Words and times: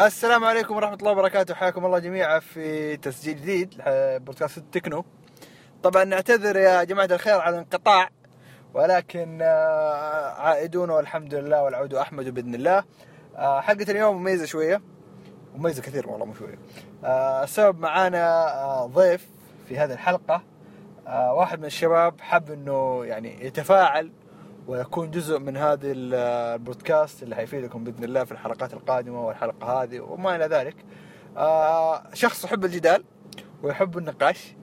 السلام 0.00 0.44
عليكم 0.44 0.76
ورحمة 0.76 0.94
الله 0.94 1.12
وبركاته. 1.12 1.54
حياكم 1.54 1.86
الله 1.86 1.98
جميعا 1.98 2.38
في 2.38 2.96
تسجيل 2.96 3.36
جديد 3.36 3.82
بودكاست 4.24 4.58
التكنو. 4.58 5.04
طبعا 5.82 6.04
نعتذر 6.04 6.56
يا 6.56 6.84
جماعة 6.84 7.04
الخير 7.06 7.40
على 7.40 7.54
الانقطاع 7.54 8.08
ولكن 8.74 9.38
آه، 9.42 10.30
عائدون 10.40 10.90
والحمد 10.90 11.34
لله 11.34 11.62
والعود 11.62 11.94
أحمد 11.94 12.28
بإذن 12.34 12.54
الله. 12.54 12.84
آه، 13.36 13.60
حلقة 13.60 13.90
اليوم 13.90 14.16
مميزة 14.16 14.44
شوية 14.44 14.82
مميزة 15.56 15.82
كثير 15.82 16.08
والله 16.08 16.26
مو 16.26 16.34
شوية. 16.34 16.58
آه، 17.04 17.44
السبب 17.44 17.80
معانا 17.80 18.86
ضيف 18.86 19.28
في 19.68 19.78
هذه 19.78 19.92
الحلقة 19.92 20.42
واحد 21.06 21.58
من 21.58 21.66
الشباب 21.66 22.20
حب 22.20 22.50
إنه 22.50 23.04
يعني 23.04 23.46
يتفاعل 23.46 24.12
ويكون 24.70 25.10
جزء 25.10 25.38
من 25.38 25.56
هذه 25.56 25.92
البودكاست 25.94 27.22
اللي 27.22 27.36
حيفيدكم 27.36 27.84
بإذن 27.84 28.04
الله 28.04 28.24
في 28.24 28.32
الحلقات 28.32 28.74
القادمة 28.74 29.26
والحلقة 29.26 29.82
هذه 29.82 30.00
وما 30.00 30.36
إلى 30.36 30.46
ذلك. 30.46 30.76
آه 31.36 32.02
شخص 32.14 32.44
يحب 32.44 32.64
الجدال 32.64 33.04
ويحب 33.62 33.98
النقاش 33.98 34.54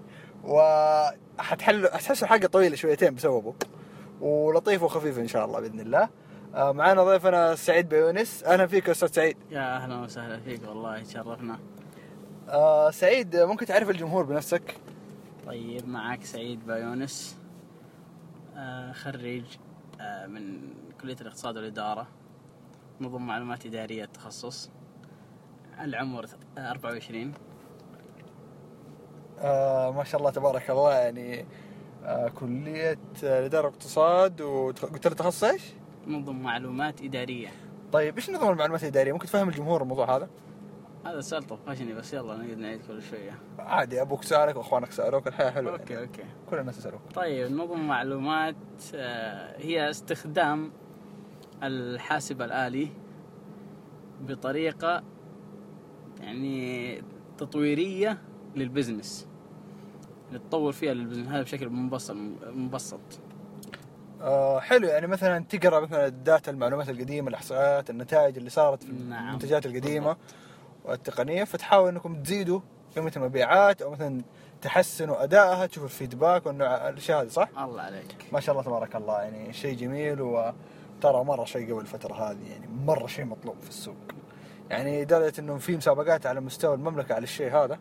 وحتحل 0.44 1.88
حتحس 1.88 2.24
الحلقة 2.24 2.48
طويلة 2.48 2.76
شويتين 2.76 3.16
بسببه 3.16 3.54
ولطيف 4.22 4.84
وخفيف 4.84 5.20
إن 5.20 5.28
شاء 5.28 5.46
الله 5.46 5.60
بإذن 5.60 5.80
الله. 5.80 6.10
آه 6.56 6.72
معنا 6.72 7.04
ضيفنا 7.04 7.56
سعيد 7.56 7.90
بيونس 7.90 8.44
أهلا 8.44 8.68
فيك 8.68 8.90
أستاذ 8.90 9.12
سعيد. 9.12 9.38
يا 9.52 9.76
أهلا 9.76 10.02
وسهلا 10.02 10.40
فيك 10.40 10.62
والله 10.68 11.04
تشرفنا. 11.04 11.60
آه 12.50 12.92
سعيد 12.92 13.36
ممكن 13.36 13.66
تعرف 13.66 13.90
الجمهور 13.90 14.24
بنفسك؟ 14.24 14.76
طيب 15.46 15.88
معك 15.88 16.24
سعيد 16.24 16.68
بايونس 16.68 17.38
آه 18.58 18.92
خريج 18.92 19.46
من 20.28 20.74
كلية 21.02 21.16
الاقتصاد 21.22 21.58
والإدارة 21.58 22.08
نظم 23.02 23.28
معلومات 23.28 23.66
إدارية 23.66 24.04
التخصص 24.04 24.70
العمر 25.80 26.26
24 26.58 27.34
آه 29.40 29.92
ما 29.92 30.04
شاء 30.04 30.20
الله 30.20 30.32
تبارك 30.32 30.70
الله 30.70 30.94
يعني 30.94 31.46
آه 32.04 32.28
كلية 32.28 33.00
الإدارة 33.24 33.66
والاقتصاد 33.66 34.42
وقلت 34.42 35.08
لي 35.08 35.16
تخصص 35.16 35.44
إيش؟ 35.44 35.64
نظم 36.08 36.36
معلومات 36.36 37.02
إدارية 37.02 37.50
طيب 37.92 38.16
إيش 38.16 38.30
نظم 38.30 38.50
المعلومات 38.50 38.84
الإدارية؟ 38.84 39.14
ممكن 39.14 39.28
تفهم 39.28 39.50
الجمهور 39.50 39.82
الموضوع 39.82 40.16
هذا؟ 40.18 40.30
هذا 41.06 41.22
سؤال 41.22 41.44
طفشني 41.44 41.94
بس 41.94 42.14
يلا 42.14 42.38
نقدر 42.38 42.56
نعيد 42.56 42.82
كل 42.88 43.02
شوية. 43.02 43.40
عادي 43.60 44.02
أبوك 44.02 44.24
سألك 44.24 44.56
وأخوانك 44.56 44.92
سألوك 44.92 45.28
الحياة 45.28 45.52
حلوة. 45.52 45.72
okay 45.72 45.94
يعني. 45.94 46.06
okay. 46.06 46.24
كل 46.50 46.58
الناس 46.60 46.78
يسالوك 46.78 47.02
طيب 47.16 47.52
نظم 47.52 47.88
معلومات 47.88 48.56
آه، 48.96 49.58
هي 49.62 49.90
استخدام 49.90 50.72
الحاسب 51.64 52.42
الآلي 52.42 52.90
بطريقة 54.22 55.04
يعني 56.20 57.02
تطويرية 57.38 58.18
لل 58.56 58.70
business 58.70 59.28
نتطور 60.34 60.72
فيها 60.72 60.94
لل 60.94 61.00
business. 61.00 61.28
هذا 61.28 61.42
بشكل 61.42 61.70
مبسط 61.70 62.16
مبسط 62.46 63.00
آه 64.22 64.60
حلو. 64.60 64.88
يعني 64.88 65.08
مثلا 65.08 65.44
تقرأ 65.44 65.80
مثلا 65.80 66.06
ال 66.08 66.17
data 66.17 66.52
المعلومات 66.52 66.90
القديمة 66.90 67.30
الاحصائيات 67.30 67.90
النتائج 67.90 68.38
اللي 68.38 68.50
صارت 68.50 68.84
في 68.84 68.92
نعم. 68.92 69.28
المنتجات 69.28 69.66
القديمة. 69.66 70.18
والتقنيه 70.88 71.44
فتحاولوا 71.44 71.90
إنكم 71.90 72.24
تزيدوا 72.24 72.60
قيمه 72.96 73.12
المبيعات 73.18 73.82
أو 73.82 73.92
مثلا 73.92 74.22
تحسنوا 74.62 75.24
أدائها 75.24 75.66
تشوفوا 75.66 75.88
الفيدباك 75.88 76.46
والنوع 76.46 76.90
الأشياء 76.90 77.22
هذه 77.22 77.28
صح؟ 77.28 77.50
الله 77.58 77.82
عليك. 77.82 78.16
ما 78.32 78.40
شاء 78.40 78.54
الله 78.54 78.66
تبارك 78.66 78.96
الله 78.96 79.22
يعني 79.22 79.54
شيء 79.54 79.78
جميل 79.78 80.22
وترى 80.22 81.24
مرة 81.24 81.46
شيء 81.46 81.74
قبل 81.74 81.82
الفترة 81.82 82.14
هذه 82.14 82.52
يعني 82.52 82.68
مرة 82.86 83.08
شيء 83.08 83.26
مطلوب 83.26 83.56
في 83.62 83.70
السوق. 83.70 83.96
يعني 84.70 85.02
لدرجة 85.02 85.34
إنه 85.40 85.58
في 85.58 85.78
مسابقات 85.78 86.26
على 86.26 86.42
مستوى 86.42 86.76
المملكة 86.76 87.16
على 87.16 87.24
الشيء 87.24 87.56
هذا 87.56 87.80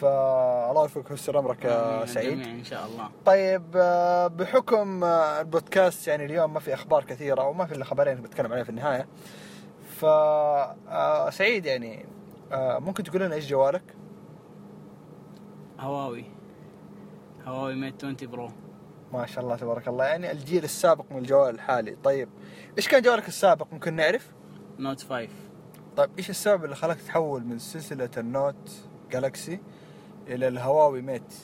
فالله 0.00 0.82
يوفقك 0.82 1.10
ويستر 1.10 1.38
أمرك 1.38 1.64
يا 1.64 2.06
سعيد. 2.06 2.40
إن 2.40 2.64
شاء 2.64 2.86
الله. 2.86 3.08
طيب 3.26 3.62
آه، 3.76 4.26
بحكم 4.26 5.04
آه، 5.04 5.40
البودكاست 5.40 6.08
يعني 6.08 6.24
اليوم 6.24 6.54
ما 6.54 6.60
في 6.60 6.74
أخبار 6.74 7.04
كثيرة 7.04 7.42
أو 7.42 7.52
ما 7.52 7.66
في 7.66 7.74
إلا 7.74 7.84
خبرين 7.84 8.22
بتكلم 8.22 8.52
عليها 8.52 8.64
في 8.64 8.70
النهاية 8.70 9.06
ف 9.94 10.04
آه، 10.04 11.30
سعيد 11.30 11.66
يعني 11.66 12.06
ممكن 12.52 13.02
تقول 13.02 13.22
لنا 13.22 13.34
إيش 13.34 13.48
جوالك؟ 13.48 13.96
هواوي. 15.80 16.24
هواوي 17.44 17.74
Mate 17.74 18.04
20 18.04 18.16
Pro. 18.22 18.48
ما 19.12 19.26
شاء 19.26 19.44
الله 19.44 19.56
تبارك 19.56 19.88
الله. 19.88 20.04
يعني 20.04 20.32
الجيل 20.32 20.64
السابق 20.64 21.04
من 21.10 21.18
الجوال 21.18 21.54
الحالي. 21.54 21.96
طيب 22.04 22.28
إيش 22.78 22.88
كان 22.88 23.02
جوالك 23.02 23.28
السابق؟ 23.28 23.66
ممكن 23.72 23.94
نعرف؟ 23.94 24.32
Note 24.78 25.02
5 25.02 25.28
طيب 25.96 26.10
إيش 26.18 26.30
السبب 26.30 26.64
اللي 26.64 26.76
خلاك 26.76 27.00
تحول 27.00 27.44
من 27.44 27.58
سلسلة 27.58 28.10
ال 28.16 28.27
Note 28.27 28.70
جالكسي 29.10 29.60
إلى 30.26 30.48
الهواوي 30.48 31.02
Mate؟ 31.02 31.34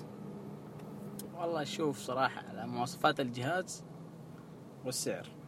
والله 1.39 1.65
شوف 1.65 1.99
صراحة 1.99 2.43
على 2.49 2.67
مواصفات 2.67 3.21
الجهاز 3.21 3.85
والسعر. 4.85 5.40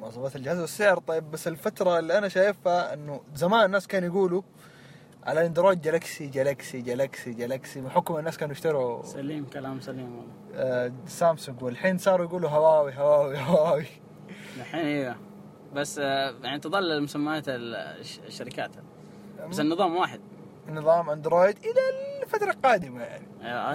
مواصفات 0.00 0.36
الجهاز 0.36 0.58
والسعر. 0.58 0.98
طيب 0.98 1.30
بس 1.30 1.48
الفترة 1.48 1.98
اللي 1.98 2.18
أنا 2.18 2.28
شايفها 2.28 2.94
إنه 2.94 3.20
زمان 3.34 3.64
الناس 3.64 3.86
كانوا 3.86 4.08
يقولوا 4.08 4.42
على 5.24 5.46
اندرويد 5.46 5.80
جالكسي 5.80 6.26
جالكسي 6.26 6.80
جالكسي 6.80 7.32
جالكسي 7.32 7.80
بحكم 7.80 8.16
الناس 8.16 8.38
كانوا 8.38 8.52
يشتروا 8.52 9.02
سليم 9.02 9.46
كلام 9.46 9.80
سليم 9.80 10.16
والله. 10.16 10.32
آه 10.54 10.92
سامسونج. 11.06 11.62
والحين 11.62 11.98
صاروا 11.98 12.26
يقولوا 12.26 12.50
هواوي 12.50 12.94
هواوي 12.94 13.38
هواوي. 13.38 13.86
الحين 14.56 14.80
أيوه 14.80 15.16
بس 15.74 15.98
آه 15.98 16.34
يعني 16.42 16.60
تظل 16.60 16.92
المسميات 16.92 17.44
الشركات. 17.48 18.70
بس 19.48 19.60
النظام 19.60 19.96
واحد. 19.96 20.20
نظام 20.68 21.10
اندرويد 21.10 21.58
إلى 21.58 21.80
الفترة 22.22 22.50
القادمة 22.50 23.02
يعني. 23.02 23.26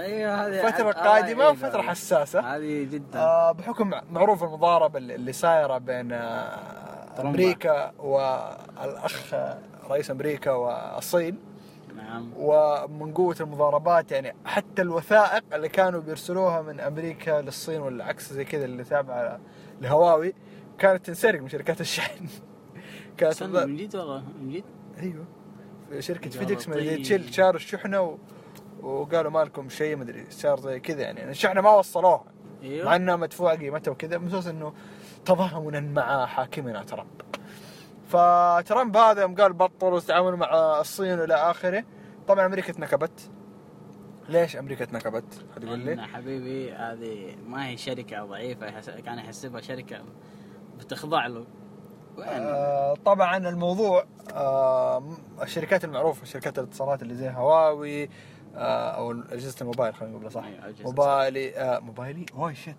أيوه 0.04 0.48
هذه 0.48 0.72
فترة 0.72 0.92
قادمة 0.92 1.42
أيوة. 1.42 1.52
وفترة 1.52 1.82
حساسة. 1.82 2.56
هذه 2.56 2.84
جدا. 2.84 3.20
آه 3.20 3.52
بحكم 3.52 3.92
معروف 4.12 4.44
المضاربة 4.44 5.00
اللي 5.00 5.34
صايره 5.34 5.78
بين 5.78 6.12
آه 6.12 7.22
أمريكا 7.22 7.92
والأخ 8.00 9.34
رئيس 9.90 10.12
أمريكا 10.12 10.52
والصين. 10.52 11.40
نعم. 11.96 12.32
ومن 12.38 13.14
قوة 13.14 13.36
المضاربات 13.42 14.12
يعني 14.12 14.36
حتى 14.46 14.82
الوثائق 14.82 15.44
اللي 15.54 15.70
كانوا 15.70 16.02
بيرسلوها 16.02 16.62
من 16.62 16.80
أمريكا 16.80 17.42
للصين 17.42 17.82
والعكس 17.82 18.34
زي 18.34 18.46
كذا 18.46 18.66
اللي 18.66 18.84
تابعة 18.84 19.40
لهواوي 19.82 20.34
كانت 20.78 21.06
تنسرق 21.06 21.42
من 21.42 21.50
شركات 21.50 21.82
الشحن. 21.82 22.26
كانت 23.18 23.44
من 23.44 23.76
جد 23.76 23.96
والله؟ 23.96 24.24
من 24.42 24.52
جد؟ 24.52 24.64
أيوه. 25.00 25.26
شركة 26.00 26.30
فيديكس 26.30 26.70
ما 26.70 26.76
تشيل 26.76 27.34
شاروا 27.34 27.56
الشحنة 27.56 28.02
و... 28.02 28.18
وقالوا 28.82 29.32
ما 29.32 29.40
لكم 29.40 29.70
شيء 29.70 29.96
ما 29.96 30.04
أدري 30.04 30.26
صار 30.30 30.60
زي 30.60 30.80
كذا 30.80 31.02
يعني. 31.02 31.30
الشحنة 31.30 31.62
ما 31.62 31.72
وصلوها. 31.72 32.26
أيوه. 32.64 32.86
مع 32.86 32.96
إنها 32.96 33.16
مدفوعة 33.16 33.58
قيمتها 33.58 33.92
وكذا 33.92 34.18
بس 34.18 34.48
إنه 34.48 34.74
تضامنا 35.26 35.80
مع 35.80 36.26
حاكمنا 36.26 36.84
ترامب. 36.84 37.22
فترامب 38.08 38.98
هذا 38.98 39.22
يوم 39.22 39.36
قال 39.36 39.54
بطلوا 39.54 39.98
التعامل 39.98 40.36
مع 40.36 40.80
الصين 40.80 41.20
والى 41.20 41.34
آخره. 41.34 41.84
طبعا 42.28 42.46
أمريكا 42.46 42.74
تنكبت 42.74 43.32
ليش 44.30 44.56
أمريكا 44.56 44.86
تنكبت؟ 44.86 45.46
يقول 45.62 45.80
لي؟ 45.80 46.08
حبيبي 46.08 46.72
هذه 46.72 47.36
ما 47.48 47.68
هي 47.68 47.78
شركة 47.78 48.26
ضعيفة 48.26 49.02
كان 49.02 49.20
يحسبها 49.20 49.62
شركة 49.62 50.04
بتخضع 50.80 51.28
له. 51.28 51.46
آه 52.24 52.94
طبعا 53.06 53.38
الموضوع 53.38 54.06
آه 54.34 55.04
الشركات 55.42 55.84
المعروفة 55.86 56.26
شركات 56.26 56.60
الاتصالات 56.60 57.02
اللي 57.02 57.16
زي 57.16 57.30
هواوي 57.30 58.10
آه 58.56 58.90
أو 58.90 59.12
اجهزه 59.12 59.56
الموبايل 59.62 59.96
خلينا 59.96 60.18
نقول 60.18 60.32
صح 60.32 60.44
أيوة 60.46 60.74
موبايلي 60.84 61.56
آه 61.58 61.80
موبايلي؟ 61.80 62.26
oh 62.36 62.56
shit. 62.56 62.76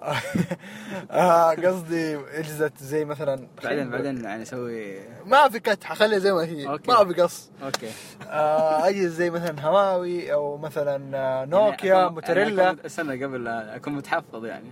آه 1.10 1.50
قصدي 1.50 2.16
اجهزه 2.16 2.70
زي 2.80 3.04
مثلا 3.04 3.48
بعدين 3.64 3.90
بعدين 3.90 4.24
يعني 4.24 4.42
نسوي 4.42 4.98
ما 5.26 5.48
في 5.48 5.60
cut 5.60 5.84
حخليها 5.84 6.18
زي 6.18 6.32
ما 6.32 6.44
هي. 6.44 6.68
okay. 6.68 6.90
ما 6.90 7.04
في 7.12 7.22
قص. 7.22 7.50
okay. 7.62 7.90
آه 8.28 8.88
اجهزه 8.88 9.08
زي 9.08 9.30
مثلا 9.30 9.60
هواوي 9.60 10.32
أو 10.32 10.56
مثلا 10.56 11.16
آه، 11.18 11.44
نوكيا 11.44 11.94
يعني 11.94 12.10
موتورولا 12.10 12.62
يعني 12.62 12.86
استنى 12.86 13.24
قبل 13.24 13.48
أكون 13.48 13.92
متحفظ 13.92 14.44
يعني. 14.44 14.70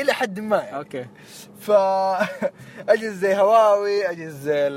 إلى 0.00 0.12
حد 0.12 0.40
ما 0.40 0.56
يعني. 0.56 0.76
أوكي. 0.76 1.06
ف 1.60 1.70
أجهزة 2.92 3.12
زي 3.12 3.36
هواوي 3.36 4.10
أجهزة 4.10 4.38
زي 4.38 4.68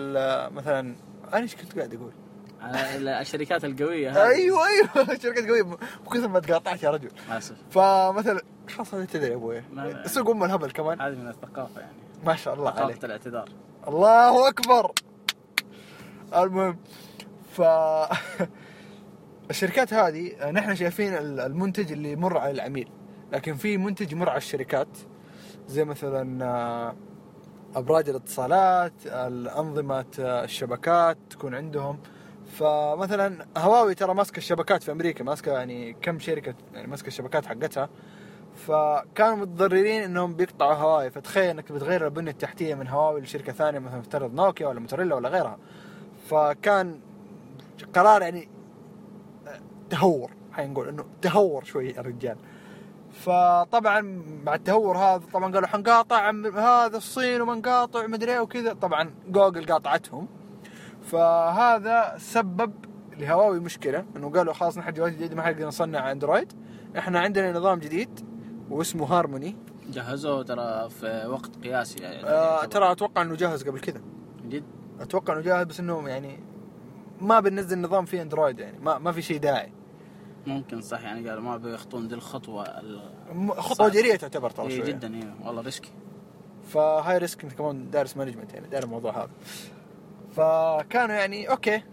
مثلا 0.52 0.96
أنا 1.34 1.42
إيش 1.42 1.56
كنت 1.56 1.78
قاعد 1.78 1.94
أقول؟ 1.94 2.12
الشركات 3.22 3.66
القوية 3.66 4.12
هذه. 4.12 4.32
أيوه 4.32 4.68
أيوه 4.68 5.12
الشركات 5.16 5.44
القوية 5.44 5.64
بكثر 6.06 6.28
ما 6.28 6.40
تقاطعت 6.40 6.84
يا 6.84 6.90
رجل. 6.90 7.12
آسف. 7.32 7.56
فمثلا 7.72 8.42
خلاص 8.70 8.94
هذا 8.94 9.06
تدري 9.06 9.32
يا 9.32 9.36
أبوي؟ 9.36 9.64
سوق 10.06 10.30
أم 10.30 10.44
الهبل 10.44 10.72
كمان. 10.72 11.02
هذه 11.02 11.16
من 11.16 11.28
الثقافة 11.28 11.82
يعني. 11.82 11.98
ما 12.26 12.36
شاء 12.36 12.54
الله 12.54 12.72
ثقافة 12.72 12.84
عليك. 12.84 13.06
الاعتذار. 13.06 13.50
الله 13.88 14.50
أكبر. 14.50 14.92
المهم 16.36 16.78
ف 17.52 17.62
الشركات 19.52 19.94
هذه 19.94 20.52
نحن 20.52 20.76
شايفين 20.76 21.14
المنتج 21.18 21.92
اللي 21.92 22.12
يمر 22.12 22.38
على 22.38 22.52
العميل. 22.52 22.90
لكن 23.32 23.56
في 23.56 23.78
منتج 23.78 24.12
يمر 24.12 24.30
على 24.30 24.38
الشركات. 24.38 24.88
زي 25.68 25.86
مثلا 25.86 26.94
أبراج 27.76 28.10
الاتصالات 28.10 28.94
الأنظمة 29.06 30.06
الشبكات 30.20 31.18
تكون 31.30 31.56
عندهم. 31.56 32.00
فمثلا 32.52 33.46
هواوي 33.58 33.96
ترى 33.96 34.14
ماسكة 34.14 34.38
الشبكات 34.38 34.84
في 34.84 34.92
أمريكا 34.92 35.24
ماسكة 35.24 35.52
يعني 35.52 35.94
كم 36.02 36.20
شركة 36.20 36.56
يعني 36.74 36.88
ماسكة 36.88 37.08
الشبكات 37.08 37.46
حقتها. 37.46 37.90
فكانوا 38.56 39.36
متضررين 39.36 40.02
إنهم 40.02 40.36
بيقطعوا 40.36 40.74
هواوي 40.74 41.10
فتخيل 41.10 41.50
إنك 41.50 41.72
بتغير 41.72 42.06
البنية 42.06 42.32
التحتية 42.32 42.76
من 42.76 42.88
هواوي 42.88 43.22
لشركة 43.22 43.54
ثانية 43.54 43.80
مثلا 43.80 44.00
افترض 44.00 44.34
نوكيا 44.34 44.68
ولا 44.68 44.80
موتوريلا 44.80 45.16
ولا 45.16 45.30
غيرها. 45.30 45.58
فكان 46.30 47.00
قرار 47.96 48.22
يعني 48.22 48.50
تهور 49.90 50.32
حنقول 50.52 50.88
إنه 50.88 51.06
تهور 51.22 51.64
شوي 51.64 52.00
الرجال. 52.00 52.38
فطبعا 53.12 54.02
مع 54.46 54.56
التهور 54.56 54.98
هذا 54.98 55.22
طبعا 55.34 55.54
قالوا 55.54 55.68
حنقاطع 55.68 56.32
هذا 56.56 56.98
الصين 56.98 57.42
وما 57.42 57.56
نقاطع 57.56 58.08
مدري 58.08 58.34
إيه 58.34 58.40
وكذا. 58.40 58.74
طبعا 58.74 59.14
جوجل 59.28 59.66
قاطعتهم. 59.66 60.28
فهذا 61.02 62.14
سبب 62.18 62.74
لهواوي 63.18 63.60
مشكلة 63.60 64.06
إنه 64.16 64.30
قالوا 64.30 64.54
خلاص 64.54 64.78
نحن 64.78 64.94
جوال 64.94 65.12
جديد 65.12 65.34
ما 65.34 65.42
حنقدر 65.42 65.68
نصنع 65.68 66.12
أندرويد. 66.12 66.54
إحنا 66.98 67.20
عندنا 67.20 67.52
نظام 67.52 67.80
جديد. 67.80 68.33
واسمه 68.70 69.06
هارموني. 69.06 69.56
جهزوه 69.90 70.44
ترى 70.44 70.90
في 70.90 71.26
وقت 71.28 71.56
قياسي 71.64 72.00
يعني. 72.00 72.24
آه 72.24 72.66
ترى 72.66 72.92
أتوقع 72.92 73.22
إنه 73.22 73.36
جاهز 73.36 73.64
قبل 73.64 73.80
كذا. 73.80 74.02
جد؟ 74.46 74.64
أتوقع 75.00 75.34
إنه 75.34 75.42
جاهز 75.42 75.66
بس 75.66 75.80
إنه 75.80 76.10
يعني 76.10 76.40
ما 77.22 77.40
بننزل 77.40 77.82
نظام 77.82 78.06
فيه 78.06 78.22
أندرويد 78.22 78.60
يعني. 78.60 78.80
ما 78.80 78.98
ما 78.98 79.12
في 79.12 79.22
شيء 79.22 79.40
داعي. 79.40 79.72
ممكن 80.48 80.82
صح 80.82 81.02
يعني 81.02 81.30
قالوا 81.30 81.44
ما 81.44 81.58
بيخطون 81.58 82.08
دي 82.08 82.16
الخطوة 82.16 82.64
خطوة. 83.58 83.90
جريئة 83.90 84.16
تعتبر 84.16 84.50
ترى 84.50 84.68
إيه. 84.68 84.84
جدا 84.84 85.16
إيه 85.16 85.36
والله 85.46 85.62
risky. 85.62 85.92
فهاي 86.64 87.18
ريسك 87.18 87.44
إنت 87.44 87.54
كمان 87.54 87.92
دارس 87.92 88.18
management 88.18 88.54
يعني 88.54 88.68
داير 88.68 88.84
الموضوع 88.84 89.18
هذا. 89.18 89.30
فكانوا 90.32 91.16
يعني 91.16 91.50
أوكي. 91.50 91.84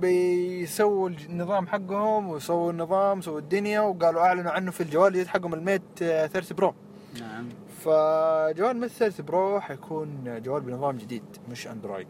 بيسووا 0.00 1.08
النظام 1.08 1.66
حقهم 1.66 2.28
وسووا 2.28 2.70
النظام 2.70 3.20
سووا 3.20 3.38
الدنيا 3.38 3.80
وقالوا 3.80 4.20
أعلنوا 4.22 4.50
عنه 4.50 4.70
في 4.70 4.80
الجوال 4.80 5.06
الجديد 5.06 5.26
حقهم 5.26 5.54
ال 5.54 5.60
Mate 5.60 5.82
30 5.98 6.56
Pro. 6.56 6.74
نعم. 7.20 7.48
فجوال 7.78 8.76
Mate 8.76 8.90
30 8.90 9.26
Pro 9.26 9.60
حيكون 9.60 10.42
جوال 10.42 10.62
بنظام 10.62 10.96
جديد 10.96 11.24
مش 11.50 11.68
أندرويد. 11.68 12.08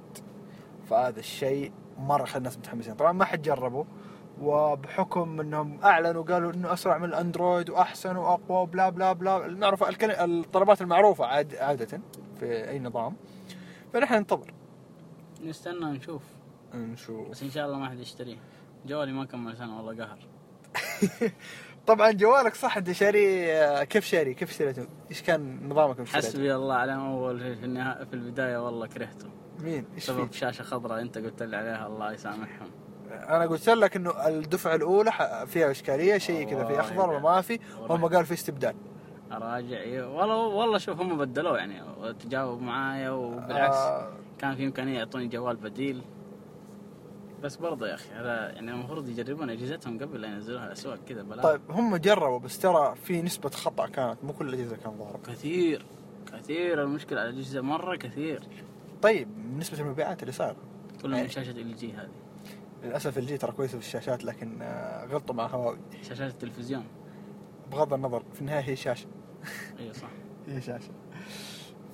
فهذا 0.91 1.21
الشيء 1.21 1.73
مرة 1.99 2.25
خلى 2.25 2.38
الناس 2.38 2.59
متحمسين 2.59 2.94
طبعا 2.94 3.12
ما 3.12 3.25
حد 3.25 3.43
جربه 3.43 3.87
وبحكم 4.41 5.41
إنهم 5.41 5.81
أعلنوا 5.85 6.23
قالوا 6.23 6.53
إنه 6.53 6.73
أسرع 6.73 6.99
من 6.99 7.05
الأندرويد 7.05 7.71
وأحسن 7.71 8.17
وأقوى 8.17 8.59
وبلا 8.59 8.89
بلا 8.91 9.12
بلا 9.12 9.47
نعرف 9.49 9.85
الطلبات 10.03 10.82
المعروفة 10.82 11.27
عاد 11.27 11.55
عادة 11.55 12.00
في 12.41 12.69
أي 12.69 12.79
نظام. 12.79 13.17
فنحن 13.93 14.15
ننتظر. 14.15 14.55
نستنى 15.44 15.85
نشوف. 15.85 16.23
نشوف 16.76 17.28
بس 17.28 17.43
إن 17.43 17.50
شاء 17.50 17.67
الله 17.67 17.78
ما 17.78 17.88
حد 17.88 17.99
يشتريه 17.99 18.37
جوالي 18.87 19.12
ما 19.12 19.25
كمل 19.25 19.56
سنه 19.56 19.76
والله 19.76 20.05
قهر 20.05 20.19
طبعا 21.87 22.12
جوالك 22.12 22.55
صح 22.55 22.76
أنت 22.76 22.93
شاري 22.93 23.87
كيف 23.87 24.05
شاري 24.05 24.34
كيف 24.34 24.50
اشتريته؟ 24.50 24.87
إيش 25.11 25.23
كان 25.23 25.69
نظامك 25.69 26.00
اشتريته؟ 26.00 26.28
حسبي 26.28 26.55
الله 26.55 26.75
عليهم 26.75 27.06
أول 27.06 27.38
في, 27.38 27.56
في, 27.56 27.64
النهاية 27.64 28.05
في 28.05 28.14
البداية 28.14 28.64
والله 28.64 28.87
كرهته 28.87 29.28
مين؟ 29.61 29.84
إيش 29.94 30.05
سبب؟ 30.05 30.32
شاشة 30.32 30.62
خضراء 30.62 31.00
أنت 31.00 31.19
قلت 31.19 31.43
لي 31.43 31.56
عليها 31.56 31.87
الله 31.87 32.12
يسامحهم 32.12 32.70
أنا 33.11 33.46
قلت 33.46 33.69
لك 33.69 33.96
إنه 33.96 34.29
الدفعة 34.29 34.75
الأولى 34.75 35.12
فيها 35.46 35.70
إشكالية 35.70 36.19
شيء 36.19 36.50
كذا 36.50 36.64
في 36.64 36.81
أخضر 36.81 37.11
وما 37.11 37.40
في 37.40 37.58
هم. 37.76 38.06
قالوا 38.06 38.22
في 38.22 38.34
استبدال 38.34 38.75
أراجع 39.32 39.76
إيه، 39.76 40.19
والله 40.19 40.37
والله 40.37 40.79
شوف 40.79 41.00
هم 41.00 41.19
بدلوه 41.19 41.58
يعني 41.58 41.82
وتجاوب 42.00 42.62
معايا 42.62 43.11
وبالعكس 43.11 43.76
آه 43.76 44.12
كان 44.38 44.55
في 44.55 44.64
إمكانية 44.64 44.99
يعطوني 44.99 45.29
جوال 45.29 45.56
بديل 45.56 46.02
بس 47.43 47.56
برضه 47.56 47.88
يا 47.88 47.94
أخي 47.94 48.09
هذا 48.15 48.50
يعني 48.50 48.71
المفروض 48.71 49.09
يجربون 49.09 49.50
أجهزتهم 49.50 49.99
قبل 49.99 50.21
لا 50.21 50.29
ينزلوها 50.29 50.67
الأسواق 50.67 50.99
كذا 51.09 51.23
بلا 51.23 51.43
طيب 51.43 51.61
هم 51.71 51.97
جربوا 51.97 52.38
بس 52.38 52.59
ترى 52.59 52.94
في 53.05 53.23
نسبة 53.23 53.50
خطأ 53.50 53.87
كانت 53.87 54.25
مو 54.25 54.33
كل 54.33 54.49
الاجهزه 54.49 54.77
كان 54.77 54.93
ضارب 54.99 55.21
كثير 55.27 55.87
كثير 56.33 56.83
المشكلة 56.83 57.21
على 57.21 57.31
الأجهزة 57.31 57.61
مرة 57.61 57.97
كثير. 57.97 58.43
طيب 59.03 59.29
نسبة 59.59 59.81
المبيعات 59.81 60.23
اللي 60.23 60.33
صار 60.33 60.56
كلهم 61.03 61.21
أي. 61.21 61.29
شاشه 61.29 61.50
LG 61.50 61.93
هذه. 61.93 62.09
للأسف 62.85 63.19
LG 63.19 63.38
ترى 63.39 63.53
كويسة 63.53 63.79
في 63.79 63.85
الشاشات 63.87 64.25
لكن 64.25 64.62
آه، 64.62 65.06
غلطوا 65.06 65.35
مع 65.35 65.47
هواوي. 65.47 65.79
شاشات 66.03 66.32
التلفزيون. 66.32 66.85
بغض 67.73 67.93
النظر 67.93 68.23
في 68.35 68.41
النهاية 68.41 68.61
هي 68.62 68.77
شاشة. 68.77 69.06
أيوه 69.81 69.93
صح. 69.93 70.09
هي 70.49 70.61
شاشة. 70.61 70.91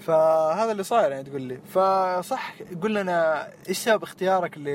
فهذا 0.00 0.72
اللي 0.72 0.82
صاير 0.82 1.12
يعني 1.12 1.24
تقول 1.24 1.42
لي. 1.42 1.56
فصح 1.56 2.54
قول 2.82 2.94
لنا 2.94 3.48
إيش 3.68 3.78
سبب 3.78 4.02
اختيارك 4.02 4.58
ل 4.58 4.68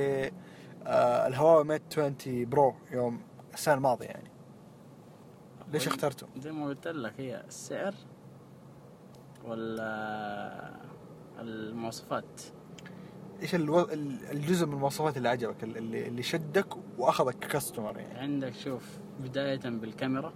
الهواوي 0.88 1.64
ميت 1.64 1.82
20 1.92 2.16
برو 2.50 2.76
يوم 2.92 3.22
السنة 3.54 3.74
الماضية 3.74 4.06
يعني. 4.06 4.32
ليش 5.72 5.88
اخترته؟ 5.88 6.28
زي 6.38 6.52
ما 6.52 6.66
قلت 6.66 6.88
لك 6.88 7.14
هي 7.18 7.44
السعر 7.48 7.94
ولا 9.46 10.72
المواصفات. 11.40 12.42
إيش 13.42 13.56
ألو... 13.56 13.82
الجزء 14.32 14.66
من 14.66 14.74
المواصفات 14.74 15.18
اللي 15.18 15.30
عجبك؟ 15.30 15.64
اللي 15.64 16.08
اللي 16.08 16.24
شدك 16.24 16.68
وأخذك 16.98 17.40
كاستمر 17.40 17.98
يعني. 18.00 18.20
عندك 18.20 18.54
شوف 18.54 19.00
بداية 19.20 19.60
بالكاميرا 19.70 20.34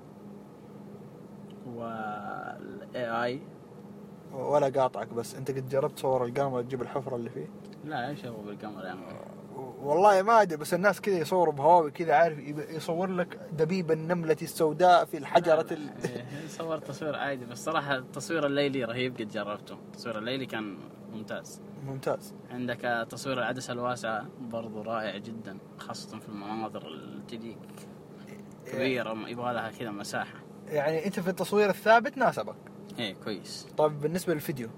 والاي 1.65 3.23
اي 3.23 3.41
ولا 4.33 4.81
قاطعك 4.81 5.13
بس 5.13 5.35
أنت 5.35 5.51
قد 5.51 5.69
جربت 5.69 5.97
تصور 5.97 6.25
القمر 6.25 6.61
تجيب 6.61 6.81
الحفرة 6.81 7.15
اللي 7.15 7.29
فيه؟ 7.29 7.47
لا 7.85 8.09
إيش 8.09 8.25
هو 8.25 8.41
بالكاميرا 8.41 8.85
يعني. 8.85 9.01
والله 9.81 10.21
ما 10.21 10.41
أدري 10.41 10.57
بس 10.57 10.73
الناس 10.73 11.01
كذا 11.01 11.17
يصوروا 11.17 11.53
بهواوي 11.53 11.91
كذا 11.91 12.13
عارف 12.13 12.39
يصور 12.69 13.07
لك 13.07 13.39
دبيب 13.51 13.91
النملة 13.91 14.37
السوداء 14.41 15.05
في 15.05 15.17
الحجرة 15.17 15.65
ال... 15.71 15.89
إيه، 16.05 16.25
صور 16.47 16.77
تصوير 16.77 17.15
عادي 17.15 17.45
بس 17.45 17.63
صراحة 17.65 17.95
التصوير 17.95 18.45
الليلي 18.45 18.83
رهيب 18.83 19.17
قد 19.17 19.29
جربته. 19.29 19.73
التصوير 19.73 20.17
الليلي 20.17 20.45
كان 20.45 20.77
ممتاز. 21.13 21.61
ممتاز. 21.85 22.33
عندك 22.51 23.07
تصوير 23.09 23.37
العدسة 23.37 23.73
الواسعة 23.73 24.25
برضو 24.41 24.81
رائع 24.81 25.17
جدا 25.17 25.57
خاصة 25.77 26.19
في 26.19 26.29
المناظر 26.29 26.87
اللي 26.87 27.21
تجيك 27.27 27.57
كبيرة 28.65 29.29
يبغى 29.29 29.53
لها 29.53 29.71
كذا 29.71 29.91
مساحة. 29.91 30.39
يعني 30.67 31.05
أنت 31.05 31.19
في 31.19 31.29
التصوير 31.29 31.69
الثابت 31.69 32.17
ناسبك. 32.17 32.55
إيه 32.99 33.15
كويس. 33.23 33.67
طيب 33.77 33.99
بالنسبة 34.01 34.33
للفيديو. 34.33 34.69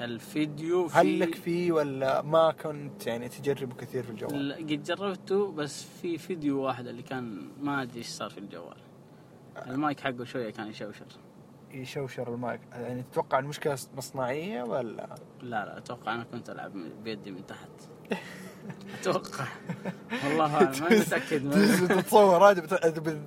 الفيديو 0.00 0.88
في 0.88 0.98
هل 0.98 1.20
لك 1.20 1.34
فيه 1.34 1.72
ولا 1.72 2.22
ما 2.22 2.52
كنت 2.52 3.06
يعني 3.06 3.28
تجربه 3.28 3.74
كثير 3.74 4.02
في 4.02 4.10
الجوال؟ 4.10 4.48
لا، 4.48 4.56
قد 4.56 4.82
جربته 4.82 5.52
بس 5.52 5.84
في 6.02 6.18
فيديو 6.18 6.60
واحد 6.62 6.86
اللي 6.86 7.02
كان 7.02 7.48
ما 7.60 7.82
أدري 7.82 7.98
إيش 7.98 8.06
صار 8.06 8.30
في 8.30 8.38
الجوال. 8.38 8.76
المايك 9.66 10.00
حقه 10.00 10.24
شوية 10.24 10.50
كان 10.50 10.66
يشوشر. 10.66 11.06
يشوشر 11.70 12.34
المايك. 12.34 12.60
يعني 12.72 13.02
تتوقع 13.02 13.38
المشكلة 13.38 13.78
مصنعية 13.96 14.62
ولا؟ 14.62 15.14
لا 15.42 15.64
لا 15.64 15.78
أتوقع 15.78 16.14
أنا 16.14 16.24
كنت 16.24 16.50
ألعب 16.50 16.72
بيدي 17.04 17.30
من 17.30 17.46
تحت. 17.46 17.68
أتوقع. 19.00 19.44
والله 20.24 20.48
ما 20.48 20.70
متأكد 20.90 21.50
تتصور 21.88 22.50
هذا 22.50 22.60
بت- 22.60 23.20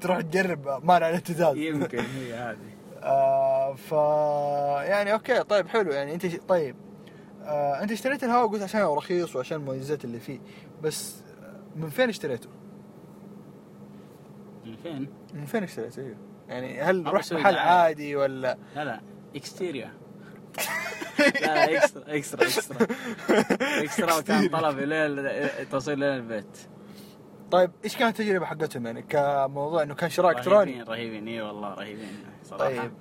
تروح 0.00 0.20
تجرب 0.20 0.84
مانع 0.84 1.08
الاهتزاز 1.08 1.56
يمكن 1.56 1.98
هي 1.98 2.34
هذه. 2.34 2.75
آه 3.06 3.74
ف 3.74 3.92
يعني 4.88 5.12
أوكي 5.12 5.42
طيب 5.42 5.68
حلو 5.68 5.92
يعني 5.92 6.14
أنت 6.14 6.26
طيب 6.48 6.76
آه 7.42 7.82
أنت 7.82 7.92
اشتريت 7.92 8.24
الهواء 8.24 8.46
قلت 8.48 8.62
عشان 8.62 8.80
رخيص 8.80 9.36
وعشان 9.36 9.56
المميزات 9.60 10.04
اللي 10.04 10.20
فيه 10.20 10.40
بس 10.82 11.14
من 11.76 11.88
فين 11.90 12.08
اشتريته؟ 12.08 12.48
من 14.66 14.76
فين؟ 14.76 15.08
من 15.34 15.44
فين 15.44 15.62
اشتريته؟ 15.62 16.02
أيوه 16.02 16.16
يعني 16.48 16.80
هل 16.80 17.14
رحت 17.14 17.32
محل. 17.32 17.54
عادي 17.58 18.16
ولا 18.16 18.56
لا 18.76 18.84
لا 18.84 19.00
إكستيريا 19.36 19.92
لا 21.18 21.66
لا 21.66 21.76
إكسترا 21.76 22.16
إكسترا 22.16 22.42
إكسترا 22.42 22.86
إكسترا 23.84 24.18
وكان 24.18 24.48
طلب 24.48 24.78
لين 24.78 25.68
توصيل 25.70 25.98
لين 25.98 26.08
البيت 26.08 26.58
طيب 27.50 27.70
إيش 27.84 27.96
كانت 27.96 28.20
التجربة 28.20 28.46
حقتهم 28.46 28.86
يعني 28.86 29.02
كموضوع 29.02 29.82
إنه 29.82 29.94
كان 29.94 30.10
شراء 30.10 30.30
إلكتروني؟ 30.32 30.72
رهيبين 30.72 30.88
رهيبين. 30.88 31.28
اي 31.28 31.40
والله 31.42 31.74
رهيبين 31.74 32.24
صراحة. 32.44 32.64
طيب 32.64 32.92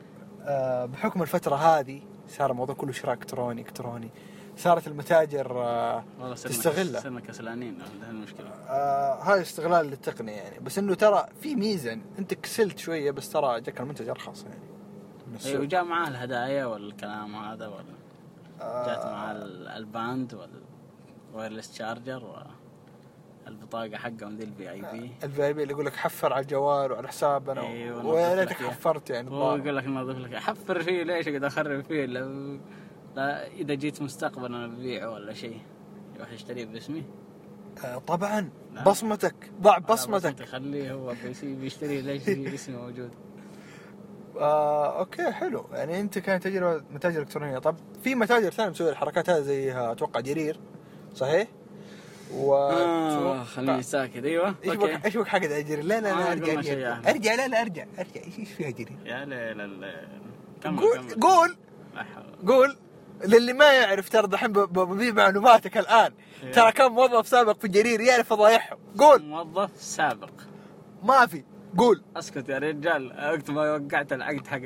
آه 0.41 0.85
بحكم 0.85 1.21
الفترة 1.21 1.55
هذه 1.55 2.01
صار 2.29 2.51
الموضوع 2.51 2.75
كله 2.75 2.91
شراء 2.91 3.13
إلكتروني 3.13 3.61
إلكتروني. 3.61 4.09
صارت 4.57 4.87
المتاجر 4.87 5.63
آه 5.63 6.03
تستغله. 6.35 6.99
صرنا 6.99 7.19
كسلانين 7.19 7.81
هذه 7.81 8.09
المشكلة. 8.09 8.49
آه 8.49 9.23
هذا 9.23 9.41
استغلال 9.41 9.85
للتقنية 9.85 10.33
يعني. 10.33 10.59
بس 10.59 10.77
إنه 10.79 10.93
ترى 10.95 11.25
في 11.41 11.55
ميزة 11.55 11.97
أنت 12.19 12.33
كسلت 12.33 12.79
شوية 12.79 13.11
بس 13.11 13.29
ترى 13.29 13.61
جاك 13.61 13.81
المنتج 13.81 14.09
أرخص 14.09 14.43
يعني. 14.43 14.59
من 15.27 15.35
السوق. 15.35 15.51
اي 15.51 15.57
وجاء 15.57 15.83
معاه 15.83 16.07
الهدايا 16.07 16.65
والكلام 16.65 17.35
هذا 17.35 17.67
وال... 17.67 17.85
آه، 18.61 18.85
جات 18.87 19.05
معاه 19.05 19.31
ال- 19.31 19.67
ال 19.67 19.81
band 19.81 20.37
وال 21.33 21.41
wireless 21.41 21.71
charger 21.71 22.47
والبطاقه 23.45 23.97
حقهم 23.97 24.37
ذي 24.37 24.43
ال 24.43 24.71
VIP 24.71 25.11
ال 25.23 25.45
VIP 25.45 25.61
اللي 25.63 25.73
يقول 25.73 25.85
لك 25.85 25.95
حفر 25.95 26.33
على 26.33 26.41
الجوال 26.41 26.91
وعلى 26.91 27.07
حسابنا. 27.07 27.61
أيوة، 27.61 28.05
ويا 28.05 28.35
ريتك. 28.35 28.53
حفرت 28.53 29.09
يعني 29.09 29.29
هو. 29.31 29.55
يقول 29.55 29.77
لك 29.77 29.87
نضيف 29.87 30.17
لك 30.17 30.35
حفر 30.35 30.83
فيه 30.83 31.03
ليش 31.03 31.27
اقعد 31.27 31.43
أخرب 31.43 31.81
فيه؟ 31.83 32.05
لو 32.05 32.59
لا 33.15 33.47
إذا 33.47 33.73
جيت 33.73 34.01
مستقبلا 34.01 34.67
ببيعه 34.67 35.09
ولا 35.09 35.33
شيء. 35.33 35.57
يروح 36.15 36.31
يشتريه 36.31 36.65
باسمي. 36.65 37.03
آه 37.85 37.97
طبعا. 37.97 38.49
لا. 38.73 38.83
بصمتك. 38.83 39.35
ضع 39.61 39.77
بصمتك. 39.77 40.43
خليه 40.45 40.93
هو 40.93 41.13
بيسي- 41.23 41.55
بيشتريه 41.55 42.01
ليش 42.01 42.23
في 42.23 42.55
اسمي 42.55 42.75
موجود؟ 42.77 43.09
آه 44.39 44.99
أوكي 44.99 45.31
حلو. 45.31 45.65
يعني 45.73 45.99
أنت 46.01 46.19
كانت 46.19 46.43
تجربة 46.43 46.83
متاجر 46.91 47.19
إلكترونية. 47.21 47.57
طب 47.59 47.75
في 48.03 48.15
متاجر 48.15 48.49
ثانية 48.49 48.69
مسوي 48.69 48.89
الحركات 48.89 49.29
هذه 49.29 49.41
زي 49.41 49.91
أتوقع 49.91 50.19
جرير 50.19 50.59
صحيح؟ 51.13 51.47
و 52.33 52.55
آه 52.55 53.43
خليني 53.43 53.83
ساكت. 53.83 54.25
أيوه 54.25 54.55
إيش 54.63 54.73
أوكي. 54.73 54.93
بك 54.93 55.05
إيش 55.05 55.17
بك 55.17 55.27
حق 55.27 55.39
جرير؟ 55.39 55.83
لا 55.83 56.01
لا 56.01 56.07
لا 56.07 56.31
أرجع 56.31 56.53
ارجع 56.53 56.73
يعني. 56.73 57.09
أرجع 57.09 57.35
لا 57.35 57.47
لا 57.47 57.61
أرجع 57.61 57.85
أرجع. 57.99 58.21
إيش 58.39 58.49
فيها 58.49 58.69
جرير؟ 58.69 58.97
يا 59.05 59.25
ليل 59.25 59.85
قول 60.63 61.13
قول. 61.21 61.57
قول. 62.47 62.77
للي 63.25 63.53
ما 63.53 63.73
يعرف 63.73 64.09
ترى 64.09 64.27
دحين 64.27 64.51
ببيع 64.51 65.13
معلوماتك 65.13 65.77
الآن. 65.77 66.11
إيه. 66.43 66.51
ترى 66.51 66.71
كم 66.71 66.91
موظف 66.91 67.27
سابق 67.27 67.59
في 67.59 67.67
جرير 67.67 68.01
يعرف 68.01 68.29
فضايحهم. 68.29 68.77
قول. 68.97 69.23
موظف 69.25 69.69
سابق. 69.77 70.31
ما 71.03 71.25
في. 71.25 71.43
قول. 71.77 72.03
اسكت 72.15 72.49
يا 72.49 72.57
رجال. 72.57 73.31
وقت 73.31 73.49
ما 73.49 73.75
وقعت 73.75 74.13
العقد 74.13 74.47
حق 74.47 74.61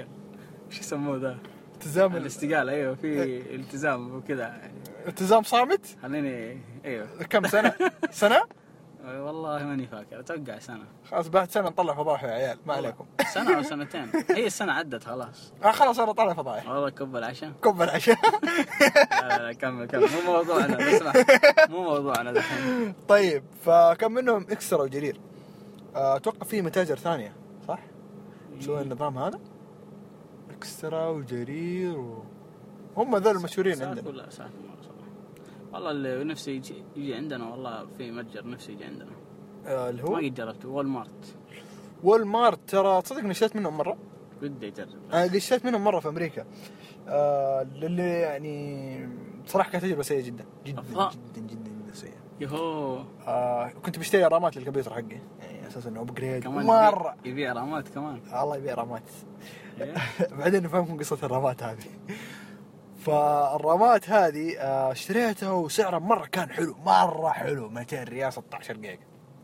إيش 0.70 0.80
يسموه 0.80 1.18
ذا؟ 1.18 1.38
التزام. 1.74 2.16
الاستقالة. 2.16 2.72
أيوه 2.72 2.96
في 2.96 3.42
التزام 3.56 4.16
وكذا. 4.16 4.44
يعني 4.44 4.74
التزام 5.10 5.44
صامت؟ 5.44 5.98
خليني 6.02 6.62
إيوه. 6.86 7.08
كم 7.30 7.48
سنة؟ 7.48 7.74
سنة؟ 8.12 8.42
والله 9.06 9.64
ماني 9.64 9.88
فاكر 9.88 10.20
أتوقع 10.20 10.60
سنة. 10.60 10.84
خلاص 11.12 11.28
بعد 11.28 11.52
سنة 11.52 11.70
نطلع 11.70 11.94
فضايح 11.94 12.24
يا 12.24 12.30
عيال 12.32 12.58
ما 12.66 12.74
عليكم. 12.74 13.06
سنة 13.34 13.58
أو 13.58 13.64
سنتين. 13.64 14.12
هي 14.38 14.48
السنة 14.48 14.72
عدت 14.74 15.04
خلاص. 15.04 15.54
آه 15.64 15.72
خلاص 15.72 16.00
أنا 16.00 16.12
طالع 16.12 16.34
فضايح. 16.34 16.70
والله 16.70 16.90
كب 16.90 17.16
العشاء. 17.16 17.52
كب 17.64 17.82
العشاء. 17.82 18.16
لا 19.22 19.38
لا 19.38 19.54
كمل 19.54 19.86
كمل. 19.86 20.02
مو 20.02 20.34
موضوعنا 20.34 20.96
اسمع. 20.96 21.14
مو 21.70 21.84
موضوعنا 21.84 22.32
دحين. 22.32 22.94
طيب 23.08 23.44
فكم 23.66 24.12
منهم 24.12 24.42
إكسترا 24.50 24.84
وجرير؟ 24.84 25.20
آه، 25.96 26.16
أتوقع 26.16 26.46
في 26.46 26.62
متاجر 26.62 26.96
ثانية 26.96 27.34
صح؟ 27.68 27.80
مسوي 28.58 28.82
النظام 28.82 29.18
هذا؟ 29.18 29.40
إكسترا 30.58 31.08
وجرير 31.08 31.98
و... 32.00 32.24
هم 32.98 33.16
ذول 33.16 33.36
المشهورين 33.36 33.84
عندنا. 33.84 34.08
ولا 34.08 34.30
صراحة 34.30 34.50
والله 35.74 35.92
اللي 35.92 36.24
نفسي 36.24 36.52
يجي, 36.56 36.84
يجي 36.96 37.16
عندنا 37.16 37.50
والله 37.50 37.88
في 37.98 38.12
متجر 38.12 38.48
نفسي 38.48 38.72
يجي 38.72 38.84
عندنا. 38.86 39.12
آه، 39.66 39.90
اللي 39.90 40.04
ما 40.04 40.10
هو 40.10 40.16
قد 40.16 40.34
جربته 40.34 40.70
وول 40.70 40.88
مارت 40.88 41.36
وول 42.04 42.26
مارت 42.26 42.60
ترى 42.70 43.02
تصدق 43.02 43.20
إني 43.20 43.32
اشتريت 43.32 43.56
منهم 43.56 43.78
مرة؟ 43.78 43.98
ودي 44.44 44.68
أجرب. 44.68 44.90
أنا 45.14 45.24
قد 45.24 45.36
اشتريت 45.36 45.66
منهم 45.66 45.84
مرة 45.84 46.00
في 46.00 46.08
أمريكا. 46.08 46.46
آه 47.08 47.64
للي 47.64 48.04
يعني 48.20 49.10
بصراحه 49.46 49.72
كانت 49.72 49.84
تجربة 49.86 50.02
سيئة 50.04 50.22
جدا 50.26 50.46
جدا 50.66 50.80
أفضل. 50.80 51.10
جدا 51.36 51.42
جدا 51.48 51.70
جدا 51.70 51.94
سيئة. 51.94 52.20
يهو. 52.40 53.04
آه 53.28 53.68
كنت 53.86 54.00
بشتري 54.00 54.24
رامات 54.24 54.58
للكمبيوتر 54.58 54.94
حقي. 54.94 55.20
يعني 55.42 55.68
أساسا 55.68 55.90
إنه 55.90 56.02
upgrade 56.02 56.48
مرة. 56.48 57.16
يبيع, 57.26 57.54
رامات 57.54 57.88
كمان. 57.88 58.22
الله 58.42 58.58
يبيع 58.58 58.74
رامات. 58.74 59.04
إيه. 59.82 59.94
بعدين 60.40 60.64
نفهمكم 60.64 60.98
قصة 61.00 61.18
الرامات 61.24 61.64
هذه. 61.64 61.86
فالرامات 63.00 64.10
هذه 64.10 64.58
آه، 64.58 64.92
اشتريتها 64.92 65.52
وسعرها 65.52 66.00
مرة 66.00 66.26
كان 66.26 66.50
حلو 66.50 66.76
مرة 66.86 67.30
حلو 67.30 67.70
200 67.70 68.04
ريال 68.04 68.34
16 68.34 68.78
جيجا. 68.78 69.00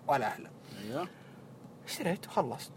ولا 0.07 0.27
أحلى 0.27 0.49
أيوه. 0.83 1.07
اشتريت 1.87 2.27
وخلصت. 2.27 2.71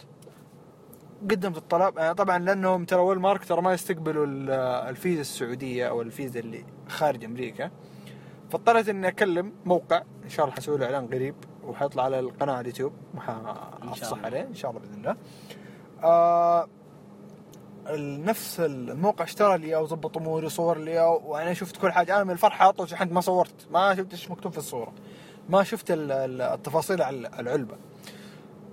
قدمت 1.31 1.57
الطلب 1.57 1.99
آه، 1.99 2.13
طبعا 2.13 2.39
لأنهم 2.39 2.85
ترى 2.85 3.01
وول 3.01 3.21
مارك 3.21 3.45
ترى 3.45 3.63
ما 3.63 3.73
يستقبلوا 3.73 4.27
ال- 4.27 4.51
الفيزا 4.91 5.21
السعودية 5.21 5.89
أو 5.89 6.03
الفيزا 6.03 6.41
اللي 6.41 6.65
خارج 6.89 7.25
أمريكا. 7.25 7.71
فاضطريت 8.51 8.89
إني 8.89 9.09
أكلم 9.09 9.53
موقع 9.65 10.03
إن 10.25 10.29
شاء 10.29 10.45
الله 10.47 10.57
حسوي 10.57 10.79
له 10.79 10.87
إعلان 10.87 11.07
قريب 11.07 11.35
وحيطلع 11.65 12.03
على 12.05 12.19
القناة 12.19 12.53
على 12.53 12.61
اليوتيوب. 12.61 12.93
وحافصح 13.15 14.13
الله. 14.17 14.27
عليه 14.27 14.43
إن 14.43 14.55
شاء 14.55 14.71
الله 14.71 14.81
بإذن 14.83 14.95
الله. 14.95 15.17
آه 16.05 16.69
نفس 17.97 18.61
الموقع 18.61 19.25
اشترى 19.25 19.59
لي 19.59 19.77
وظبط 19.77 20.17
أموري 20.17 20.47
وصور 20.47 20.79
لي 20.79 21.01
وأنا 21.25 21.55
شفت 21.55 21.77
كل 21.77 21.93
حاجة. 21.93 22.15
أنا 22.17 22.25
من 22.25 22.31
الفرحة 22.31 22.69
اطول 22.69 22.89
شحنت 22.89 23.13
ما 23.13 23.21
صورت. 23.21 23.69
ما 23.71 23.95
شفت 23.95 24.13
إيش 24.13 24.31
مكتوب 24.31 24.53
في 24.53 24.59
الصورة. 24.59 24.93
ما 25.49 25.63
شفت 25.63 25.91
ال- 25.91 26.13
ال- 26.13 26.43
التفاصيل 26.43 27.03
على 27.03 27.31
العلبة. 27.39 27.77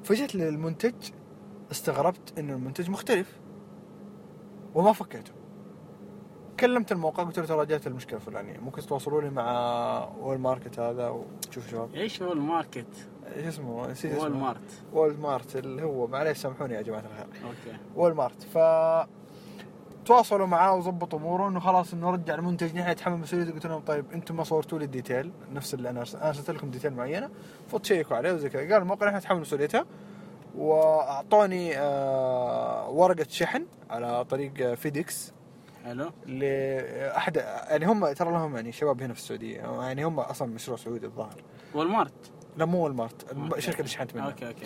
فجيت 0.04 0.36
للمنتج 0.36 0.94
استغربت 1.72 2.40
ان 2.40 2.50
المنتج 2.50 2.90
مختلف. 2.90 3.40
وما 4.76 4.94
فكيته. 4.94 5.32
كلمت 6.60 6.92
الموقع 6.92 7.24
قلت 7.24 7.40
له 7.40 7.46
ترى 7.46 7.66
جات 7.66 7.88
المشكلة 7.88 8.16
الفلانية. 8.20 8.58
ممكن 8.58 8.82
تتواصلوا 8.82 9.22
لي 9.22 9.30
مع 9.30 10.10
وول 10.20 10.38
ماركت 10.38 10.80
هذا 10.80 11.10
وتشوف 11.10 11.72
شباب. 11.72 11.96
إيش 11.96 12.22
هو 12.22 12.32
الماركت؟ 12.34 13.10
إيش 13.36 13.46
اسمه؟ 13.46 13.88
نسيت 13.88 14.18
وول 14.18 14.28
اسمه. 14.28 14.40
مارت 14.40 14.84
وول 14.94 15.18
مارت 15.18 15.56
اللي 15.56 15.84
هو 15.84 16.08
معليش 16.08 16.38
سامحوني 16.38 16.74
يا 16.74 16.82
جماعة 16.82 17.00
الخير. 17.00 17.28
أوكي. 17.44 17.78
وول 17.96 18.14
مارت 18.14 18.44
ف 18.44 18.58
تواصلوا 20.06 20.48
معاه 20.48 20.76
وظبطوا 20.76 21.20
أموره 21.20 21.48
إنه 21.48 21.60
خلاص 21.60 21.94
إنه 21.94 22.10
رجع 22.10 22.36
المنتج 22.36 22.76
نحن 22.76 22.90
يتحمل 22.90 23.18
مسؤوليته 23.18 23.52
قلت 23.52 23.66
لهم 23.66 23.82
طيب 23.82 24.06
أنتم 24.14 24.36
ما 24.38 24.44
صورتوا 24.44 24.80
لي 24.80 24.86
ال 24.86 24.92
detail. 24.92 25.32
نفس 25.54 25.74
اللي 25.74 25.90
أنا 25.90 26.04
أنا 26.14 26.28
أرسلت 26.28 26.52
لكم 26.52 26.72
detail 26.72 26.94
معينة. 26.94 27.30
فتشيكوا 27.68 28.18
عليه 28.18 28.34
وزي 28.34 28.50
كذا. 28.50 28.62
قال 28.62 28.82
الموقع 28.82 29.08
نحن 29.08 29.18
نتحمل 29.18 29.40
مسؤوليتها 29.40 29.86
وأعطوني 30.58 31.78
آه 31.78 32.90
ورقة 32.90 33.26
شحن 33.30 33.66
على 33.90 34.26
طريق 34.26 34.74
فيديكس. 34.74 35.34
حلو. 35.86 36.12
لاحد 36.26 37.38
يعني 37.38 37.86
هم 37.86 38.12
ترى 38.12 38.32
لهم 38.32 38.56
يعني 38.56 38.72
شباب 38.72 39.02
هنا 39.02 39.14
في 39.14 39.20
السعودية. 39.20 39.58
يعني 39.58 40.06
هم 40.06 40.20
أصلا 40.20 40.48
مشروع 40.48 40.78
سعودي 40.78 41.06
الظاهر. 41.06 41.44
وول 41.76 41.88
مارت 41.88 42.32
لا 42.58 42.66
مو 42.66 42.84
وول 42.84 42.94
مارت. 42.96 43.26
الشركة 43.58 43.78
اللي 43.78 43.90
شحنت 43.90 44.16
منها. 44.16 44.26
أوكي 44.26 44.48
أوكي. 44.48 44.66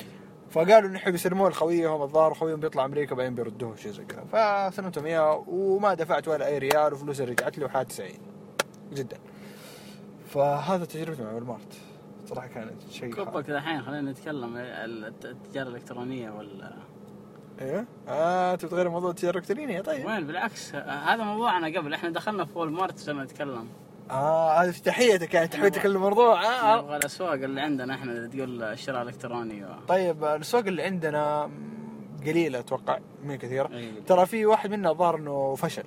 فقالوا 0.52 0.90
إنه 0.90 1.02
يسلموه 1.08 1.50
لخويهم 1.50 2.02
الظاهر 2.02 2.34
خويهم 2.34 2.60
بيطلع 2.60 2.86
أمريكا 2.86 3.16
بعدين 3.16 3.36
بيردوه 3.36 3.76
شيء 3.76 3.92
زي 3.92 4.06
كذا. 4.06 4.24
فسلمتهم 4.70 5.06
اياه 5.06 5.44
وما 5.48 5.94
دفعت 5.94 6.28
ولا 6.28 6.48
أي 6.48 6.58
ريال 6.58 6.94
وفلوسي 6.94 7.24
رجعت 7.24 7.58
لي 7.58 7.66
وحالتي 7.66 7.94
سعيد. 7.94 8.20
جدا. 8.94 9.18
فهذا 10.28 10.86
تجربتي 10.86 11.24
مع 11.24 11.32
والمارت. 11.32 11.74
صراحة 12.26 12.48
كانت 12.48 12.82
شيء 12.92 13.14
كبك 13.14 13.50
الحين 13.50 13.82
خلينا 13.82 14.12
نتكلم 14.12 14.58
الت- 14.58 15.26
التجارة 15.26 15.68
الإلكترونية 15.70 16.30
ولا 16.32 16.74
إيه؟ 17.62 17.86
آه 18.08 18.56
تبي 18.56 18.70
تغير 18.70 18.90
موضوع 18.90 19.10
التجارة 19.10 19.38
الإلكترونية؟ 19.38 19.82
طيب. 19.82 20.06
وين؟ 20.06 20.28
بالعكس 20.28 20.76
هذا 20.76 21.24
موضوعنا 21.24 21.80
قبل. 21.80 21.94
إحنا 21.94 22.10
دخلنا 22.10 22.46
في 22.46 22.58
وول 22.60 22.72
مارت 22.72 23.02
عشان 23.02 23.22
نتكلم. 23.22 23.68
آه 24.12 24.52
هذه 24.64 24.70
افتتاحيتك 24.70 25.34
يعني 25.34 25.48
تحبي 25.48 25.88
الموضوع 25.88 26.44
آه. 26.44 26.82
نبغى 26.82 26.98
الأسواق 26.98 27.32
اللي 27.32 27.62
عندنا 27.62 27.94
إحنا 27.94 28.28
تقول 28.28 28.64
الشراء 28.64 29.02
الإلكتروني 29.02 29.66
و... 29.66 29.68
طيب 29.88 30.24
الأسواق 30.24 30.68
اللي 30.68 30.84
عندنا 30.84 31.52
قليلة 32.26 32.60
أتوقع 32.60 33.00
مو 33.24 33.38
كثيرة. 33.38 33.70
أي. 33.74 34.02
ترى 34.02 34.26
في 34.26 34.46
واحد 34.46 34.72
منا 34.72 34.90
الظاهر 34.90 35.16
إنه 35.16 35.56
فشل. 35.56 35.84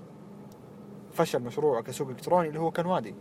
فشل 1.12 1.42
مشروعه 1.42 1.82
كسوق 1.82 2.08
إلكتروني 2.08 2.48
اللي 2.48 2.60
هو 2.60 2.70
كان 2.70 2.86
وادي. 2.86 3.14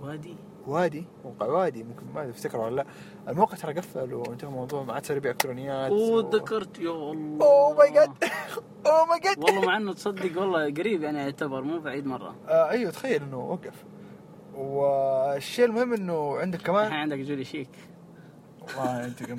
وادي؟ 0.00 0.36
وادي 0.66 1.04
موقع 1.24 1.46
وادي 1.46 1.82
ممكن 1.84 2.02
ما 2.14 2.30
تفتكره 2.30 2.58
ولا 2.58 2.76
لا. 2.76 2.84
الموقع 3.28 3.56
ترى 3.56 3.72
قفل 3.72 4.14
وانتهى 4.14 4.48
الموضوع 4.48 4.82
ما 4.82 4.92
عاد 4.92 5.06
صار 5.06 5.16
يبيع 5.16 5.30
الكترونيات 5.30 5.90
أوه 5.90 6.22
تذكرت 6.30 6.78
يا 6.78 6.90
الله. 6.90 7.46
oh 7.46 7.76
my 7.78 7.92
God 7.92 8.10
oh 8.86 9.04
my 9.06 9.20
God 9.20 9.38
والله 9.44 9.60
مع 9.66 9.76
إنه 9.78 9.92
تصدق 9.92 10.40
والله 10.40 10.64
قريب 10.74 11.02
يعني 11.02 11.18
يعتبر 11.18 11.62
مو 11.62 11.78
بعيد 11.80 12.06
مرة. 12.06 12.34
آه 12.48 12.70
أيوه 12.70 12.90
تخيل 12.90 13.22
إنه 13.22 13.38
وقف. 13.38 13.84
والشيء 14.54 15.64
المهم 15.64 15.92
إنه 15.92 16.36
عندك 16.38 16.58
الحين 16.60 16.74
كمان 16.74 16.92
عندك 16.92 17.18
جولي 17.18 17.44
شيك. 17.44 17.68
والله 18.76 19.04
أنت 19.04 19.22
من 19.30 19.38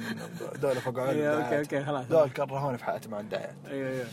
دولة 0.61 0.79
فوق 0.79 0.99
عيون. 0.99 1.27
أوكي 1.27 1.59
أوكي 1.59 1.83
خلاص. 1.85 2.05
دول 2.07 2.29
كرهوني 2.29 2.77
في 2.77 2.85
حياتي 2.85 3.09
مع 3.09 3.19
الدعايات 3.19 3.55
أيوه 3.67 3.89
أيوه. 3.89 4.05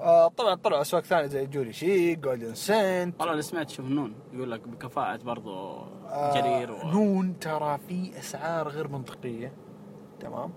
آه 0.00 0.28
طبعا 0.28 0.54
طلعوا 0.54 0.80
أسواق 0.80 1.04
ثانية 1.04 1.26
زي 1.26 1.46
جولي 1.46 1.72
شيك 1.72 2.18
جولدن 2.18 2.54
سنت. 2.54 3.14
والله 3.18 3.32
اللي 3.32 3.42
سمعت 3.42 3.70
شوف 3.70 3.86
نون 3.86 4.14
يقول 4.32 4.50
لك 4.50 4.68
بكفاءة 4.68 5.16
برضو 5.16 5.78
آه، 6.08 6.34
جرير 6.34 6.72
و... 6.72 6.90
نون 6.90 7.38
ترى 7.38 7.78
في 7.88 8.18
أسعار 8.18 8.68
غير 8.68 8.88
منطقية. 8.88 9.52
تمام؟ 10.20 10.52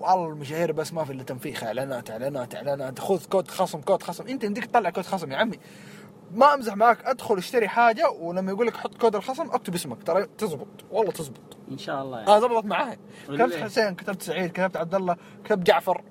والله 0.00 0.28
المشاهير 0.28 0.72
بس 0.72 0.92
ما 0.92 1.04
في 1.04 1.12
إلا 1.12 1.22
تنفيخ 1.22 1.64
إعلانات 1.64 2.10
إعلانات 2.10 2.54
إعلانات. 2.54 2.98
خذ 2.98 3.24
كود 3.26 3.48
خصم 3.48 3.80
كود 3.80 4.02
خصم. 4.02 4.26
أنت 4.26 4.44
يمديك 4.44 4.64
تطلع 4.64 4.90
كود 4.90 5.04
خصم 5.04 5.32
يا 5.32 5.36
عمي. 5.36 5.58
ما 6.30 6.54
أمزح 6.54 6.76
معك 6.76 7.04
أدخل 7.04 7.38
اشتري 7.38 7.68
حاجة 7.68 8.10
ولما 8.10 8.52
يقول 8.52 8.66
لك 8.66 8.76
حط 8.76 8.94
كود 8.94 9.16
الخصم 9.16 9.50
أكتب 9.50 9.74
اسمك. 9.74 10.02
ترى 10.02 10.26
تزبط 10.38 10.68
والله 10.90 11.12
تزبط. 11.12 11.56
إن 11.70 11.78
شاء 11.78 12.02
الله 12.02 12.18
يعني. 12.18 12.30
آه 12.30 12.38
زبطت 12.40 12.64
معاي. 12.66 12.98
كتبت. 13.28 13.54
حسين 13.54 13.94
كتبت 13.94 14.22
سعيد 14.22 14.52
كتبت 14.52 14.76
عبد 14.76 14.94
الله 14.94 15.16
كتبت 15.44 15.66
جعفر. 15.66 16.02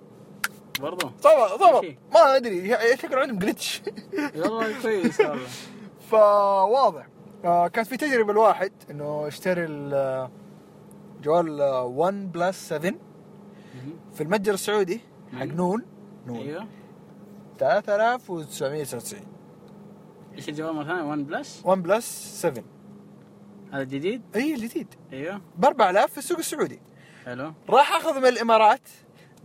برضو؟ 0.79 1.07
زبط 1.19 1.59
زبط 1.59 1.83
ماشي. 1.83 1.97
ما 2.13 2.35
أدري 2.35 2.77
شكله 2.97 3.19
عندهم 3.19 3.39
glitch 3.39 3.81
والله 4.35 4.81
كويس 4.81 5.19
والله 5.19 5.47
فواضح. 6.11 7.07
آه 7.45 7.67
كانت 7.67 7.87
في 7.87 7.97
تجربة 7.97 8.31
الواحد 8.31 8.71
إنه 8.91 9.27
اشتري 9.27 9.65
ال- 9.65 10.29
جوال 11.23 11.61
آه، 11.61 11.83
OnePlus 11.85 12.67
7 12.69 12.93
في 14.13 14.21
المتجر 14.23 14.53
السعودي 14.53 15.01
حق. 15.39 15.43
نون. 15.43 15.85
نون. 16.27 16.37
أيوه. 16.37 16.67
3999 17.59 19.19
إيش 20.35 20.49
الجوال 20.49 20.73
مرة 20.75 20.83
ثانية؟ 20.83 21.01
1 21.03 21.27
Plus 21.27 21.61
OnePlus 21.65 22.05
7 22.41 22.63
هذا 23.73 23.83
جديد 23.83 24.21
اي 24.35 24.53
الجديد. 24.53 24.87
أيوه. 25.13 25.41
ب 25.57 25.65
4000 25.65 26.11
في 26.11 26.17
السوق 26.17 26.37
السعودي. 26.37 26.79
حلو. 27.25 27.53
راح 27.69 27.95
أخذ 27.95 28.19
من 28.19 28.25
الإمارات. 28.25 28.81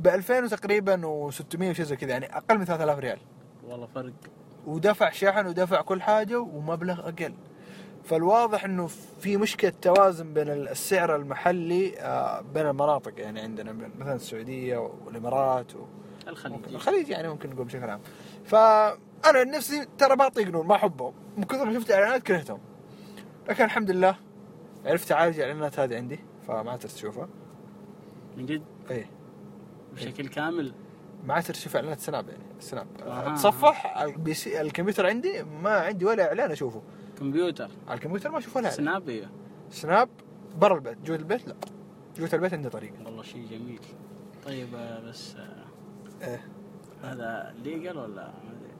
ب 0.00 0.06
2000 0.06 0.46
تقريبا 0.46 0.96
و600 1.02 1.62
وشي 1.62 1.84
زي 1.84 1.96
كذا 1.96 2.10
يعني 2.10 2.36
أقل 2.36 2.58
من 2.58 2.64
3000 2.64 2.98
ريال. 2.98 3.18
والله 3.68 3.86
فرق. 3.86 4.12
ودفع 4.66 5.10
شحن 5.10 5.46
ودفع 5.46 5.80
كل 5.80 6.02
حاجة 6.02 6.40
ومبلغ 6.40 7.08
أقل. 7.08 7.34
فالواضح 8.04 8.64
إنه 8.64 8.86
في 9.20 9.36
مشكلة 9.36 9.72
توازن 9.82 10.34
بين 10.34 10.48
السعر 10.48 11.16
المحلي 11.16 12.00
آه، 12.00 12.40
بين 12.40 12.66
المناطق 12.66 13.20
يعني 13.20 13.40
عندنا 13.40 13.72
مثلا 13.98 14.14
السعودية 14.14 14.78
والإمارات 14.78 15.76
و... 15.76 15.84
الخليج. 16.28 16.58
الخليج 16.68 17.08
يعني 17.08 17.28
ممكن 17.28 17.50
نقول 17.50 17.66
بشكل 17.66 17.90
عام. 17.90 18.00
فانا 18.44 19.44
نفسي 19.44 19.86
ترى 19.98 20.16
ما 20.16 20.26
أطيق 20.26 20.48
نور 20.48 20.66
ما 20.66 20.74
احبهم 20.74 21.12
من 21.36 21.44
كثر 21.44 21.64
ما 21.64 21.74
شفت 21.74 21.90
إعلانات 21.90 22.22
كرهتهم. 22.22 22.60
لكن 23.48 23.64
الحمد 23.64 23.90
لله 23.90 24.16
عرفت 24.86 25.12
اعالج 25.12 25.40
الاعلانات 25.40 25.78
هذه 25.78 25.96
عندي 25.96 26.20
فما 26.46 26.70
عاد 26.70 26.78
تشوفها 26.78 27.28
من 28.36 28.46
جد؟ 28.46 28.62
إيه. 28.90 29.19
بشكل 29.94 30.28
كامل. 30.28 30.72
ما 31.24 31.34
عاد 31.34 31.42
تشوف 31.42 31.76
إعلانات 31.76 32.00
سناب 32.00 32.28
يعني 32.28 32.42
السناب 32.58 32.86
أها. 33.06 33.34
تصفح 33.34 33.98
الكمبيوتر 34.46 35.06
عندي 35.06 35.42
ما 35.42 35.70
عندي 35.70 36.04
ولا 36.04 36.28
إعلان 36.28 36.50
أشوفه. 36.50 36.82
كمبيوتر. 37.18 37.70
على 37.88 37.96
الكمبيوتر 37.96 38.30
ما 38.30 38.38
أشوف 38.38 38.56
ولا 38.56 38.64
إعلان. 38.64 38.76
سناب 38.84 39.08
أيوه 39.08 39.28
سناب 39.70 40.08
برا 40.56 40.74
البيت. 40.74 40.98
جوا 41.04 41.16
البيت 41.16 41.48
لا. 41.48 41.54
جوا 42.18 42.28
البيت 42.32 42.54
عندي 42.54 42.68
طريقه 42.68 42.94
والله 43.04 43.22
شيء 43.22 43.46
جميل. 43.50 43.80
طيب 44.46 44.74
آه، 44.74 45.00
بس 45.00 45.36
آه، 45.36 45.64
إيه. 46.26 46.40
هذا 47.02 47.54
ليجل 47.62 47.98
ولا؟ 47.98 48.32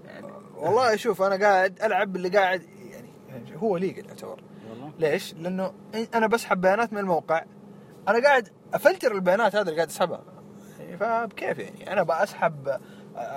يعني 0.04 0.26
والله 0.56 0.96
شوف 0.96 1.22
أنا 1.22 1.46
قاعد 1.46 1.82
ألعب 1.82 2.16
اللي 2.16 2.28
قاعد 2.28 2.62
يعني 2.62 3.08
يعني 3.28 3.56
هو 3.56 3.76
ليجل 3.76 4.06
يعتبر. 4.06 4.42
والله. 4.70 4.92
ليش؟ 4.98 5.34
لأنه 5.34 5.72
أنا 6.14 6.26
بسحب 6.26 6.60
بيانات 6.60 6.92
من 6.92 6.98
الموقع. 6.98 7.44
أنا 8.08 8.22
قاعد 8.22 8.48
أفلتر 8.74 9.12
البيانات 9.14 9.54
هذا 9.54 9.62
اللي 9.62 9.74
قاعد 9.76 9.88
أسحبها. 9.88 10.22
يعني 10.90 11.28
فبكيف 11.28 11.58
يعني. 11.58 11.92
أنا 11.92 12.02
بسحب 12.02 12.68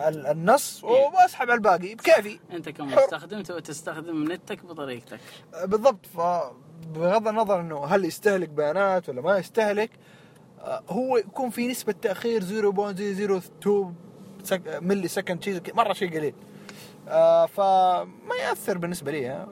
ال- 0.08 0.28
النص 0.28 0.84
وبسحب 0.84 1.50
الباقي 1.50 1.96
بكيفي. 1.96 2.40
أنت 2.52 2.70
كمستخدم 2.70 3.42
تستخدم؟ 3.42 4.32
نتك 4.32 4.66
بطريقتك. 4.66 5.20
بالضبط. 5.66 6.06
فبغض 6.06 7.28
النظر 7.28 7.60
إنه 7.62 7.86
هل 7.86 8.06
يستهلك 8.06 8.50
بيانات 8.50 9.10
ولا 9.10 9.22
ما 9.22 9.38
يستهلك 9.38 9.90
آه، 10.62 10.84
هو 10.90 11.18
يكون 11.18 11.50
في 11.50 11.68
نسبة 11.68 11.94
تأخير 12.02 12.42
0.002 12.42 13.94
سك- 14.44 14.80
milli 14.82 15.08
second 15.08 15.44
شيء 15.44 15.62
مرة 15.74 15.94
شيء 15.94 16.18
قليل. 16.18 16.34
آه، 17.08 17.46
فما 17.46 18.36
يأثر 18.42 18.78
بالنسبة 18.78 19.12
لي. 19.12 19.48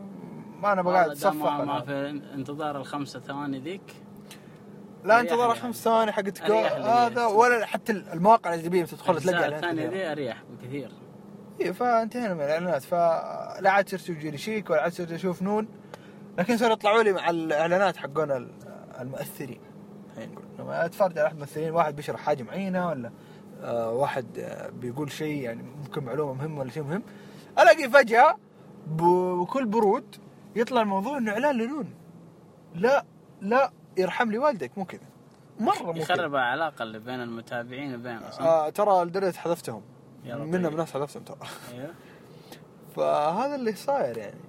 ما 0.61 0.73
أنا 0.73 0.81
بقعد 0.81 1.09
اتصفح 1.09 1.33
ما, 1.33 1.59
ولا- 1.73 1.81
في 1.81 2.09
انتظار 2.33 2.77
الخمسة 2.77 3.19
ثواني 3.19 3.59
ذيك 3.59 3.81
لا 5.03 5.21
لي 5.21 5.55
خمس 5.55 5.83
ثواني 5.83 6.11
لي. 6.11 6.83
هذا. 6.89 7.25
ولا 7.25 7.65
حتى 7.65 7.91
المواقع 7.91 8.53
اللي 8.53 8.65
تبيها 8.65 8.85
تدخل 8.85 9.21
تلاقي 9.21 9.61
كثيرة. 9.61 9.89
ذي 9.89 10.11
أريح 10.11 10.43
بكثير. 10.51 10.91
إيه، 11.61 11.71
فانتهينا 11.71 12.33
من 12.33 12.41
الإعلانات. 12.41 12.81
فلا 12.83 13.71
عاد 13.71 13.89
صرت 13.89 14.09
يجي 14.09 14.31
لي 14.31 14.37
شيك 14.37 14.69
ولا 14.69 14.81
عاد 14.81 14.91
صرت 14.93 15.11
أشوف 15.11 15.41
نون. 15.41 15.67
لكن 16.37 16.57
صاروا 16.57 16.73
يطلعوا 16.73 17.03
لي 17.03 17.11
مع 17.13 17.29
الإعلانات 17.29 17.97
حقون 17.97 18.31
ال- 18.31 18.51
المؤثرين. 18.99 19.59
خلينا 20.15 20.31
نقول 20.31 20.45
لما 20.59 20.85
أتفرج 20.85 21.17
على 21.19 21.27
أحد 21.27 21.35
الممثلين 21.35 21.71
واحد 21.73 21.95
بيشرح 21.95 22.19
حاجة 22.19 22.43
معينة 22.43 22.87
ولا 22.87 23.11
آه 23.61 23.91
واحد 23.91 24.25
آه 24.39 24.69
بيقول 24.69 25.11
شيء 25.11 25.41
يعني 25.41 25.63
ممكن 25.63 26.03
معلومة 26.03 26.33
مهمة 26.33 26.59
ولا 26.59 26.71
شيء 26.71 26.83
مهم. 26.83 27.03
ألاقي 27.59 27.89
فجأة 27.89 28.37
بكل 28.87 29.65
برود 29.65 30.15
يطلع 30.55 30.81
الموضوع 30.81 31.17
إنه 31.17 31.31
إعلان 31.31 31.57
لنون. 31.57 31.93
لا 32.75 33.05
لا 33.41 33.71
يرحم 33.97 34.31
لي 34.31 34.37
والدك 34.37 34.77
مو 34.77 34.85
كذا. 34.85 35.07
مرة 35.59 35.83
مو 35.83 35.93
كذا. 35.93 36.01
يخرب 36.01 36.35
العلاقة 36.35 36.83
اللي 36.83 36.99
بين 36.99 37.21
المتابعين 37.21 37.95
وبين 37.95 38.31
صح؟ 38.31 38.41
آه 38.41 38.69
ترى 38.69 39.05
لدرجه 39.05 39.35
حذفتهم. 39.37 39.81
منهم. 40.25 40.77
ناس 40.77 40.93
حذفتهم 40.93 41.23
ترى. 41.23 41.37
أيوه. 41.73 41.93
فهذا 42.95 43.55
اللي 43.55 43.75
صاير 43.75 44.17
يعني. 44.17 44.39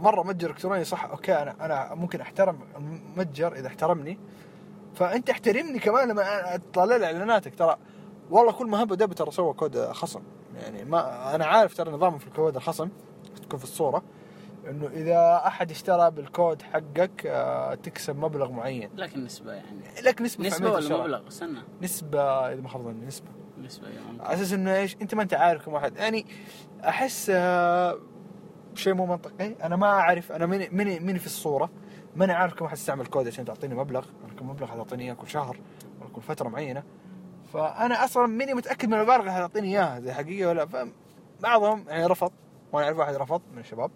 مرة 0.00 0.22
متجر 0.22 0.50
إلكتروني 0.50 0.84
صح 0.84 1.04
أوكي 1.04 1.34
أنا 1.34 1.56
أنا 1.60 1.94
ممكن 1.94 2.20
أحترم 2.20 2.60
المتجر 2.76 3.52
إذا 3.52 3.66
احترمني. 3.66 4.18
فأنت 4.94 5.30
احترمني 5.30 5.78
كمان 5.78 6.08
لما 6.08 6.54
أطلع 6.54 6.96
لي 6.96 7.06
إعلاناتك. 7.06 7.54
ترى 7.54 7.76
والله 8.30 8.52
كل 8.52 8.66
ما 8.66 8.82
هبه 8.82 8.96
دب 8.96 9.12
ترى 9.12 9.30
سوى 9.30 9.52
كود 9.52 9.78
خصم. 9.78 10.22
يعني 10.62 10.84
ما 10.84 11.34
أنا 11.34 11.46
عارف 11.46 11.76
ترى 11.76 11.90
نظامه 11.90 12.18
في 12.18 12.26
الكود 12.26 12.56
الخصم 12.56 12.88
تكون 13.42 13.58
في 13.58 13.64
الصورة. 13.64 14.02
إنه 14.68 14.86
إذا 14.86 15.42
أحد 15.46 15.70
اشترى 15.70 16.10
بالكود 16.10 16.62
حقك 16.62 17.26
آه، 17.26 17.74
تكسب 17.74 18.16
مبلغ 18.16 18.50
معين. 18.52 18.90
لكن 18.94 19.24
نسبة 19.24 19.52
يعني. 19.52 19.80
لك 20.02 20.22
نسبة 20.22 20.54
عملية 20.54 20.70
ولا. 20.70 20.98
مبلغ؟ 20.98 21.28
استنى. 21.28 21.58
نسبة 21.82 22.22
إذا 22.52 22.60
ما 22.60 22.68
خاب 22.68 22.82
ظني 22.82 23.06
نسبة. 23.06 23.28
نسبة 23.58 23.88
يا 23.88 24.00
ممكن. 24.00 24.24
على 24.24 24.34
أساس 24.34 24.52
إنه 24.52 24.76
إيش؟ 24.76 24.96
أنت 25.02 25.14
ما 25.14 25.22
أنت 25.22 25.34
عارف 25.34 25.64
كم 25.64 25.72
واحد 25.72 25.96
يعني 25.96 26.26
أحس 26.84 27.30
آه، 27.34 27.98
شيء 28.74 28.94
مو 28.94 29.06
منطقي. 29.06 29.54
أنا 29.62 29.76
ما 29.76 29.86
أعرف 29.86 30.32
أنا 30.32 30.46
ماني 30.46 30.68
ماني 30.72 31.00
ماني 31.00 31.18
في 31.18 31.26
الصورة. 31.26 31.70
ماني 32.16 32.32
عارف 32.32 32.54
كم 32.54 32.64
واحد 32.64 32.76
استعمل 32.76 33.06
كود 33.06 33.26
عشان 33.26 33.44
تعطيني 33.44 33.74
مبلغ. 33.74 34.06
كم 34.38 34.50
مبلغ 34.50 34.66
حتعطيني 34.66 35.04
إياه 35.04 35.14
كل 35.14 35.28
شهر 35.28 35.60
ولا 36.00 36.10
كل 36.10 36.22
فترة 36.22 36.48
معينة. 36.48 36.82
فأنا 37.52 38.04
أصلا 38.04 38.26
ماني 38.26 38.54
متأكد 38.54 38.88
من 38.88 38.94
المبالغ 38.94 39.20
اللي 39.20 39.32
حتعطيني 39.32 39.68
إياها 39.68 40.00
زي 40.00 40.12
حقيقيه 40.12 40.46
ولا 40.46 40.66
فبعضهم 40.66 41.84
يعني 41.88 42.06
رفض 42.06 42.32
وأنا 42.72 42.86
أعرف 42.86 42.98
واحد 42.98 43.14
رفض 43.14 43.42
من 43.52 43.58
الشباب. 43.58 43.90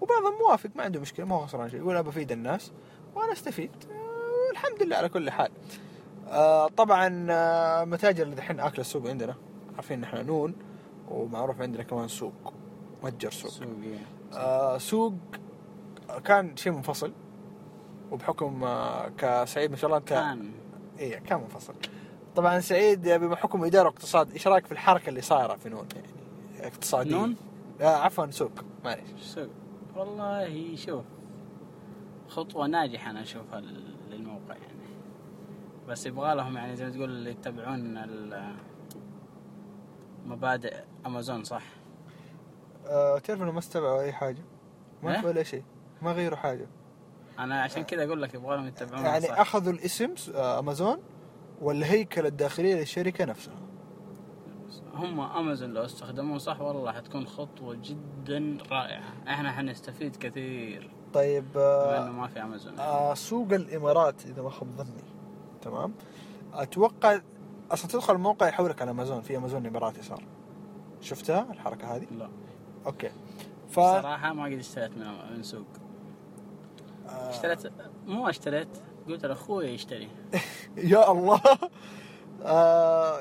وبعضهم 0.00 0.38
موافق 0.40 0.70
ما 0.74 0.82
عنده 0.82 1.00
مشكلة 1.00 1.26
ما 1.26 1.34
هو 1.36 1.46
خسران 1.46 1.70
شيء 1.70 1.80
يقول 1.80 2.02
بفيد 2.02 2.32
الناس 2.32 2.72
وأنا 3.14 3.32
أستفيد. 3.32 3.70
آه، 3.90 4.52
الحمد 4.52 4.82
لله 4.82 4.96
على 4.96 5.08
كل 5.08 5.30
حال. 5.30 5.50
آه، 6.28 6.68
طبعا 6.68 7.26
آه، 7.30 7.84
متاجر 7.84 8.22
اللي 8.22 8.34
دحين 8.34 8.60
أكل 8.60 8.80
السوق 8.80 9.08
عندنا. 9.08 9.34
عارفين 9.74 10.00
نحن 10.00 10.26
نون 10.26 10.54
ومعروف 11.08 11.60
عندنا 11.60 11.82
كمان 11.82 12.08
سوق 12.08 12.54
متجر 13.02 13.30
سوق. 13.30 13.50
سوق. 13.50 13.68
آه، 14.32 14.78
سوق 14.78 15.14
كان 16.24 16.56
شيء 16.56 16.72
منفصل 16.72 17.12
وبحكم 18.10 18.64
آه، 18.64 19.08
كسعيد 19.18 19.70
ما 19.70 19.76
شاء 19.76 19.86
الله 19.86 19.98
انت 19.98 20.08
كان. 20.08 20.52
إيه 20.98 21.18
كان 21.18 21.40
منفصل. 21.40 21.74
طبعا 22.36 22.60
سعيد 22.60 23.08
بحكم 23.08 23.64
إدارة 23.64 23.86
واقتصاد 23.86 24.32
إيش 24.32 24.48
رأيك 24.48 24.66
في 24.66 24.72
الحركة 24.72 25.08
اللي 25.08 25.20
صايرة 25.20 25.56
في 25.56 25.68
نون؟ 25.68 25.86
يعني 25.96 26.66
اقتصادية. 26.66 27.10
نون؟ 27.10 27.36
آه 27.80 27.96
عفوا 27.96 28.30
سوق 28.30 28.52
معليش. 28.84 29.08
سوق. 29.20 29.48
والله 29.96 30.76
شوف 30.76 31.04
خطوة 32.28 32.66
ناجحة 32.66 33.10
أنا 33.10 33.22
أشوفها 33.22 33.60
لل- 33.60 33.94
للموقع 34.10 34.54
يعني. 34.56 34.84
بس 35.88 36.06
يبغى 36.06 36.34
لهم 36.34 36.56
يعني 36.56 36.76
زي 36.76 36.84
ما 36.84 36.90
تقول 36.90 37.10
اللي 37.10 37.30
يتبعون 37.30 37.98
مبادئ 40.26 40.74
أمازون 41.06 41.44
صح؟ 41.44 41.62
آه 42.86 43.18
تعرف 43.18 43.42
إنه 43.42 43.52
ما 43.52 43.58
استبعوا 43.58 44.02
أي 44.02 44.12
حاجة؟ 44.12 44.42
ما؟ 45.02 45.20
في 45.20 45.26
ولا 45.26 45.42
شيء. 45.42 45.62
ما 46.02 46.12
غيروا 46.12 46.36
حاجة. 46.38 46.66
أنا 47.38 47.62
عشان 47.62 47.82
كذا 47.82 48.04
أقول 48.04 48.22
لك 48.22 48.34
يبغى 48.34 48.56
لهم 48.56 48.66
يتبعون 48.66 49.04
يعني 49.04 49.20
صح. 49.26 49.40
أخذوا 49.40 49.72
الاسم 49.72 50.14
آه 50.34 50.58
أمازون 50.58 50.98
والهيكل 51.60 52.26
الداخلية 52.26 52.74
للشركة 52.74 53.24
نفسها. 53.24 53.54
هم 54.94 55.20
أمازون 55.20 55.70
لو 55.70 55.84
استخدموه 55.84 56.38
صح 56.38 56.60
والله 56.60 56.92
حتكون 56.92 57.26
خطوة 57.26 57.78
جدا 57.82 58.58
رائعة. 58.70 59.02
إحنا 59.28 59.52
حنستفيد 59.52 60.16
كثير. 60.16 60.90
طيب 61.12 61.52
بما 61.52 61.98
إنه 61.98 62.08
آه 62.08 62.10
ما 62.10 62.26
في 62.26 62.42
امازون 62.42 62.78
آه 62.78 63.14
سوق 63.14 63.52
الإمارات 63.52 64.26
إذا 64.26 64.42
ما 64.42 64.50
خاب 64.50 64.68
ظني. 64.76 65.04
تمام؟ 65.62 65.94
أتوقع 66.54 67.20
أصلا 67.70 67.90
تدخل 67.90 68.14
الموقع 68.14 68.48
يحولك 68.48 68.82
على 68.82 68.90
امازون 68.90 69.20
في 69.22 69.36
امازون 69.36 69.62
الإماراتي 69.62 70.02
صار. 70.02 70.22
شفتها 71.00 71.46
الحركة 71.52 71.96
هذه؟ 71.96 72.06
لا. 72.18 72.28
أوكي. 72.86 73.10
ف 73.68 73.74
صراحة 73.80 74.32
ما 74.32 74.44
قد 74.44 74.52
اشتريت 74.52 74.96
من 74.98 75.06
من 75.36 75.42
سوق. 75.42 75.66
آه. 77.08 77.30
اشتريت 77.30 77.72
مو 78.06 78.28
اشتريت 78.28 78.68
قلت 79.08 79.26
لأخوي 79.26 79.66
يشتري. 79.66 80.08
يا 80.76 81.12
الله. 81.12 81.40
آه 82.42 83.20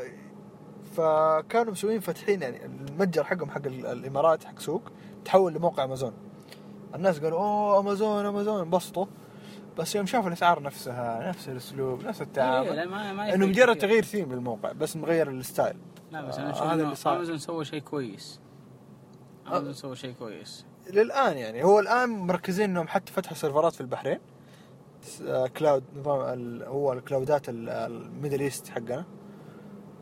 فكانوا 0.94 1.72
مسوين 1.72 2.00
فاتحين 2.00 2.42
يعني 2.42 2.66
المتجر 2.66 3.24
حقهم 3.24 3.50
حق 3.50 3.66
ال- 3.66 3.86
الإمارات 3.86 4.44
حق 4.44 4.60
سوق 4.60 4.82
تحول 5.26 5.54
لموقع 5.54 5.84
أمازون. 5.84 6.14
الناس 6.96 7.20
قالوا 7.20 7.40
أوه 7.40 7.80
أمازون 7.80 8.26
أمازون. 8.26 8.62
انبسطوا. 8.62 9.06
بس 9.78 9.96
يوم 9.96 10.06
شافوا 10.06 10.28
الأسعار 10.28 10.62
نفسها 10.62 11.30
نفس 11.30 11.50
الأسلوب 11.50 12.04
نفس 12.06 12.22
إيه، 12.22 12.28
التعامل 12.28 12.90
ما 12.90 13.34
إنه 13.34 13.46
مجرد. 13.46 13.78
تغيير 13.78 14.04
ثيم 14.04 14.34
للموقع 14.34 14.72
بس 14.72 14.96
مغير 14.98 15.30
ال 15.30 15.36
style. 15.36 15.76
لا 16.12 16.22
بس 16.22 16.38
آه، 16.38 16.42
أنا 16.42 16.52
أشوف 16.52 16.62
هذا 16.64 16.74
اللي 16.74 16.84
انه 16.86 16.94
صار. 16.94 17.16
أمازون 17.16 17.38
سوى 17.38 17.66
شيء 17.66 17.80
كويس. 17.82 18.40
أمازون 19.48 19.74
سوى 19.74 19.96
شيء 19.96 20.14
كويس. 20.20 20.66
للآن 20.94 21.38
يعني 21.38 21.64
هو 21.64 21.80
الآن 21.80 22.10
مركزين 22.10 22.70
إنهم 22.70 22.88
حتى 22.88 23.12
فتحوا 23.14 23.38
سيرفرات 23.38 23.74
في 23.74 23.82
البحرين. 23.82 24.20
س- 25.02 25.22
آه، 25.22 25.48
cloud 25.48 25.84
نظام 25.96 26.62
هو 26.64 26.94
الكلاودات 26.94 27.50
ال- 27.50 27.70
ال 27.70 27.80
Middle 27.80 28.40
East 28.40 28.68
حقنا. 28.70 29.06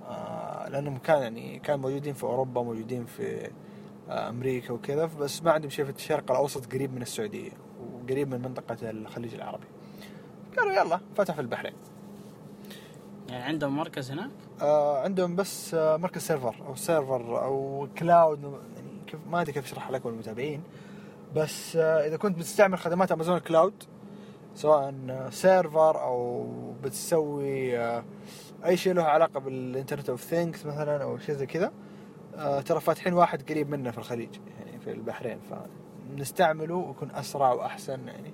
آه، 0.07 0.40
لانهم 0.69 0.97
كان 0.97 1.21
يعني 1.21 1.59
كان 1.59 1.79
موجودين 1.79 2.13
في 2.13 2.23
أوروبا 2.23 2.61
موجودين 2.61 3.05
في 3.05 3.49
آه، 4.09 4.29
أمريكا 4.29 4.73
وكذا. 4.73 5.05
بس 5.05 5.43
ما 5.43 5.51
عندهم 5.51 5.69
شيء 5.69 5.85
في 5.85 5.91
الشرق 5.91 6.31
الأوسط 6.31 6.73
قريب 6.73 6.93
من 6.93 7.01
السعودية 7.01 7.51
وقريب 7.93 8.29
من 8.29 8.41
منطقة 8.41 8.89
الخليج 8.89 9.33
العربي. 9.33 9.67
قالوا 10.57 10.73
يلا 10.73 10.99
فتح 11.15 11.35
في 11.35 11.41
البحرين. 11.41 11.73
يعني 13.29 13.43
عندهم 13.43 13.77
مركز 13.77 14.11
هناك؟ 14.11 14.29
آه 14.61 15.03
عندهم 15.03 15.35
بس 15.35 15.73
آه 15.73 15.97
مركز 15.97 16.21
server 16.21 16.55
أو 16.67 16.75
server 16.75 17.43
أو 17.43 17.87
cloud. 17.97 18.43
يعني 18.43 18.91
كيف 19.07 19.19
ما 19.29 19.41
أدري 19.41 19.53
كيف 19.53 19.65
أشرح 19.65 19.91
لكم 19.91 20.09
المتابعين. 20.09 20.63
بس 21.35 21.75
آه 21.75 22.07
إذا 22.07 22.17
كنت 22.17 22.37
بتستعمل 22.37 22.77
خدمات 22.77 23.11
أمازون 23.11 23.39
cloud 23.39 23.83
سواء 24.55 24.95
آه، 25.09 25.29
server 25.29 26.01
أو 26.01 26.47
بتسوي 26.83 27.77
آه 27.79 28.03
أي 28.65 28.77
شيء 28.77 28.93
له 28.93 29.03
علاقة 29.03 29.39
بال 29.39 29.53
Internet 29.53 30.09
of 30.09 30.21
Things 30.21 30.65
مثلا 30.65 31.03
أو 31.03 31.17
شيء 31.17 31.35
زي 31.35 31.45
كذا 31.45 31.71
آه 32.35 32.61
ترى 32.61 32.79
فاتحين 32.79 33.13
واحد 33.13 33.49
قريب 33.51 33.69
منا 33.69 33.91
في 33.91 33.97
الخليج 33.97 34.29
يعني 34.59 34.79
في 34.79 34.91
البحرين 34.91 35.39
فنستعمله 35.39 36.75
ويكون 36.75 37.11
أسرع 37.11 37.51
وأحسن 37.53 38.07
يعني. 38.07 38.33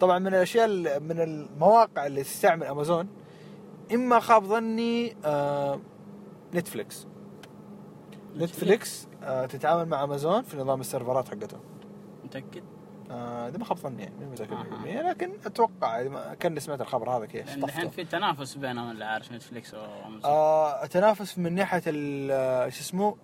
طبعا 0.00 0.18
من 0.18 0.26
الأشياء 0.26 0.64
ال- 0.66 1.02
من 1.02 1.20
المواقع 1.20 2.06
اللي 2.06 2.22
تستعمل 2.22 2.66
أمازون 2.66 3.08
إما 3.94 4.20
خاب 4.20 4.44
ظني 4.44 5.16
آه 5.24 5.80
نتفليكس 6.54 7.06
نتفليكس 8.36 9.08
آه 9.22 9.46
تتعامل 9.46 9.88
مع 9.88 10.04
أمازون 10.04 10.42
في 10.42 10.56
نظام 10.56 10.80
السيرفرات 10.80 11.28
حقتهم 11.28 11.60
متأكد؟ 12.24 12.62
آه 13.10 13.48
ده 13.50 13.58
ما 13.58 13.64
خاب 13.64 13.78
ظني 13.78 14.02
يعني 14.02 14.14
مو 14.24 14.30
متاكد. 14.30 14.50
100% 14.84 14.86
لكن 14.86 15.30
أتوقع 15.46 16.02
ما- 16.02 16.34
كاني 16.34 16.60
سمعت 16.60 16.80
الخبر 16.80 17.10
هذا 17.10 17.26
كيف 17.26 17.54
الحين 17.56 17.90
في 17.90 18.04
تنافس 18.04 18.54
بينهم 18.54 18.90
اللي 18.90 19.04
عارف 19.04 19.32
نتفليكس 19.32 19.74
وامازون 19.74 20.24
آه 20.24 20.86
تنافس 20.86 21.38
من 21.38 21.54
ناحية 21.54 21.82
آه، 21.86 22.68
شو 22.68 22.80
اسمه؟ 22.80 23.16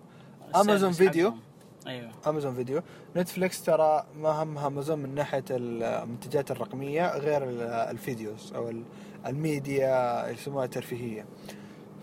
ال 0.55 0.60
service 0.60 0.97
video. 0.97 1.29
حقهم. 1.31 1.39
أيوه. 1.87 2.11
امازون 2.27 2.55
فيديو 2.55 2.81
نتفليكس 3.17 3.63
ترى 3.63 4.05
ما 4.15 4.29
همها 4.43 4.67
امازون 4.67 4.99
من 4.99 5.15
ناحية 5.15 5.43
المنتجات 5.51 6.51
الرقمية 6.51 7.17
غير 7.17 7.43
ال- 7.43 7.61
ال 7.61 7.74
videos 7.74 8.53
أو 8.55 8.69
ال- 8.69 8.83
الميديا 9.25 10.21
اللي 10.23 10.33
يسموها 10.33 10.65
الترفيهية. 10.65 11.25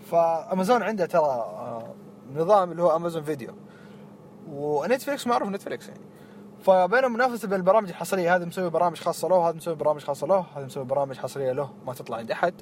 فامازون 0.05 0.83
عندها 0.83 1.05
ترى 1.05 1.21
آه، 1.21 1.93
نظام 2.35 2.71
اللي 2.71 2.83
هو 2.83 2.95
امازون 2.95 3.23
فيديو 3.23 3.53
ونتفليكس 4.47 5.27
معروف 5.27 5.49
نتفليكس 5.49 5.87
يعني. 5.87 5.99
فبينهم 6.61 7.13
منافسه 7.13 7.47
بين 7.47 7.57
البرامج 7.59 7.89
الحصريه 7.89 8.35
هذا 8.35 8.45
مسوي 8.45 8.69
برامج 8.69 8.97
خاصة 8.97 9.27
له 9.27 9.49
هذا 9.49 9.55
مسوي 9.55 9.75
برامج 9.75 10.01
خاصة 10.01 10.27
له 10.27 10.45
هذا 10.55 10.65
مسوي 10.65 10.83
برامج 10.85 11.17
حصرية 11.17 11.51
له 11.51 11.69
ما 11.85 11.93
تطلع 11.93 12.17
عند 12.17 12.31
أحد. 12.31 12.53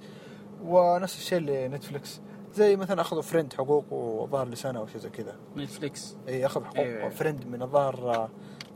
ونفس 0.66 1.18
الشيء 1.18 1.40
لنتفليكس. 1.40 2.22
زي 2.54 2.76
مثلا 2.76 3.02
أخذوا 3.02 3.22
Friends 3.22 3.54
حقوق 3.54 3.94
وظهر 3.94 4.48
لسنة 4.48 4.80
أو 4.80 4.88
شيء 4.88 4.98
زي 4.98 5.10
كذا. 5.10 5.36
نتفليكس. 5.58 6.16
إي 6.28 6.46
اخذ 6.46 6.64
حقوق 6.66 6.78
أيوة. 6.78 6.98
أيوة. 7.00 7.10
Friends 7.10 7.48
من 7.48 7.62
الظاهر 7.62 8.16
آه، 8.16 8.30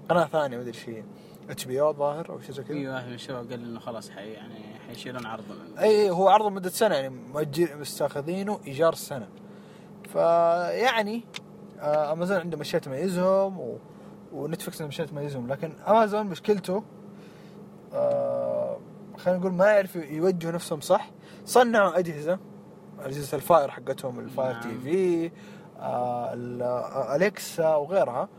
قناة 0.10 0.26
ثانية 0.26 0.56
ما 0.58 0.62
أدري 0.64 0.74
إيش 0.78 0.90
هي 0.90 1.04
HBO 1.50 1.94
ظاهر 1.94 2.30
أو 2.30 2.40
شيء 2.40 2.52
زي 2.52 2.64
كذا. 2.64 2.94
واحد 2.94 3.08
من 3.08 3.14
الشباب 3.14 3.50
قال 3.52 3.64
إنه 3.64 3.80
خلاص 3.80 4.10
حي 4.10 4.32
يعني 4.32 4.56
حيشيلون 4.88 5.26
عرض 5.26 5.44
من- 5.50 5.78
إي 5.78 6.10
هو 6.10 6.28
عرضه 6.30 6.50
مده 6.50 6.70
سنة 6.70 6.96
يعني 6.96 7.10
مؤجر 7.10 7.78
مستاخذينه 7.78 8.60
إيجار 8.68 8.96
سنه 8.96 9.28
فيعني 10.14 11.24
آه، 11.80 12.12
امازون 12.14 12.38
عندهم 12.38 12.62
اشياء 12.62 12.82
تميزهم 12.82 13.60
و... 13.60 13.78
ونتفلكس 14.34 14.82
اشياء 14.82 15.08
تميزهم 15.08 15.48
لكن 15.48 15.74
امازون 15.88 16.26
مشكلته 16.26 16.84
آه 17.94 18.78
خلينا 19.18 19.40
نقول 19.40 19.52
ما 19.54 19.66
يعرف 19.66 19.96
يوجهوا 19.96 20.52
نفسهم 20.54 20.80
صح. 20.82 21.12
صنعوا 21.46 22.00
أجهزة 22.00 22.40
أجهزة 23.00 23.36
ال 23.38 23.45
Fire 23.45 23.72
حقتهم 23.72 24.20
ال 24.20 24.27
Fire 24.27 24.54
نعم. 24.54 24.62
TV 24.62 25.32
آه 25.80 26.34
ال- 26.34 26.62
آه، 26.62 27.16
Alexa 27.16 27.76
وغيرها. 27.76 28.30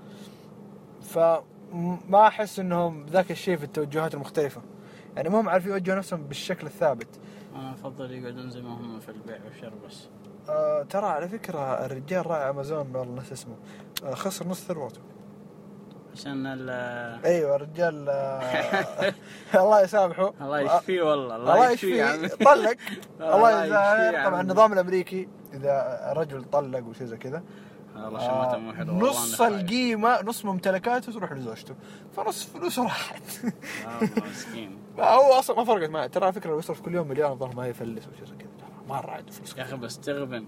فما 1.03 2.27
أحس 2.27 2.59
إنهم 2.59 3.07
ذاك 3.07 3.31
الشيء 3.31 3.57
في 3.57 3.65
التوجهات 3.65 4.15
المختلفة. 4.15 4.63
يعني 5.17 5.29
ما 5.29 5.41
هم 5.41 5.49
عارفين 5.49 5.73
يوجهوا 5.73 5.99
نفسهم 5.99 6.23
بالشكل 6.23 6.67
الثابت. 6.67 7.09
أنا 7.55 7.73
أفضل 7.73 8.11
يقعدون 8.13 8.51
زي 8.51 8.63
ما 8.63 8.69
هم 8.81 9.01
في 9.01 9.09
البيع 9.09 9.39
والشراء 9.45 9.75
بس. 9.89 10.09
آه 10.49 10.83
ترى 10.83 11.07
على 11.07 11.29
فكرة 11.29 11.59
الرجال 11.87 12.27
راعي 12.27 12.51
امازون 12.51 12.97
والله 12.97 13.15
ناس 13.15 13.33
اسمه. 13.33 13.55
آه 14.05 14.15
خسر 14.15 14.49
نص 14.49 14.61
ثروته. 14.67 15.01
عشان 16.12 16.46
ال 16.46 16.70
أيوه 17.25 17.57
الرجال 17.57 18.09
آه 18.09 19.14
الله 19.55 19.81
يسامحه. 19.83 20.33
الله 20.40 20.61
يشفيه 20.61 21.03
والله 21.03 21.37
الله 21.37 21.70
يشفيه. 21.70 22.05
يشفيه. 22.05 22.44
طلق. 22.55 22.77
الله 23.20 23.35
الله 23.37 23.51
يشفيه 23.51 23.64
يزاهر 23.66 24.14
يا 24.14 24.25
طبعا. 24.29 24.40
النظام 24.40 24.72
الأمريكي 24.72 25.29
إذا 25.55 26.01
رجل 26.16 26.44
طلق 26.44 26.87
وشيء 26.87 27.07
زي 27.07 27.16
كذا 27.16 27.42
آه، 27.96 28.09
شماته 28.18 28.59
مو 28.59 28.72
حلوة 28.72 28.94
والله 28.96 29.11
نص. 29.11 29.40
القيمة 29.40 30.20
نص 30.22 30.44
ممتلكاته 30.44 31.12
تروح 31.12 31.33
لزوجته. 31.33 31.75
فنص 32.16 32.44
فلوسه 32.44 32.83
راحت. 32.83 33.22
آه، 33.87 34.29
مسكين. 34.31 34.79
هو 34.98 35.33
أصلا 35.33 35.57
ما 35.57 35.64
فرقت 35.64 35.90
معه 35.90 36.07
ترى 36.07 36.25
على 36.25 36.33
فكرة 36.33 36.51
لو 36.51 36.59
يصرف 36.59 36.81
كل 36.81 36.94
يوم 36.94 37.09
مليون 37.09 37.31
الظاهر 37.33 37.57
ما 37.57 37.66
يفلس 37.66 38.09
وشيء 38.09 38.25
زي 38.25 38.35
كذا. 38.37 38.48
ترى 38.59 38.68
مره 38.88 39.11
عنده 39.11 39.33
فلوس 39.33 39.57
يا 39.57 39.62
أخي 39.62 39.77
بس 39.77 40.01
تغبن. 40.01 40.46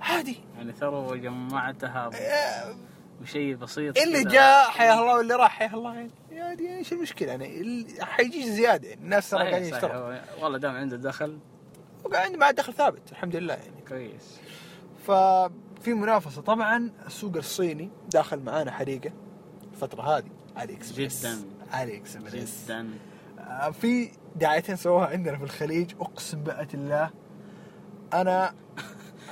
عادي. 0.00 0.40
يعني 0.56 0.72
ثروة 0.72 1.16
جمعتها. 1.16 2.10
بشيء 3.20 3.56
بسيط 3.56 3.98
اللي. 3.98 4.24
جاء 4.24 4.70
حياه 4.70 5.00
الله 5.00 5.16
واللي 5.16 5.34
راح 5.34 5.50
حياه 5.58 5.74
الله 5.74 5.94
يعني 5.94 6.10
يا 6.32 6.54
دي 6.54 6.76
إيش 6.76 6.92
المشكلة؟ 6.92 7.28
يعني 7.28 7.86
حيجي 8.00 8.50
زيادة. 8.52 8.88
يعني 8.88 9.02
الناس 9.02 9.30
ترى 9.30 9.48
قاعدين 9.50 9.74
يشتغلوا 9.74 10.14
هو- 10.14 10.20
والله 10.44 10.58
دام 10.58 10.76
عنده 10.76 10.96
دخل. 10.96 11.38
وقاعد 12.04 12.32
معاه 12.36 12.50
دخل 12.50 12.72
ثابت 12.74 13.02
الحمد 13.12 13.36
لله 13.36 13.54
يعني. 13.54 13.82
كويس. 13.88 14.38
ففي 15.06 15.92
منافسة. 15.94 16.42
طبعا 16.42 16.90
السوق 17.06 17.36
الصيني 17.36 17.90
داخل 18.12 18.40
معانا 18.40 18.70
حريقة 18.72 19.10
الفترة 19.72 20.02
هذه 20.02 20.30
AliExpress 20.56 21.20
جداً. 21.26 21.38
AliExpress 21.72 22.64
جدا. 22.64 22.88
آه، 23.38 23.70
في 23.70 24.10
دعايتين 24.36 24.76
سووها 24.76 25.06
عندنا 25.06 25.38
في 25.38 25.44
الخليج. 25.44 25.92
أقسم 26.00 26.38
بآيات 26.42 26.74
الله 26.74 27.10
أنا 28.12 28.54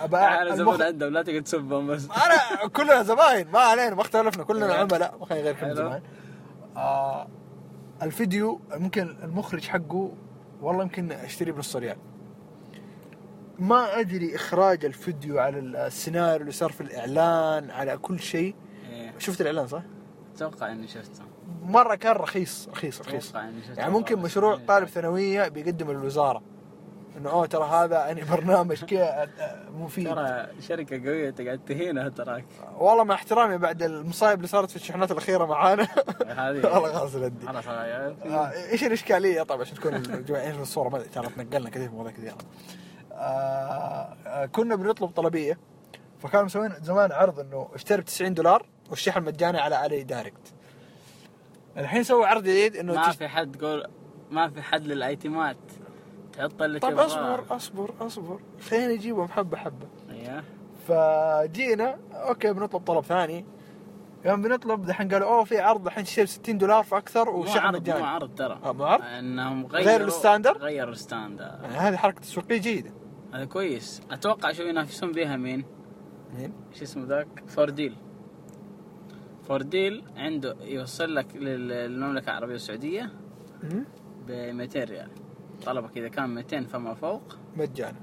ابى 0.01 0.17
أنا 0.17 0.57
زبون 0.57 0.83
عندهم 0.83 1.13
لا 1.13 1.23
تقعد 1.23 1.43
تسبهم 1.43 1.87
بس. 1.87 2.09
أنا 2.27 2.69
كلنا 2.69 3.03
زباين 3.03 3.51
ما 3.51 3.59
علينا 3.59 3.95
ما 3.95 4.01
اختلفنا 4.01 4.45
كلنا 4.45 4.65
أيوة. 4.67 4.77
عملاء 4.77 5.17
ما 5.21 5.27
خلينا 5.27 5.45
غير 5.45 5.55
كم 5.55 5.67
حلو. 5.67 5.75
زمان. 5.75 6.03
آه 6.77 7.29
الفيديو 8.03 8.61
ممكن 8.75 9.17
المخرج 9.23 9.65
حقه 9.69 10.13
والله 10.63 10.83
يمكن 10.83 11.13
اشتري 11.13 11.53
بنص 11.53 11.77
ريال 11.77 11.97
ما 13.59 14.01
أدري 14.01 14.35
إخراج 14.37 14.85
الفيديو 14.85 15.39
على 15.39 15.59
السيناريو 15.59 16.41
اللي 16.41 16.53
صار 16.53 16.73
في 16.73 16.81
الإعلان 16.81 17.71
على 17.71 17.97
كل 17.99 18.21
شيء. 18.21 18.55
إيه، 18.91 19.15
شفت 19.19 19.41
الإعلان 19.41 19.67
صح؟ 19.67 19.83
أتوقع 20.35 20.73
إني 20.73 20.89
شفته. 20.89 21.23
مرة 21.63 21.95
كان 21.95 22.13
رخيص 22.17 22.69
رخيص 22.69 23.01
رخيص. 23.01 23.35
يعني 23.77 23.93
ممكن 23.93 24.19
مشروع 24.19 24.59
طالب 24.69 24.89
ثانوية 24.89 25.49
بيقدم 25.49 25.91
للوزارة. 25.91 26.43
إنه 27.17 27.31
أوه 27.31 27.47
ترى 27.47 27.65
هذا 27.65 27.97
يعني 27.97 28.23
برنامج 28.25 28.85
كذا 28.85 29.29
مفيد. 29.75 30.09
ترى 30.15 30.47
شركة 30.61 30.97
قوية 31.09 31.31
تقعد 31.31 31.61
تهينها 31.67 32.09
تراك. 32.09 32.45
والله 32.79 33.05
مع 33.05 33.15
احترامي 33.15 33.59
بعد 33.59 33.83
المصايب 33.83 34.37
اللي 34.39 34.49
صارت 34.49 34.71
في 34.71 34.77
الشحنات 34.77 35.11
الأخيرة 35.11 35.45
معانا. 35.47 35.83
هذه. 36.27 36.67
والله 36.67 36.93
خلاص 36.93 37.15
ردي 37.15 37.47
خلاص 37.47 37.65
آه، 37.69 38.53
إيش 38.73 38.85
الإشكالية؟ 38.85 39.43
طبعا 39.43 39.61
عشان 39.61 39.77
تكون 39.77 40.03
في 40.03 40.61
الصورة؟ 40.61 40.89
ما 40.89 40.99
ترى 40.99 41.27
تنقلنا 41.27 41.71
كثير 41.71 41.89
في 41.89 41.95
مواضيع 41.95 42.13
كثيرة. 42.13 42.37
آه 43.13 43.17
آه 44.27 44.47
كنا 44.47 44.75
بنطلب 44.77 45.11
طلبية 45.11 45.59
فكانوا 46.23 46.45
مسوين 46.45 46.73
زمان 46.83 47.13
عرض 47.13 47.41
إنه 47.41 47.69
اشتري 47.75 48.03
ب 48.03 48.05
90 48.05 48.35
دولار 48.35 48.67
والشحن 48.91 49.23
مجاني 49.23 49.59
على 49.59 49.75
Ali 49.75 50.03
Direct. 50.03 50.53
الحين 51.77 52.03
سووا 52.03 52.27
عرض 52.27 52.43
جديد 52.43 52.77
إنه 52.77 52.95
ما 52.95 53.11
تش- 53.11 53.17
في 53.17 53.29
حد 53.29 53.57
تقول 53.57 53.87
ما 54.31 54.51
في 54.51 54.63
حد 54.63 54.87
للأيتمات. 54.87 55.57
تحط 56.39 56.63
اللي 56.63 56.79
طب 56.79 56.91
تبغاه. 56.91 57.07
أصبر 57.07 57.57
أصبر 57.57 57.95
أصبر 58.01 58.41
خلينا 58.71 58.93
نجيبهم 58.95 59.29
حبة 59.29 59.57
حبة 59.57 59.87
أيوه 60.11 60.43
فجينا 60.89 61.99
أوكي 62.13 62.53
بنطلب 62.53 62.81
طلب 62.83 63.05
ثاني 63.05 63.45
يوم 64.25 64.43
بنطلب 64.43 64.87
دحين 64.87 65.09
قالوا 65.13 65.29
أوه 65.29 65.45
في 65.45 65.59
عرض 65.59 65.85
دحين 65.85 66.05
تشتري 66.05 66.25
ب 66.25 66.29
60 66.29 66.59
دولار 66.59 66.83
فاكثر 66.85 67.29
وشحن 67.31 67.59
عرض 67.67 67.75
مو 67.75 67.81
مجاني 67.81 68.07
عرض 68.07 68.35
ترى 68.35 68.61
مو 68.65 68.85
عرض؟ 68.85 69.03
انهم 69.05 69.67
غير 69.67 69.87
غيروا 69.87 70.07
ال 70.07 70.12
standard؟ 70.12 70.59
غيروا 70.59 70.93
ال 70.93 70.99
standard 70.99 71.45
يعني 71.63 71.75
هذه 71.75 71.97
حركة 71.97 72.21
تسويقية 72.21 72.57
جيدة 72.61 72.91
هذا 73.35 73.45
كويس 73.45 74.03
أتوقع 74.11 74.53
شو 74.53 74.63
ينافسون 74.63 75.13
بها 75.13 75.37
مين؟ 75.37 75.65
مين؟ 76.39 76.53
شو 76.75 76.83
اسمه 76.85 77.05
ذاك؟ 77.07 77.29
Fordeal 77.49 77.97
Fordeal 79.49 80.05
عنده 80.17 80.57
يوصل 80.61 81.15
لك 81.15 81.37
لل- 81.37 81.69
للمملكة 81.69 82.25
العربية 82.31 82.55
السعودية 82.55 83.11
ب 84.27 84.31
200 84.31 84.85
ريال 84.85 85.11
طلبك 85.67 85.97
اذا 85.97 86.09
كان 86.09 86.31
200 86.31 86.61
فما 86.61 86.95
فوق. 86.95 87.23
مجانا. 87.57 88.01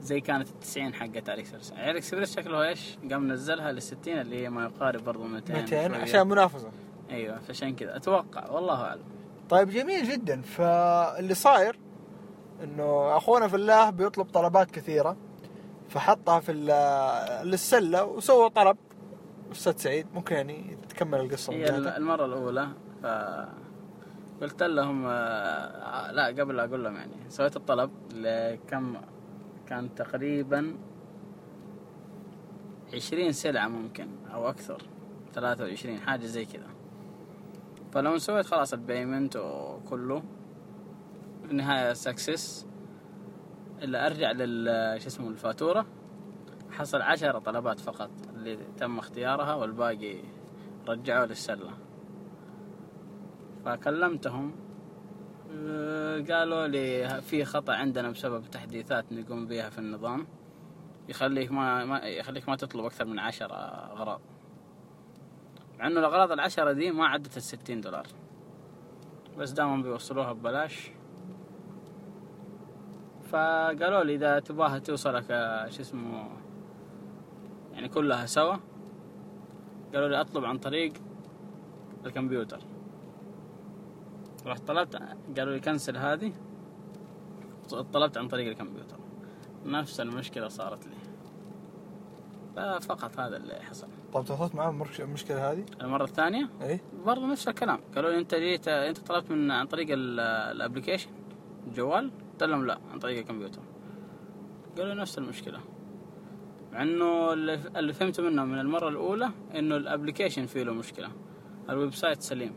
زي 0.00 0.20
كانت 0.20 0.48
ال 0.48 0.60
90 0.60 0.94
حقت 0.94 1.28
AliExpress 1.28 1.72
AliExpress 1.72 2.36
شكله 2.36 2.68
إيش؟ 2.68 2.98
قام 3.10 3.32
نزلها 3.32 3.72
لل 3.72 3.82
60 3.82 3.98
اللي 4.06 4.42
هي 4.42 4.50
ما 4.50 4.64
يقارب 4.64 5.04
برضو 5.04 5.24
200 5.24 5.54
200 5.54 5.88
شوية. 5.88 5.98
عشان 6.02 6.26
منافسة. 6.26 6.70
أيوه 7.10 7.38
فعشان 7.38 7.76
كذا. 7.76 7.96
أتوقع 7.96 8.50
والله 8.50 8.74
أعلم. 8.84 9.02
طيب 9.48 9.70
جميل 9.70 10.08
جدا. 10.08 10.42
فاللي 10.42 11.34
صاير 11.34 11.78
إنه 12.62 13.16
أخونا 13.16 13.48
في 13.48 13.56
الله 13.56 13.90
بيطلب 13.90 14.26
طلبات 14.26 14.70
كثيرة 14.70 15.16
فحطها 15.88 16.40
في 16.40 16.52
للسلة 17.44 18.04
وسوى 18.04 18.50
طلب. 18.50 18.76
أستاذ 19.52 19.76
سعيد 19.76 20.06
ممكن 20.14 20.34
يعني 20.34 20.78
تكمل 20.88 21.20
القصة 21.20 21.52
هي 21.52 21.64
جهتك؟ 21.64 21.96
المرة 21.96 22.24
الأولى 22.24 22.68
ف 23.02 23.06
قلت 24.42 24.62
لهم 24.62 25.04
آه، 25.06 26.12
لا 26.12 26.26
قبل 26.26 26.56
لا 26.56 26.64
أقول 26.64 26.84
لهم 26.84 26.96
يعني. 26.96 27.12
سويت 27.28 27.56
الطلب 27.56 27.90
لكم 28.12 28.96
كان 29.66 29.94
تقريبا 29.94 30.74
عشرين 32.94 33.32
سلعة 33.32 33.68
ممكن 33.68 34.08
أو 34.34 34.48
أكثر 34.48 34.82
ثلاثة 35.32 35.64
وعشرين 35.64 35.98
حاجة 35.98 36.26
زي 36.26 36.44
كذا. 36.44 36.66
فلما 37.92 38.18
سويت 38.18 38.46
خلاص 38.46 38.72
ال 38.72 38.80
payment 38.80 39.36
وكله 39.36 40.22
في 41.44 41.50
النهاية 41.50 41.92
success 41.92 42.66
إلا 43.82 44.06
أرجع 44.06 44.32
لل 44.32 45.00
شو 45.00 45.06
اسمه 45.06 45.28
الفاتورة. 45.28 45.86
حصل 46.70 47.02
عشرة 47.02 47.38
طلبات 47.38 47.80
فقط 47.80 48.10
اللي 48.34 48.58
تم 48.76 48.98
اختيارها 48.98 49.54
والباقي 49.54 50.20
رجعوا 50.88 51.26
للسلة. 51.26 51.70
فكلمتهم 53.68 54.52
آه، 55.52 56.20
قالوا 56.20 56.66
لي 56.66 57.20
في 57.22 57.44
خطأ 57.44 57.72
عندنا 57.72 58.10
بسبب 58.10 58.50
تحديثات 58.50 59.12
نقوم 59.12 59.46
بها 59.46 59.70
في 59.70 59.78
النظام. 59.78 60.26
يخليك 61.08 61.52
ما, 61.52 61.84
ما 61.84 61.98
يخليك 61.98 62.48
ما 62.48 62.56
تطلب 62.56 62.84
أكثر 62.84 63.04
من 63.04 63.18
عشر 63.18 63.48
أغراض. 63.92 64.20
مع 65.78 65.86
إنه 65.86 66.00
الأغراض 66.00 66.32
العشرة 66.32 66.72
دي 66.72 66.90
ما 66.90 67.06
عدت 67.06 67.36
الستين 67.36 67.80
دولار. 67.80 68.06
بس 69.38 69.50
دائما 69.50 69.82
بيوصلوها 69.82 70.32
ببلاش. 70.32 70.90
فقالوا 73.24 74.04
لي 74.04 74.14
إذا 74.14 74.40
تبغاها 74.40 74.78
توصلك 74.78 75.26
آه، 75.30 75.68
شو 75.68 75.80
اسمه 75.80 76.28
يعني 77.72 77.88
كلها 77.88 78.26
سوا. 78.26 78.56
قالوا 79.94 80.08
لي 80.08 80.20
أطلب 80.20 80.44
عن 80.44 80.58
طريق 80.58 80.92
الكمبيوتر. 82.06 82.67
رحت 84.48 84.68
طلبت 84.68 84.96
قالوا 85.38 85.54
لي 85.54 85.60
كنسل 85.60 85.96
هذه. 85.96 86.32
طلبت 87.92 88.18
عن 88.18 88.28
طريق 88.28 88.48
الكمبيوتر. 88.48 88.96
نفس 89.66 90.00
المشكلة 90.00 90.48
صارت 90.48 90.86
لي. 90.86 90.94
ففقط 92.56 93.20
هذا 93.20 93.36
اللي 93.36 93.54
حصل. 93.54 93.86
طب 94.12 94.24
تواصلت 94.24 94.54
معاهم 94.54 94.82
المشكلة 95.00 95.52
هذه؟ 95.52 95.64
المرة 95.82 96.04
الثانية؟ 96.04 96.48
إي. 96.62 96.80
برضه 97.06 97.26
نفس 97.26 97.48
الكلام. 97.48 97.80
قالوا 97.94 98.10
لي 98.10 98.18
أنت 98.18 98.34
جيت 98.34 98.68
أنت 98.68 98.98
طلبت 98.98 99.30
من 99.30 99.50
عن 99.50 99.66
طريق 99.66 99.86
ال- 99.90 100.20
ال 100.56 100.60
application؟ 100.60 101.10
الجوال 101.66 102.10
قلت 102.32 102.42
لهم 102.42 102.66
لا 102.66 102.78
عن 102.92 102.98
طريق 102.98 103.18
الكمبيوتر. 103.18 103.62
قالوا 104.78 104.94
نفس 104.94 105.18
المشكلة. 105.18 105.60
مع 106.72 106.82
إنه 106.82 107.32
اللي 107.32 107.92
فهمته 107.92 108.22
منهم 108.22 108.48
من 108.48 108.58
المرة 108.58 108.88
الأولى 108.88 109.30
إنه 109.54 109.76
ال 109.76 109.82
application 109.82 110.46
فيه 110.46 110.62
له 110.62 110.72
مشكلة. 110.72 111.08
ال 111.70 111.94
website 111.94 112.22
سليم. 112.22 112.52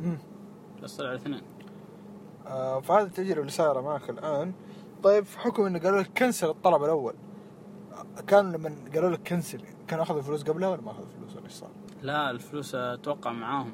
امم 0.00 0.18
بس 0.82 0.96
طلع 0.96 1.10
الاثنين 1.10 1.42
آه 2.46 2.80
فهذه 2.80 3.06
التجربه 3.06 3.40
اللي 3.40 3.50
صايرة 3.50 3.80
معك 3.80 4.10
الآن. 4.10 4.52
طيب 5.02 5.24
حكم 5.36 5.62
إنه 5.66 5.78
قالوا 5.78 6.00
لك 6.00 6.18
كنسل 6.18 6.48
الطلب 6.48 6.84
الأول 6.84 7.14
كان 8.26 8.52
لما 8.52 8.74
قالوا 8.94 9.10
لك 9.10 9.28
كنسل 9.28 9.60
كانوا 9.88 10.04
أخذوا 10.04 10.22
فلوس 10.22 10.42
قبلها 10.42 10.68
ولا 10.68 10.80
ما 10.80 10.90
أخذوا 10.90 11.08
فلوس 11.18 11.36
ولا 11.36 11.44
إيش 11.44 11.52
صار؟ 11.52 11.70
لا 12.02 12.30
الفلوس 12.30 12.74
أتوقع 12.74 13.32
معاهم. 13.32 13.72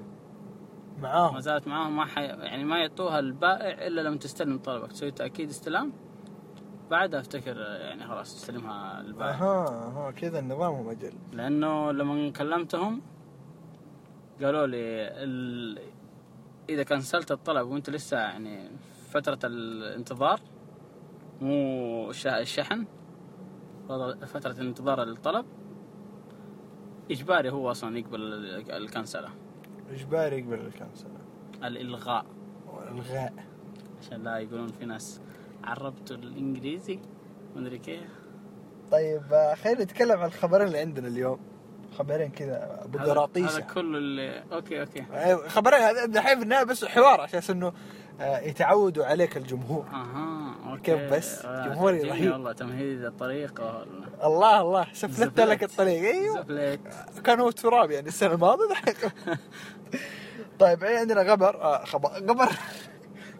ما 0.98 1.02
معاهم 1.02 1.40
زالت 1.40 1.68
معاهم 1.68 1.96
ما 1.96 2.04
حي... 2.04 2.24
يعني 2.24 2.64
ما 2.64 2.78
يعطوها 2.78 3.18
البائع 3.18 3.86
إلا 3.86 4.00
لما 4.00 4.16
تستلم 4.16 4.58
طلبك. 4.58 4.92
تسوي 4.92 5.10
تأكيد 5.10 5.48
استلام 5.48 5.92
بعدها 6.90 7.20
أفتكر 7.20 7.56
يعني 7.60 8.06
خلاص 8.06 8.34
تستلمها 8.34 9.00
البائع. 9.00 9.30
أها 9.30 9.68
أها 9.68 10.10
كذا 10.10 10.38
النظام 10.38 10.74
هو 10.74 10.82
مجل 10.82 11.12
لأنه 11.32 11.92
لما 11.92 12.30
كلمتهم 12.30 13.02
قالوا 14.42 14.66
لي 14.66 15.08
ال... 15.24 15.78
إذا 16.68 16.82
كنسلت 16.82 17.32
الطلب 17.32 17.68
وأنت 17.68 17.90
لسه 17.90 18.16
يعني 18.18 18.70
فترة 19.10 19.38
الانتظار 19.44 20.40
مو 21.40 22.10
الش- 22.10 22.26
الشحن 22.26 22.86
فترة 24.26 24.50
الانتظار 24.60 25.04
للطلب 25.04 25.46
إجباري 27.10 27.50
هو 27.50 27.70
أصلا 27.70 27.98
يقبل 27.98 28.20
ال- 28.22 28.70
الكنسلة. 28.72 29.28
إجباري 29.90 30.38
يقبل 30.38 30.54
الكنسل 30.60 31.08
الإلغاء. 31.64 32.26
الغاء 32.90 33.34
عشان 34.00 34.22
لا 34.22 34.38
يقولون 34.38 34.66
في 34.68 34.84
ناس 34.86 35.20
عربت 35.64 36.10
الإنجليزي 36.12 36.98
مدري 37.56 37.78
كيف. 37.78 38.26
طيب 38.92 39.32
آه، 39.32 39.54
خلينا 39.54 39.82
نتكلم 39.84 40.18
عن 40.18 40.26
الخبرين 40.26 40.66
اللي 40.66 40.78
عندنا 40.78 41.08
اليوم. 41.08 41.38
خبرين 41.98 42.30
كذا 42.30 42.56
هذا 42.56 42.80
هذا 42.82 42.86
بقراطيسه 42.86 43.60
كله 43.60 43.98
اللي 43.98 44.42
okay 44.52 44.80
okay. 44.80 45.04
خبرين 45.48 45.80
هذا 45.80 46.04
الحين 46.04 46.36
في 46.36 46.42
النهاية 46.42 46.64
بس 46.64 46.84
حوار 46.84 47.20
عشان 47.20 47.42
إنه 47.50 47.72
آه، 48.20 48.38
يتعودوا 48.38 49.04
عليك 49.04 49.36
الجمهور. 49.36 49.86
أها 49.92 50.54
okay. 50.70 50.82
كيف 50.82 51.12
بس؟ 51.12 51.44
آه، 51.44 51.66
جمهوري 51.68 52.02
رهيب. 52.02 52.32
والله 52.32 52.52
تمهيد 52.52 53.04
الطريقة. 53.04 53.64
ولا 53.64 54.26
الله 54.26 54.60
الله 54.60 54.86
سفلت 54.92 55.40
لك 55.40 55.62
الطريق. 55.64 56.02
أيوه. 56.02 56.42
سفلت. 56.42 56.80
كان 57.24 57.40
هو 57.40 57.50
تراب 57.50 57.90
يعني 57.90 58.08
السنة 58.08 58.34
الماضية. 58.34 58.68
دحين 58.70 58.94
طيب 60.60 60.84
عندنا 60.84 61.22
خبر 61.22 61.62
آه 61.62 61.84
خبر 61.84 62.08
خبر. 62.08 62.48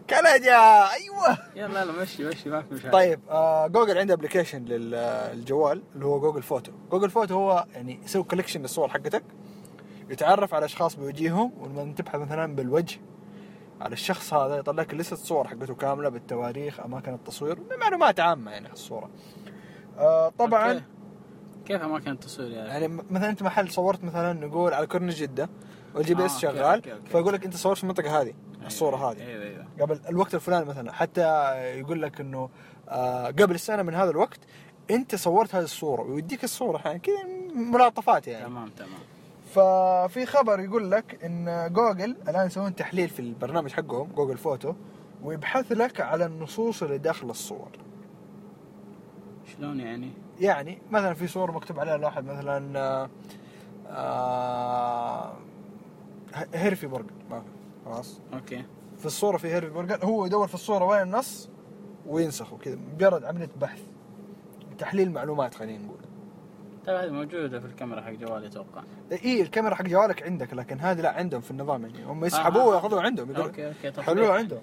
كندا. 0.09 0.91
أيوه. 0.91 1.37
يلا 1.55 1.81
يلا 1.81 1.91
مشي 2.01 2.23
مشي 2.23 2.49
ما 2.49 2.61
في 2.61 2.73
مشاكل. 2.73 2.91
طيب 2.91 3.19
آه 3.29 3.67
جوجل 3.67 3.97
عنده 3.97 4.13
application 4.13 4.65
للجوال 4.65 5.83
اللي 5.95 6.05
هو 6.05 6.19
Google 6.19 6.43
Photo. 6.43 6.71
Google 6.91 7.09
Photo 7.09 7.33
هو 7.35 7.65
يعني 7.73 7.99
يسوي 8.03 8.23
collection 8.23 8.61
للصور 8.61 8.89
حقتك 8.89 9.23
يتعرف 10.09 10.53
على 10.53 10.65
أشخاص 10.65 10.95
بوجيههم 10.95 11.51
ولما 11.59 11.93
تبحث 11.93 12.15
مثلا 12.19 12.55
بالوجه 12.55 12.99
على 13.81 13.93
الشخص 13.93 14.33
هذا 14.33 14.55
يطلع 14.55 14.81
لك 14.83 14.93
لسه 14.93 15.15
صور 15.15 15.47
حقته 15.47 15.75
كاملة 15.75 16.09
بالتواريخ 16.09 16.79
أماكن 16.79 17.13
التصوير 17.13 17.57
معلومات 17.79 18.19
عامة 18.19 18.51
يعني 18.51 18.67
عن 18.67 18.73
الصورة. 18.73 19.09
آه 19.97 20.29
طبعا 20.29 20.73
okay. 20.73 20.83
كيف 21.65 21.81
أماكن 21.81 22.11
التصوير 22.11 22.51
يعني؟ 22.51 22.69
يعني 22.69 22.87
مثلا 22.87 23.29
أنت 23.29 23.43
محل 23.43 23.69
صورت 23.71 24.03
مثلا 24.03 24.33
نقول 24.33 24.73
على 24.73 24.87
كورنيش 24.87 25.21
جدة 25.21 25.49
وال 25.95 26.13
GP 26.15 26.23
آه، 26.23 26.25
S 26.25 26.45
okay، 26.45 26.57
شغال 26.57 26.75
okay، 26.75 26.93
okay. 26.93 27.09
فيقول 27.09 27.33
لك 27.33 27.45
أنت 27.45 27.55
صورت 27.55 27.77
في 27.77 27.83
المنطقة 27.83 28.21
هذه 28.21 28.33
الصورة 28.65 28.95
أيوة، 28.95 29.11
هذه. 29.11 29.21
أيوه 29.21 29.43
قبل 29.81 29.99
الوقت 30.09 30.35
الفلاني 30.35 30.65
مثلا 30.65 30.91
حتى 30.91 31.21
يقول 31.79 32.01
لك 32.01 32.21
إنه 32.21 32.49
آه، 32.89 33.27
قبل 33.27 33.55
السنة 33.55 33.83
من 33.83 33.93
هذا 33.93 34.09
الوقت 34.09 34.39
أنت 34.91 35.15
صورت 35.15 35.55
هذه 35.55 35.63
الصورة 35.63 36.01
ويديك 36.01 36.43
الصورة 36.43 36.81
يعني 36.85 36.99
كذا 36.99 37.23
ملاطفات 37.55 38.27
يعني. 38.27 38.45
تمام 38.45 38.69
تمام. 38.69 38.99
ففي 39.53 40.25
خبر 40.25 40.59
يقول 40.59 40.91
لك 40.91 41.23
إن 41.23 41.69
جوجل 41.73 42.15
الآن 42.29 42.47
يسوون 42.47 42.75
تحليل 42.75 43.09
في 43.09 43.19
البرنامج 43.19 43.71
حقهم 43.71 44.11
Google 44.15 44.37
Photo 44.37 44.73
ويبحث 45.23 45.71
لك 45.71 46.01
على 46.01 46.25
النصوص 46.25 46.83
اللي 46.83 46.97
داخل 46.97 47.29
الصور. 47.29 47.69
شلون 49.45 49.79
يعني؟ 49.79 50.11
يعني 50.39 50.81
مثلا 50.91 51.13
في 51.13 51.27
صورة 51.27 51.51
مكتوب 51.51 51.79
عليها 51.79 51.97
لوحة 51.97 52.21
مثلا 52.21 52.79
آه، 52.79 53.09
آه، 53.87 55.33
هيرفي 56.53 56.87
برجر 56.87 57.11
خلاص. 57.85 58.21
okay. 58.33 58.65
في 58.97 59.05
الصورة 59.05 59.37
في 59.37 59.47
هيرفي 59.47 59.69
برجر 59.69 60.05
هو 60.05 60.25
يدور 60.25 60.47
في 60.47 60.53
الصورة 60.53 60.85
وين 60.85 61.01
النص 61.01 61.49
وينسخه 62.05 62.57
كذا 62.57 62.77
مجرد 62.93 63.23
عملية 63.23 63.49
بحث 63.61 63.81
تحليل 64.77 65.11
معلومات 65.11 65.55
خلينا 65.55 65.83
نقول 65.83 65.97
طيب 66.85 66.95
هذه 66.95 67.11
موجودة 67.11 67.59
في 67.59 67.65
الكاميرا 67.65 68.01
حق 68.01 68.11
جوالي 68.11 68.47
أتوقع 68.47 68.83
إي 69.11 69.41
الكاميرا 69.41 69.75
حق 69.75 69.85
جوالك 69.85 70.23
عندك 70.23 70.53
لكن 70.53 70.79
هذه 70.79 71.01
لا 71.01 71.11
عندهم 71.11 71.41
في 71.41 71.51
النظام 71.51 71.85
يعني 71.85 72.05
هم 72.05 72.25
يسحبوه 72.25 72.61
آه. 72.61 72.67
وياخذوه 72.67 73.01
عندهم 73.01 73.31
يقول 73.31 73.45
okay 73.45 73.67
okay. 73.67 74.01
حلوة 74.01 74.33
عندهم 74.33 74.61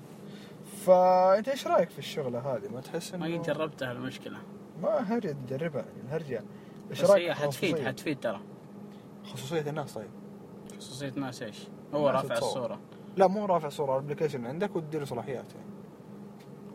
فأنت 0.86 1.48
إيش 1.48 1.66
رأيك 1.66 1.90
في 1.90 1.98
الشغلة 1.98 2.38
هذه 2.38 2.68
ما 2.74 2.80
تحس 2.80 3.14
ما 3.14 3.26
انه 3.26 3.38
قد 3.38 3.42
جربتها 3.42 3.92
المشكلة 3.92 4.38
ما 4.82 4.88
هرجة 4.88 5.36
تجربها 5.46 5.82
يعني 5.82 6.00
الهرجه 6.08 6.42
إيش 6.90 7.04
رايك 7.04 7.28
هي 7.28 7.34
في 7.34 7.40
حتفيد 7.42 7.74
خصوصية؟ 7.74 7.88
حتفيد 7.88 8.20
ترى 8.20 8.40
خصوصية 9.24 9.70
الناس 9.70 9.94
طيب 9.94 10.10
خصوصية 10.78 11.12
ناس 11.16 11.42
إيش؟ 11.42 11.68
هو 11.94 12.08
الناس 12.08 12.24
رافع. 12.24 12.38
الصورة 12.38 12.80
لا 13.16 13.26
مو 13.26 13.46
رافع 13.46 13.68
صورة 13.68 13.92
ال 13.92 13.97
application 13.97 14.46
عندك 14.46 14.76
وتديله 14.76 15.04
صلاحيات 15.04 15.54
يعني. 15.54 15.66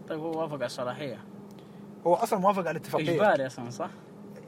طيب 0.10 0.20
هو 0.20 0.42
وافق 0.42 0.54
على 0.54 0.66
الصلاحية 0.66 1.18
هو 2.08 2.14
أصلا 2.14 2.40
موافق 2.40 2.60
على 2.60 2.72
الاتفاقية 2.72 3.12
إجباري 3.12 3.46
أصلا 3.48 3.70
صح؟ 3.70 3.90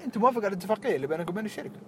أنت 0.06 0.17
موافق 0.17 0.38
على 0.38 0.47
الاتفاقية 0.47 0.95
اللي 0.95 1.08
بينك 1.08 1.30
وبين 1.30 1.45
الشركة 1.45 1.80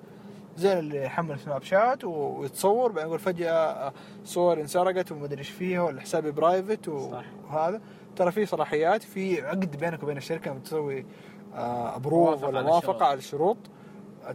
زي 0.57 0.79
اللي 0.79 1.03
يحمل 1.03 1.39
سناب 1.39 1.63
شات 1.63 2.03
ويتصور 2.03 2.91
بعدين 2.91 3.07
يقول 3.07 3.19
فجأة 3.19 3.93
صور 4.23 4.61
انسرقت 4.61 5.11
وما 5.11 5.25
أدري 5.25 5.39
إيش 5.39 5.49
فيها 5.49 5.81
ولا 5.81 6.01
حسابي 6.01 6.31
private. 6.31 6.87
وهذا 6.87 7.81
ترى 8.15 8.31
في 8.31 8.45
صلاحيات 8.45 9.03
في 9.03 9.41
عقد 9.41 9.77
بينك 9.77 10.03
وبين 10.03 10.17
الشركة 10.17 10.51
لما 10.51 10.59
تسوي 10.59 11.05
approve 11.53 12.43
موافقة 12.43 12.47
ولا 12.47 12.77
الشروط. 12.77 13.01
على 13.03 13.17
الشروط 13.17 13.57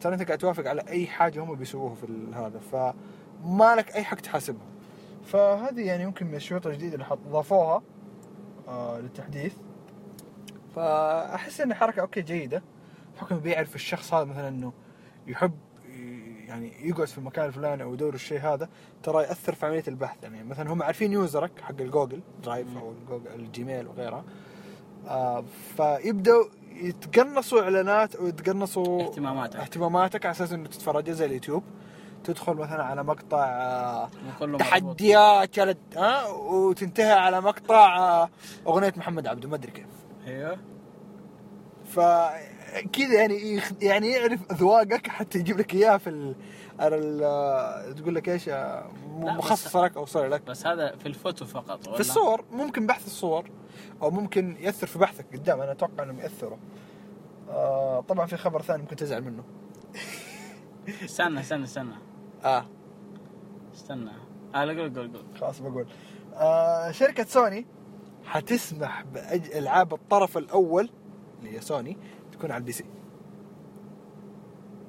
ترى 0.01 0.15
أنت 0.15 0.23
قاعد 0.23 0.39
توافق 0.39 0.67
على 0.67 0.83
أي 0.89 1.07
حاجة 1.07 1.43
هم 1.43 1.55
بيسووها 1.55 1.95
في 1.95 2.07
هذا 2.35 2.59
فما 2.59 3.75
لك 3.75 3.97
أي 3.97 4.05
حق 4.05 4.17
تحاسبهم 4.17 4.78
فهذه 5.33 5.81
يعني 5.87 6.03
يمكن 6.03 6.27
من 6.27 6.35
الشروط 6.35 6.67
الجديدة 6.67 6.95
اللي 6.95 7.05
حط- 7.05 7.19
ضافوها 7.29 7.83
آه 8.69 8.99
للتحديث 9.01 9.55
فأحس 10.77 11.61
إن 11.61 11.75
حركة 11.75 12.01
okay 12.01 12.23
جيدة 12.23 12.63
بحكم 13.17 13.39
بيعرف 13.39 13.75
الشخص 13.75 14.15
هذا 14.15 14.25
مثلا 14.25 14.49
إنه 14.49 14.73
يحب 15.27 15.53
يعني 16.49 16.73
يقعد 16.89 17.07
في 17.07 17.19
المكان 17.19 17.45
الفلاني 17.47 17.83
أو 17.83 17.95
يدور 17.95 18.15
الشيء 18.15 18.41
هذا 18.41 18.69
ترى 19.03 19.23
يأثر 19.23 19.55
في 19.55 19.67
عملية 19.67 19.83
البحث 19.89 20.23
يعني 20.23 20.45
مثلا 20.45 20.73
هم 20.73 20.83
عارفين 20.83 21.13
user 21.13 21.43
ك 21.43 21.51
حق 21.63 21.81
ال 21.81 21.86
Google 21.86 22.21
Drive. 22.45 22.67
أو 22.77 22.93
ال 22.93 22.98
Google 22.98 23.27
ال 23.35 23.43
Gmail 23.43 23.87
وغيرها 23.87 24.25
آه 25.09 25.45
فيبدأوا 25.77 26.45
يتقنصوا 26.75 27.63
إعلانات 27.63 28.15
أو 28.17 28.27
يتقنصوا 28.27 29.03
اهتماماتك. 29.03 29.57
اهتماماتك 29.61 30.27
على 30.27 30.33
أساس 30.33 30.53
إنه 30.53 30.69
تتفرج 30.69 31.11
زي 31.11 31.25
اليوتيوب 31.27 31.63
تدخل 32.25 32.55
مثلا 32.55 32.85
على 32.85 33.05
مقطع 33.05 33.45
آه. 33.45 34.11
تحديات 34.59 35.55
جلد 35.57 35.79
ها 35.97 36.27
وتنتهي 36.29 37.13
على 37.13 37.41
مقطع 37.41 37.97
آه 37.99 38.29
أغنية 38.67 38.93
محمد 38.97 39.27
عبده 39.27 39.49
ما 39.49 39.55
أدري 39.57 39.73
كيف. 39.73 39.87
أيوه. 40.27 40.59
فكذا 41.85 43.15
يعني 43.15 43.55
يخ- 43.55 43.73
يعني 43.83 44.09
يعرف 44.11 44.41
أذواقك 44.53 45.07
حتى 45.09 45.39
يجيب 45.39 45.59
لك 45.59 45.75
إياها 45.75 45.99
في 45.99 46.11
ال... 46.11 46.35
على 46.81 46.97
ال... 46.97 47.95
تقول 47.95 48.15
لك 48.15 48.29
إيش 48.29 48.49
آه، 48.49 48.91
مخصص 49.19 49.77
لك 49.77 49.97
أو 49.97 50.07
صار 50.07 50.27
لك. 50.27 50.43
بس 50.43 50.67
هذا 50.67 50.97
في 50.97 51.07
الفوتو 51.07 51.45
فقط 51.47 51.87
ولا؟ 51.87 51.95
في 51.95 52.01
الصور 52.01 52.45
ممكن 52.53 52.87
بحث 52.87 53.07
الصور 53.07 53.51
أو 54.03 54.11
ممكن 54.11 54.57
يأثر 54.61 54.87
في 54.87 54.99
بحثك 54.99 55.27
قدام 55.33 55.61
أنا 55.61 55.73
أتوقع 55.73 56.03
إنهم 56.05 56.19
يأثروا. 56.19 56.59
آه 57.51 58.01
طبعا 58.09 58.27
في 58.27 58.37
خبر 58.37 58.63
ثاني 58.63 58.83
ممكن 58.83 58.97
تزعل 58.97 59.23
منه. 59.25 59.43
استنى 61.05 61.41
استنى 61.41 61.65
استنى. 61.65 61.95
آه. 62.45 62.65
استنى. 63.75 64.11
آه 64.55 64.65
لا 64.65 64.81
قول 64.83 64.95
قول 64.95 65.13
قول. 65.13 65.39
خلاص 65.41 65.61
بقول. 65.61 65.87
آه 66.35 66.91
شركة 66.91 67.25
سوني 67.25 67.67
حتسمح 68.25 69.03
بألعاب 69.03 69.95
الطرف 69.95 70.39
الأول 70.39 70.91
اللي 71.39 71.57
هي 71.57 71.61
سوني 71.61 71.97
تكون 72.33 72.51
على 72.51 72.61
ال 72.61 72.73
PC. 72.73 72.85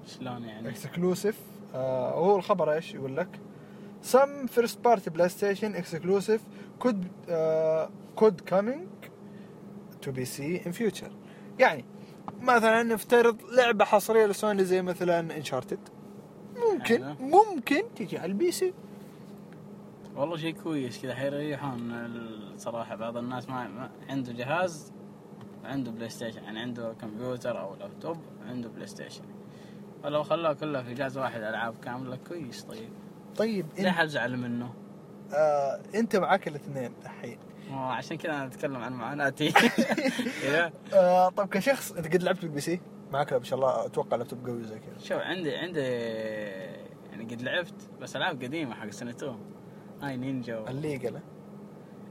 شلون 0.06 0.44
يعني؟ 0.44 0.70
exclusive 0.70 1.40
آه 1.76 2.20
وهو 2.20 2.36
الخبر 2.36 2.74
إيش 2.74 2.94
يقول 2.94 3.18
لك؟ 3.18 3.40
Some 4.02 4.48
first 4.58 4.78
party 4.82 5.10
PlayStation 5.10 5.72
exclusive 5.82 6.42
could 6.84 7.02
uh, 7.28 7.88
could 8.20 8.38
coming 8.46 8.88
to 10.02 10.12
PC 10.12 10.66
in 10.66 10.72
future. 10.72 11.12
يعني 11.60 11.86
مثلا 12.42 12.84
نفترض 12.84 13.42
لعبة 13.52 13.86
حصرية 13.86 14.26
لسوني 14.26 14.64
زي 14.64 14.82
مثلا 14.82 15.38
Uncharted 15.38 15.80
ممكن 16.56 17.04
أيوة. 17.04 17.22
ممكن 17.22 17.84
تجي 17.96 18.18
على 18.18 18.32
البي 18.32 18.52
سي. 18.52 18.74
والله 20.16 20.38
شيء 20.38 20.54
كويس 20.54 21.02
كذا. 21.02 21.16
حيريحون 21.16 21.92
الصراحه 21.92 22.96
بعض 22.96 23.18
الناس 23.18 23.50
ما, 23.50 23.90
عنده 24.10 24.34
جهاز 24.34 24.92
عنده 25.64 25.92
PlayStation 25.92 26.44
يعني 26.44 26.60
عنده 26.60 26.94
كمبيوتر 27.02 27.62
أو 27.62 27.76
لابتوب 27.76 28.18
عنده 28.48 28.70
PlayStation 28.70 29.24
ولو 30.04 30.24
خلوه 30.24 30.54
كله 30.54 30.84
في 30.84 30.94
جهاز 30.94 31.18
واحد 31.18 31.42
ألعاب 31.42 31.76
كاملة 31.84 32.16
كويس 32.28 32.64
طيب. 32.64 32.90
طيب 33.38 33.66
ليه 33.78 33.90
انت, 33.90 33.98
حزعل 33.98 34.38
منه؟ 34.38 34.74
آه 35.34 35.82
أنت 35.96 36.16
معاك 36.16 36.48
الاثنين 36.48 36.92
الحين. 37.04 37.38
عشان 37.72 38.18
كذا 38.18 38.32
أنا 38.32 38.46
أتكلم 38.46 38.76
عن 38.76 38.94
معاناتي. 38.94 39.54
آه 40.94 41.30
طب 41.30 41.50
كشخص 41.50 41.92
أنت 41.92 42.14
قد 42.14 42.24
لعبت 42.24 42.42
بال 42.42 42.62
PC؟ 42.62 42.82
معك 43.12 43.34
ما 43.34 43.44
شاء 43.44 43.60
الله 43.60 43.86
أتوقع 43.86 44.18
لابتوب 44.18 44.48
قوي 44.48 44.64
زي 44.64 44.80
كذا. 44.80 45.00
شوف 45.00 45.18
عندي 45.22 45.56
عندي 45.56 45.80
يعني 47.12 47.24
قد 47.24 47.42
لعبت 47.42 47.90
بس 48.02 48.16
ألعاب 48.16 48.44
قديمة 48.44 48.76
حق 48.76 48.90
سنة 48.90 49.12
2 49.12 49.40
هاي 50.02 50.18
نينجا 50.18 50.58
و... 50.58 50.68
الليجل. 50.68 51.20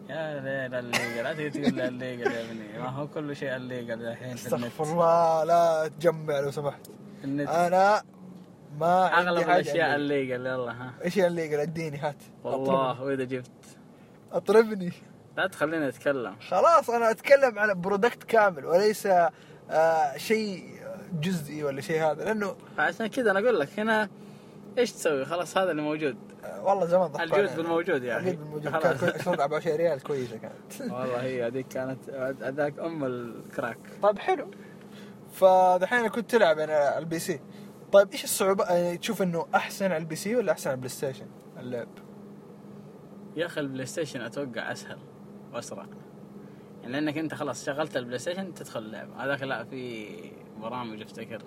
يا 0.09 0.41
ليل 0.41 0.75
illegal. 0.75 1.25
لا 1.25 1.33
تقول 1.33 1.51
تقول 1.51 1.75
لي 1.75 1.89
illegal 1.89 2.33
يا 2.33 2.51
ابني. 2.51 2.79
ما 2.79 2.89
هو 2.89 3.09
كل 3.09 3.37
شيء 3.37 3.57
illegal 3.57 4.07
الحين 4.07 4.33
أستغفر 4.33 4.85
الله 4.85 5.45
لا 5.45 5.89
تجمع 5.89 6.41
لو 6.41 6.51
سمحت. 6.51 6.91
النت. 7.25 7.49
أنا 7.49 8.03
ما 8.79 9.19
أغلب 9.19 9.43
الأشياء 9.43 9.97
illegal. 9.97 10.47
يلا 10.47 10.73
ها. 10.73 10.95
إيش 11.05 11.19
illegal؟ 11.19 11.61
اديني 11.61 11.99
هات. 11.99 12.23
والله 12.45 13.03
وإذا 13.03 13.25
جبت. 13.25 13.79
أطربني. 14.33 14.93
لا 15.39 15.47
تخليني 15.47 15.89
اتكلم 15.89 16.37
خلاص 16.49 16.91
أنا 16.91 17.11
أتكلم 17.11 17.59
عن 17.59 17.81
product 17.81 18.25
كامل 18.25 18.65
وليس 18.67 19.07
آه 19.71 20.17
شيء 20.17 20.65
جزئي 21.21 21.65
ولا 21.65 21.81
شيء 21.81 22.03
هذا 22.03 22.25
لأنه 22.25 22.57
عشان 22.79 23.07
كذا 23.07 23.31
أنا 23.31 23.39
أقول 23.41 23.61
لك 23.61 23.79
هنا 23.81 24.09
إيش 24.79 24.93
تسوي؟ 24.93 25.25
خلاص 25.25 25.57
هذا 25.59 25.71
اللي 25.71 25.83
موجود. 25.83 26.17
آه 26.45 26.65
والله 26.65 26.87
زمان 26.87 27.07
ضحكوا 27.07 27.25
الجود 27.25 27.39
علينا. 27.39 27.57
بالموجود 27.57 28.03
يعني. 28.03 28.31
الجود 28.31 28.39
بالموجود. 28.45 28.77
كان 28.83 28.97
كل- 28.99 29.31
24 29.31 29.77
ريال 29.77 30.03
كويسة 30.03 30.37
كانت. 30.37 30.81
والله 30.93 31.23
هي 31.23 31.47
هذيك 31.47 31.69
كانت 31.69 32.11
هذاك 32.43 32.79
أم 32.79 33.05
ال 33.05 33.15
crack. 33.15 33.79
طيب 34.03 34.19
حلو. 34.19 34.51
فدحين 35.33 36.09
كنت 36.09 36.31
تلعب 36.31 36.59
أنا 36.59 36.73
على 36.77 36.99
ال 36.99 37.19
PC. 37.19 37.41
طيب 37.93 38.13
إيش 38.13 38.25
الصعوبة؟ 38.25 38.65
يعني 38.65 38.99
تشوف 38.99 39.23
إنه 39.23 39.47
أحسن 39.55 39.85
على 39.85 39.97
ال 39.97 40.17
PC 40.17 40.37
ولا 40.37 40.53
أحسن 40.53 40.71
على 40.71 40.75
ال 40.75 40.89
PlayStation 40.91 41.27
اللعب 41.61 41.89
يا 43.37 43.47
أخي 43.47 43.61
ال 43.61 43.87
PlayStation 43.87 44.21
أتوقع 44.21 44.73
أسهل. 44.73 44.99
واسرع 45.59 45.87
يعني 46.83 46.93
لأنك 46.93 47.19
أنت 47.19 47.35
خلاص 47.35 47.67
شغلت 47.67 47.97
ال 47.97 48.19
PlayStation 48.19 48.55
تدخل 48.55 48.81
اللعب 48.81 49.11
هذاك 49.11 49.43
لا 49.43 49.65
في 49.65 50.07
برامج 50.61 51.03
أفتكر. 51.03 51.43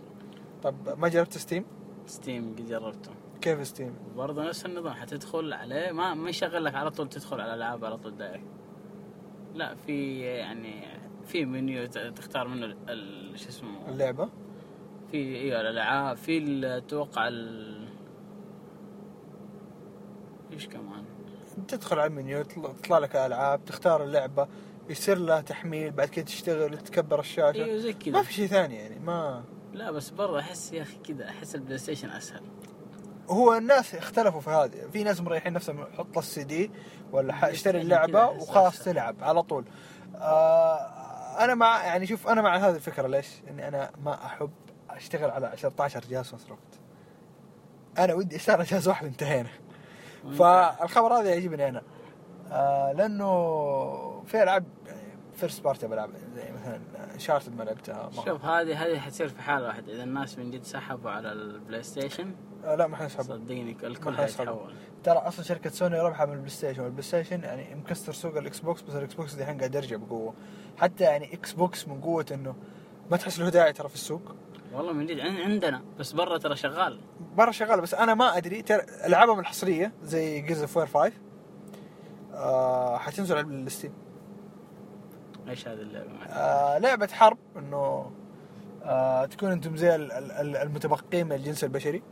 طب 0.63 0.99
ما 0.99 1.07
جربت 1.07 1.37
Steam؟ 1.37 1.65
Steam 2.05 2.55
قد 2.57 2.65
جربته. 2.65 3.11
كيف 3.41 3.67
Steam؟ 3.67 3.95
برضه 4.15 4.43
نفس 4.43 4.65
النظام 4.65 4.93
حتدخل 4.93 5.53
عليه 5.53 5.91
ما 5.91 6.13
ما 6.13 6.29
يشغل 6.29 6.63
لك 6.63 6.75
على 6.75 6.91
طول 6.91 7.09
تدخل 7.09 7.41
على 7.41 7.53
الألعاب 7.53 7.85
على 7.85 7.97
طول 7.97 8.17
direct. 8.17 8.43
لا 9.55 9.75
في 9.75 10.19
يعني 10.19 10.85
في 11.25 11.45
منيو 11.45 11.85
تختار 11.87 12.47
منه 12.47 12.75
شو 13.35 13.49
اسمه؟ 13.49 13.89
اللعبة؟ 13.89 14.29
في 15.11 15.17
إيوه 15.17 15.61
الألعاب. 15.61 16.17
في 16.17 16.61
أتوقع 16.77 17.27
ال 17.27 17.71
إيش 20.53 20.67
كمان؟ 20.67 21.05
تدخل 21.67 21.99
على 21.99 22.07
المنيو 22.07 22.39
يطلع 22.39 22.97
لك 22.97 23.15
ألعاب 23.15 23.65
تختار 23.65 24.03
اللعبة 24.03 24.47
يصير 24.89 25.17
لها 25.17 25.41
تحميل 25.41 25.91
بعد 25.91 26.07
كده 26.07 26.25
تشتغل 26.25 26.77
تكبر 26.77 27.19
الشاشة. 27.19 27.63
أيوه 27.63 27.77
زي 27.77 27.93
ما 27.93 27.99
كذا 27.99 28.21
في 28.21 28.33
شيء 28.33 28.47
ثاني 28.47 28.75
يعني 28.75 28.99
ما 28.99 29.43
لا 29.73 29.91
بس 29.91 30.09
برضه 30.09 30.39
أحس 30.39 30.73
يا 30.73 30.81
أخي 30.81 30.97
كذا 30.97 31.29
أحس 31.29 31.55
ال 31.55 31.77
PlayStation 31.77 32.09
أسهل. 32.09 32.43
هو 33.29 33.53
الناس 33.53 33.95
اختلفوا 33.95 34.41
في 34.41 34.49
هذه. 34.49 34.89
في 34.93 35.03
ناس 35.03 35.21
مريحين 35.21 35.53
نفسهم 35.53 35.85
حط 35.97 36.17
السي 36.17 36.43
دي 36.43 36.71
ولا 37.11 37.51
اشتري 37.51 37.73
كذا 37.73 37.81
اللعبه 37.81 38.25
وخلاص. 38.25 38.83
تلعب 38.83 39.15
على 39.21 39.43
طول. 39.43 39.65
آه 40.15 40.77
أنا 41.39 41.55
مع 41.55 41.85
يعني 41.85 42.07
شوف 42.07 42.27
أنا 42.27 42.41
مع 42.41 42.57
هذه 42.57 42.75
الفكرة. 42.75 43.07
ليش؟ 43.07 43.27
إني 43.49 43.67
أنا 43.67 43.91
ما 44.03 44.25
أحب 44.25 44.51
أشتغل 44.89 45.29
على 45.31 45.53
16 45.57 46.03
جهاز 46.09 46.27
في 46.27 46.35
نفس 46.35 46.45
الوقت. 46.45 46.79
أنا 47.97 48.13
ودي 48.13 48.35
أشتغل 48.35 48.55
على 48.55 48.65
جهاز 48.65 48.87
واحد 48.87 49.05
انتهينا. 49.05 49.49
فالخبر 50.29 51.13
هذا 51.13 51.29
يعجبني 51.29 51.69
أنا. 51.69 51.81
آه 52.51 52.91
لأنه 52.91 54.23
في 54.25 54.43
ألعاب 54.43 54.63
first 55.33 55.63
party 55.63 55.87
بلعب 55.87 56.09
زي 56.35 56.51
مثلا 56.51 56.81
Uncharted 57.17 57.55
ما 57.55 57.63
لعبتها. 57.63 58.09
شوف 58.25 58.45
هذه 58.45 58.85
هذه 58.85 58.99
حتصير 58.99 59.27
في 59.29 59.41
حال 59.41 59.63
واحد 59.63 59.89
إذا 59.89 60.03
الناس 60.03 60.37
من 60.37 60.51
جد 60.51 60.63
سحبوا 60.63 61.11
على 61.11 61.31
ال 61.31 61.83
PlayStation 61.83 62.35
آه 62.65 62.75
لا 62.75 62.87
ما 62.87 62.97
حنسحب 62.97 63.23
صدقني 63.23 63.71
الكل. 63.83 64.17
حيتحول. 64.17 64.73
ترى 65.03 65.17
أصلا 65.17 65.45
شركة 65.45 65.69
سوني 65.69 65.99
ربحها 65.99 66.25
من 66.25 66.33
ال 66.33 66.49
PlayStation 66.49 66.81
وال 66.81 67.03
PlayStation 67.03 67.43
يعني 67.43 67.75
مكسر 67.75 68.13
سوق 68.13 68.37
ال 68.37 68.59
Xbox 68.59 68.81
بس 68.81 68.95
ال 68.95 69.13
Xbox 69.13 69.39
الحين 69.39 69.57
قاعد 69.57 69.75
يرجع 69.75 69.95
بقوة. 69.95 70.33
حتى 70.77 71.03
يعني 71.03 71.33
Xbox 71.33 71.87
من 71.87 72.01
قوة 72.01 72.25
إنه 72.31 72.55
ما 73.11 73.17
تحس 73.17 73.39
له 73.39 73.49
داعي 73.49 73.73
ترى 73.73 73.89
في 73.89 73.95
السوق. 73.95 74.35
والله 74.73 74.93
من 74.93 75.05
جد 75.05 75.19
عن- 75.19 75.37
عندنا. 75.37 75.81
بس 75.99 76.11
برا 76.11 76.37
ترى 76.37 76.55
شغال. 76.55 76.99
برا 77.35 77.51
شغاله 77.51 77.81
بس 77.81 77.93
أنا 77.93 78.13
ما 78.13 78.37
أدري. 78.37 78.61
ترى 78.61 78.81
ألعابهم 79.05 79.39
الحصرية 79.39 79.91
زي 80.03 80.41
Gears 80.41 80.61
of 80.61 80.79
5 80.79 81.11
آه 82.33 82.97
حتنزل 82.97 83.37
على 83.37 83.47
ال 83.47 83.54
Steam. 83.54 83.93
إيش 85.49 85.67
هذه 85.67 85.73
اللعبة؟ 85.81 86.09
آه 86.29 86.77
لعبة 86.77 87.07
حرب 87.07 87.37
إنه 87.57 88.11
آه 88.83 89.25
تكون 89.25 89.51
أنتم 89.51 89.75
زي 89.75 89.95
ال- 89.95 90.11
ال- 90.11 90.31
ال- 90.31 90.57
المتبقين 90.57 91.25
من 91.25 91.31
الجنس 91.35 91.63
البشري. 91.63 92.03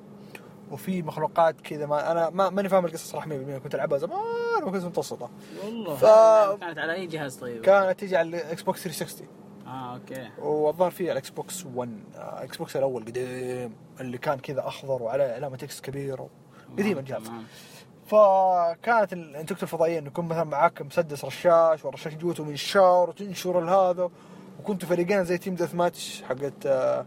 وفي 0.71 1.01
مخلوقات 1.01 1.61
كذا 1.61 1.85
ما 1.85 2.11
أنا 2.11 2.29
ما 2.29 2.49
ماني 2.49 2.69
فاهم 2.69 2.85
القصة 2.85 3.05
صراحة 3.11 3.27
100% 3.27 3.57
كنت 3.57 3.75
ألعبها 3.75 3.97
زمان 3.97 4.63
وكنت 4.63 4.83
متوسطة. 4.85 5.29
والله. 5.65 5.95
ف- 5.95 6.59
كانت 6.59 6.77
على 6.79 6.93
أي 6.93 7.05
جهاز 7.07 7.35
طيب؟ 7.35 7.61
كانت 7.61 7.99
تيجي 7.99 8.17
على 8.17 8.27
ال 8.29 8.61
Xbox 8.61 8.83
360 8.83 9.27
آه 9.69 9.93
أوكي. 9.93 10.29
والظاهر 10.39 10.91
في 10.91 11.03
على 11.03 11.11
ال 11.11 11.29
Xbox 11.29 11.65
1 11.75 11.99
آه، 12.15 12.43
Xbox 12.43 12.75
الأول 12.75 13.05
قديم 13.05 13.75
اللي 13.99 14.17
كان 14.17 14.39
كذا 14.39 14.67
أخضر 14.67 15.03
وعليه 15.03 15.23
علامه 15.33 15.59
X 15.63 15.81
كبيره 15.81 16.29
قديم 16.77 16.97
الجهاز. 16.97 17.21
فكانت 18.05 19.13
الانتكتة 19.13 19.63
الفضائية 19.63 19.99
انه 19.99 20.07
يكون 20.07 20.25
مثلا 20.25 20.43
معاك 20.43 20.81
مسدس 20.81 21.25
رشاش 21.25 21.85
والرشاش 21.85 22.13
جوته 22.15 22.43
منشار 22.43 23.09
وتنشر 23.09 23.59
هذا 23.69 24.09
وكنتوا 24.59 24.89
فريقين 24.89 25.23
زي 25.23 25.37
team 25.37 25.55
deathmatch 25.55 26.23
حقت 26.29 26.65
آه، 26.65 27.05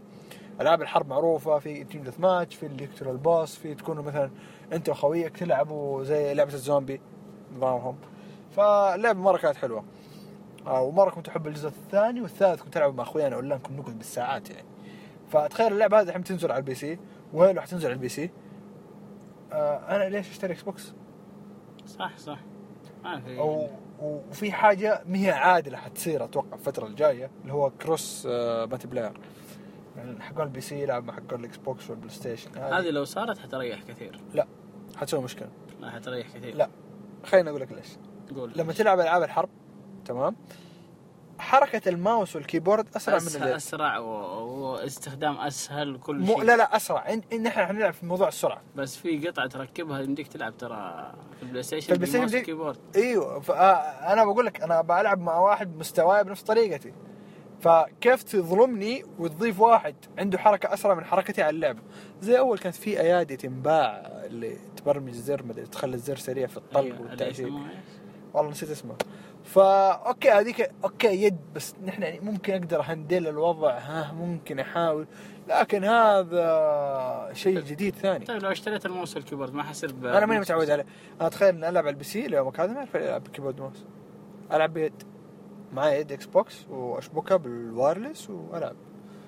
ألعاب 0.61 0.81
الحرب 0.81 1.07
معروفة 1.09 1.59
في 1.59 1.83
team 1.83 2.03
deathmatch 2.03 2.55
في 2.55 2.65
اللي 2.65 2.83
يقتلوا 2.83 3.11
ال 3.11 3.20
boss 3.20 3.55
في 3.55 3.75
تكونوا 3.75 4.03
مثلا 4.03 4.29
أنت 4.73 4.89
وخويك 4.89 5.37
تلعبوا 5.37 6.03
زي 6.03 6.33
لعبة 6.33 6.53
الزومبي 6.53 7.01
نظامهم. 7.57 7.95
فاللعبة 8.55 9.19
مرة 9.19 9.37
كانت 9.37 9.55
حلوة. 9.57 9.83
آه، 10.67 10.81
ومرة 10.81 11.09
كنت 11.09 11.27
أحب 11.27 11.47
الجزء 11.47 11.67
الثاني 11.67 12.21
والثالث 12.21 12.61
كنت 12.61 12.77
ألعب 12.77 12.95
مع 12.95 13.03
أخويانا 13.03 13.35
اونلاين 13.35 13.61
كنا 13.61 13.77
نقعد 13.77 13.97
بالساعات 13.97 14.49
يعني. 14.49 14.67
فتخيل 15.29 15.73
اللعبة 15.73 15.99
هذه 15.99 16.07
الحين 16.07 16.23
تنزل 16.23 16.51
على 16.51 16.59
ال 16.59 16.75
PC 16.75 16.99
و 17.33 17.39
Halo 17.39 17.61
حتنزل 17.61 17.85
على 17.85 17.93
ال 17.93 18.09
PC. 18.09 18.31
آه 19.51 19.95
أنا 19.95 20.09
ليش 20.09 20.29
أشتري 20.29 20.53
Xbox؟ 20.53 20.93
صح 21.85 22.17
صح. 22.17 22.39
ما 23.03 23.19
في 23.19 23.39
أو 23.39 23.69
وفي 24.01 24.51
حاجة 24.51 25.03
ما 25.05 25.17
هي 25.17 25.31
عادلة 25.31 25.77
حتصير 25.77 26.23
أتوقع 26.23 26.53
الفترة 26.53 26.87
الجاية 26.87 27.31
اللي 27.41 27.53
هو 27.53 27.69
cross 27.69 28.27
آه 28.31 28.65
multiplayer 28.65 29.19
يعني 29.97 30.21
حقون 30.21 30.43
ال 30.43 30.61
PC 30.61 30.81
يلعب 30.81 31.03
مع 31.03 31.13
حقون 31.13 31.39
ال 31.39 31.57
Xbox 31.57 31.89
وال 31.89 32.09
PlayStation 32.09 32.57
هذه 32.57 32.89
لو 32.89 33.05
صارت 33.05 33.37
حتريح 33.37 33.81
كثير. 33.83 34.21
حتسوي 34.95 35.23
مشكلة. 35.23 35.49
لا 35.79 35.91
حتريح 35.91 36.27
كثير. 36.27 36.55
لا. 36.55 36.69
خليني 37.23 37.49
أقول 37.49 37.61
لك 37.61 37.71
ليش. 37.71 37.87
قول. 38.35 38.53
لما 38.55 38.73
تلعب 38.73 38.99
ألعاب 38.99 39.23
الحرب 39.23 39.49
تمام؟ 40.05 40.35
حركة 41.39 41.89
ال 41.89 41.97
mouse 41.97 42.35
وال 42.35 42.45
keyboard 42.45 42.87
أسرع 42.95 43.15
من 43.15 43.21
أسرع, 43.21 43.43
اليد 43.43 43.55
أسرع 43.55 43.97
و... 43.97 44.07
واستخدام 44.71 45.37
أسهل 45.37 45.97
كل 45.97 46.19
مو 46.19 46.25
شيء. 46.35 46.43
لا 46.43 46.57
لا 46.57 46.75
أسرع. 46.75 47.05
إن- 47.07 47.33
إن 47.33 47.47
إحنا 47.47 47.65
حنلعب 47.65 47.93
في 47.93 48.05
موضوع 48.05 48.27
السرعة. 48.27 48.61
بس 48.75 48.97
في 48.97 49.27
قطعة 49.27 49.47
تركبها 49.47 49.99
يمديك 50.01 50.27
تلعب 50.27 50.57
ترى 50.57 51.11
في 51.37 51.43
ال 51.43 51.63
PlayStation 51.63 51.87
في 51.87 51.93
ال 51.93 52.09
PlayStation 52.09 52.35
وال 52.37 52.44
keyboard. 52.44 52.77
إيوه 52.95 53.39
فانا 53.39 54.25
بقول 54.25 54.45
لك 54.45 54.61
أنا 54.61 54.81
بلعب 54.81 55.19
مع 55.21 55.39
واحد 55.39 55.77
مستواي 55.77 56.23
بنفس 56.23 56.41
طريقتي. 56.43 56.93
فكيف 57.61 58.23
تظلمني 58.23 59.05
وتضيف 59.19 59.59
واحد 59.59 59.95
عنده 60.17 60.37
حركة 60.37 60.73
أسرع 60.73 60.93
من 60.93 61.05
حركتي 61.05 61.41
على 61.41 61.55
اللعبه 61.55 61.79
زي 62.21 62.39
أول 62.39 62.57
كانت 62.57 62.75
في 62.75 62.99
أيادي 62.99 63.37
تنباع 63.37 64.01
اللي 64.25 64.57
تبرمج 64.77 65.09
الزر 65.09 65.43
مدري 65.43 65.65
تخلي 65.65 65.95
الزر 65.95 66.15
سريع 66.15 66.47
في 66.47 66.57
الطلق 66.57 66.95
اللي 67.11 67.27
يسموها 67.29 67.69
إيش؟ 67.69 67.77
والله 68.33 68.51
نسيت 68.51 68.69
اسمه. 68.69 68.95
فا 69.43 69.91
أوكي 69.91 70.31
هذيك 70.31 70.71
أوكي 70.83 71.23
يد 71.23 71.37
بس 71.55 71.75
نحن 71.85 72.03
يعني 72.03 72.19
ممكن 72.19 72.53
أقدر 72.53 72.81
handle 72.81 73.27
الوضع 73.27 73.77
ها 73.77 74.13
ممكن 74.13 74.59
أحاول 74.59 75.07
لكن 75.47 75.83
هذا 75.83 77.29
شيء 77.33 77.59
جديد 77.59 77.95
ثاني. 77.95 78.25
طيب 78.25 78.43
لو 78.43 78.51
اشتريت 78.51 78.85
ال 78.85 78.90
mouse 78.90 79.15
وال 79.15 79.23
keyboard 79.23 79.53
ما 79.53 79.63
حيصير 79.63 79.91
ب... 79.91 80.05
أنا 80.05 80.25
ماني 80.25 80.39
متعود 80.39 80.69
عليه. 80.69 80.85
أنا 81.19 81.27
اتخيل 81.27 81.55
إني 81.55 81.69
ألعب 81.69 81.83
على 81.83 81.93
ال 81.93 82.03
PC 82.03 82.27
ليومك 82.27 82.59
هذا 82.59 82.71
ما 82.71 82.77
اعرف 82.77 82.95
ألعب 82.95 83.23
ب 83.23 83.27
keyboard 83.27 83.59
mouse 83.59 83.85
ألعب 84.51 84.73
بيد. 84.73 85.03
معي 85.73 85.99
يد 85.99 86.11
Xbox 86.11 86.67
وأشبكها 86.69 87.37
بال 87.37 87.55
wireless 87.55 88.29
وألعب. 88.29 88.75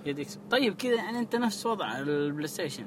يديك 0.05 0.27
طيب 0.51 0.75
كذا 0.75 0.93
يعني 0.93 1.19
أنت 1.19 1.35
نفس 1.35 1.65
وضع 1.65 1.97
ال 1.97 2.47
PlayStation. 2.47 2.85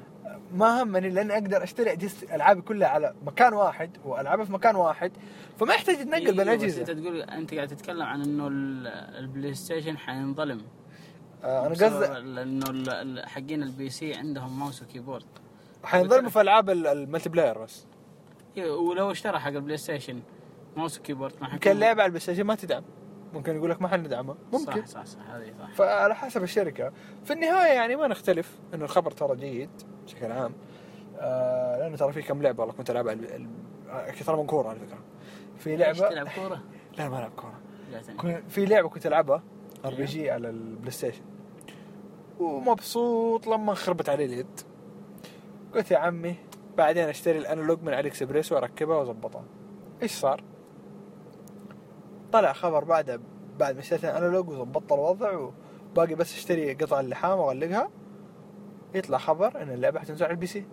ما 0.53 0.83
همني 0.83 1.09
لاني 1.09 1.33
أقدر 1.33 1.63
أشتري 1.63 1.91
أجهزة 1.91 2.35
العابي 2.35 2.61
كلها 2.61 2.87
على 2.87 3.15
مكان 3.25 3.53
واحد 3.53 3.97
وألعبها 4.05 4.45
في 4.45 4.51
مكان 4.53 4.75
واحد 4.75 5.11
فما 5.59 5.73
يحتاج 5.73 5.95
اتنقل 5.95 6.13
أيوة، 6.21 6.31
بين 6.31 6.35
بس 6.35 6.39
أنت 6.39 6.49
الاجهزه 6.63 6.83
تقول 6.83 7.21
أنت 7.21 7.53
قاعد 7.53 7.67
تتكلم 7.67 8.01
عن 8.01 8.21
إنه 8.21 8.47
ال- 8.47 8.87
ال 9.17 9.53
PlayStation 9.53 9.97
حينظلم. 9.97 10.61
آه 11.43 11.59
أنا 11.67 11.69
قصدي 11.75 12.05
انه 12.41 12.69
ال- 12.69 12.89
ال- 12.89 13.29
حقين 13.29 13.63
ال 13.63 13.89
PC 13.89 14.13
عندهم 14.13 14.59
mouse 14.59 14.81
و 14.81 14.86
keyboard 14.86 15.25
حينظلموا 15.83 16.29
في 16.29 16.41
ألعاب 16.41 16.69
ال- 16.69 16.87
ال 16.87 17.29
multiplayer 17.29 17.57
بس. 17.57 17.85
إيه، 18.57 18.71
ولو 18.71 19.11
اشترى 19.11 19.39
حق 19.39 19.47
ال 19.51 19.77
PlayStation 19.77 20.19
mouse 20.77 20.99
و 20.99 21.03
keyboard 21.03 21.33
ما 21.41 21.49
يمكن 21.49 21.71
اللعبة 21.71 22.01
على 22.01 22.05
ال 22.05 22.19
PlayStation 22.21 22.43
ما 22.43 22.55
تدعم. 22.55 22.83
ممكن 23.33 23.55
يقول 23.55 23.69
لك 23.69 23.81
ما 23.81 23.87
حندعمها 23.87 24.35
ممكن 24.53 24.85
صح 24.85 24.85
صح 24.85 25.05
صح 25.05 25.19
هذه 25.29 25.53
صح. 25.59 25.71
فعلى 25.73 26.15
حسب 26.15 26.43
الشركة. 26.43 26.91
في 27.25 27.33
النهاية 27.33 27.71
يعني 27.73 27.95
ما 27.95 28.07
نختلف. 28.07 28.57
انه 28.73 28.83
الخبر 28.85 29.11
ترى 29.11 29.35
جيد. 29.35 29.69
بشكل 30.13 30.31
عام. 30.31 30.51
آه 31.19 31.77
لأنه 31.79 31.97
ترى 31.97 32.13
في 32.13 32.21
كم 32.21 32.41
لعبة 32.41 32.59
والله 32.59 32.73
كنت 32.75 32.89
ألعبها 32.89 33.13
ال- 33.13 33.31
ال- 33.35 33.49
أكثر 33.89 34.35
من 34.35 34.45
كورة 34.45 34.69
على 34.69 34.79
فكرة. 34.79 34.97
في 35.57 35.75
لعبه 35.77 36.09
تلعب 36.09 36.27
كورة؟ 36.35 36.61
لا 36.97 37.09
ما 37.09 37.19
ألعب 37.19 37.31
كورة. 37.35 38.41
في 38.49 38.65
لعبة 38.65 38.89
كنت 38.89 39.05
ألعبها 39.07 39.43
RPG 39.85 40.31
على 40.31 40.49
ال 40.49 40.91
PlayStation 40.91 41.21
ومبسوط 42.39 43.47
لما 43.47 43.73
خربت 43.73 44.09
علي 44.09 44.25
اليد. 44.25 44.59
قلت 45.75 45.91
يا 45.91 45.97
عمي 45.97 46.35
بعدين 46.77 47.09
أشتري 47.09 47.37
ال 47.37 47.43
analog 47.43 47.81
من 47.83 47.93
AliExpress 47.93 48.51
وأركبها 48.51 48.97
وأظبطها. 48.97 49.43
إيش 50.01 50.11
صار؟ 50.11 50.43
طلع 52.31 52.53
خبر 52.53 52.83
بعدها 52.83 53.19
بعد 53.59 53.73
ما 53.75 53.79
اشتريت 53.81 54.05
ال 54.05 54.11
analog 54.11 54.49
وظبطت 54.49 54.91
الوضع 54.91 55.49
وباقي 55.93 56.15
بس 56.15 56.33
أشتري 56.37 56.73
قطع 56.73 56.99
اللحام 56.99 57.39
وأغلقها. 57.39 57.89
يطلع 58.93 59.17
خبر 59.17 59.61
إن 59.61 59.69
اللعبة 59.71 59.99
حتنزل 59.99 60.25
على 60.25 60.31
ال 60.33 60.47
PC. 60.47 60.65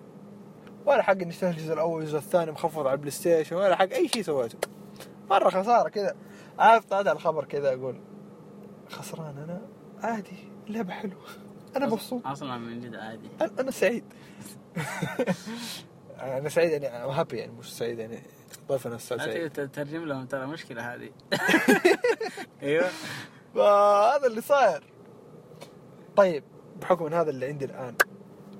ولا 0.86 1.02
حق 1.02 1.12
إني 1.12 1.28
اشتري 1.28 1.50
الجزء 1.50 1.72
الأول 1.72 1.94
والجزء 1.96 2.18
الثاني 2.18 2.50
مخفض 2.50 2.86
على 2.86 2.92
ال 2.92 3.10
PlayStation 3.10 3.56
ولا 3.56 3.76
حق 3.76 3.92
أي 3.92 4.08
شيء 4.08 4.22
سويته. 4.22 4.58
مرة 5.30 5.50
خسارة 5.50 5.88
كذا. 5.88 6.16
عارف 6.58 6.92
على 6.92 7.12
الخبر 7.12 7.44
كذا 7.44 7.74
أقول 7.74 8.00
خسران 8.90 9.38
أنا 9.38 9.60
عادي 10.02 10.36
اللعبة 10.66 10.92
حلوة. 10.92 11.26
أنا 11.76 11.86
مبسوط. 11.86 12.26
أصلا 12.26 12.58
من 12.58 12.80
جد 12.80 12.94
عادي. 12.94 13.30
أنا 13.40 13.50
أنا 13.60 13.70
سعيد. 13.70 14.04
أنا 16.20 16.48
سعيد 16.48 16.70
يعني 16.82 16.86
happy 17.12 17.36
يعني 17.38 17.52
مش 17.52 17.76
سعيد 17.76 17.98
يعني 17.98 18.22
ضيفنا 18.68 18.96
أستاذ 18.96 19.18
سعيد. 19.18 19.50
تترجم 19.52 20.04
لهم 20.04 20.26
ترى 20.26 20.46
مشكلة 20.46 20.94
هذه. 20.94 21.10
أيوه. 22.62 22.88
فهذا 23.54 24.26
اللي 24.26 24.40
صاير. 24.40 24.84
طيب. 26.16 26.44
بحكم 26.80 27.06
إن 27.06 27.12
هذا 27.12 27.30
اللي 27.30 27.46
عندي 27.46 27.64
الآن. 27.64 27.94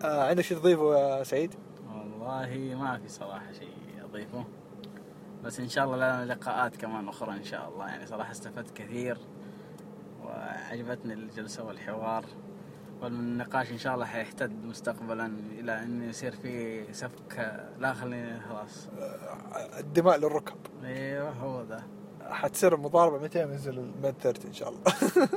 آه 0.04 0.28
عندك 0.28 0.42
شيء 0.44 0.58
تضيفه 0.58 0.98
يا 1.18 1.24
سعيد؟ 1.24 1.54
والله 1.88 2.74
ما 2.80 2.98
في 2.98 3.08
صراحة 3.08 3.52
شيء 3.52 4.04
أضيفه. 4.04 4.44
بس 5.44 5.60
إن 5.60 5.68
شاء 5.68 5.84
الله 5.84 5.96
لنا 5.96 6.32
لقاءات 6.32 6.76
كمان 6.76 7.08
أخرى 7.08 7.36
إن 7.36 7.44
شاء 7.44 7.68
الله. 7.68 7.86
يعني 7.88 8.06
صراحة 8.06 8.30
استفدت 8.30 8.70
كثير 8.76 9.18
وعجبتني 10.24 11.12
الجلسة 11.12 11.64
والحوار. 11.64 12.24
والنقاش 13.02 13.70
إن 13.72 13.78
شاء 13.78 13.94
الله 13.94 14.04
حيحتد 14.06 14.64
مستقبلا 14.64 15.26
إلى 15.58 15.82
أن 15.82 16.02
يصير 16.02 16.32
في 16.32 16.84
سفك. 16.92 17.62
لا 17.78 17.92
خليني 17.94 18.40
خلاص. 18.40 18.88
آه، 18.98 19.80
الدماء 19.80 20.16
للركب. 20.18 20.56
أيوه 20.84 21.30
هو 21.30 21.62
ذا 21.62 21.82
حتصير 22.30 22.74
المضاربة 22.74 23.18
متى؟ 23.18 23.42
ينزل 23.42 23.78
الميد 23.78 24.14
30 24.20 24.46
إن 24.46 24.52
شاء 24.52 24.68
الله. 24.68 24.82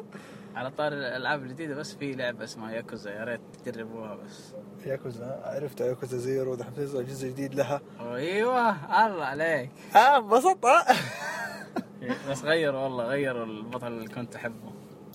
على 0.56 0.72
طاري 0.72 0.94
الألعاب 0.94 1.44
الجديدة 1.44 1.76
بس 1.76 1.96
في 1.96 2.14
لعبة 2.14 2.44
اسمها 2.44 2.72
ياكوزا 2.72 3.12
يا 3.12 3.24
ريت 3.24 3.42
تجربوها 3.66 4.16
بس. 4.16 4.54
ياكوزا 4.86 5.42
عرفت 5.46 5.82
Yakuza 5.82 6.18
Zero 6.18 6.56
دحين 6.56 6.74
تنزل 6.74 7.06
جزء 7.06 7.28
جديد 7.30 7.56
لها. 7.56 7.82
أيوه 8.00 8.70
الله 9.08 9.26
عليك. 9.26 9.70
آه 9.96 10.18
انبسطت 10.18 10.66
آه. 10.66 10.86
بس 12.30 12.44
غيروا 12.44 12.80
والله 12.82 13.04
غيروا 13.06 13.46
البطل 13.46 13.88
اللي 13.88 14.08
كنت 14.08 14.36
أحبه. 14.36 14.72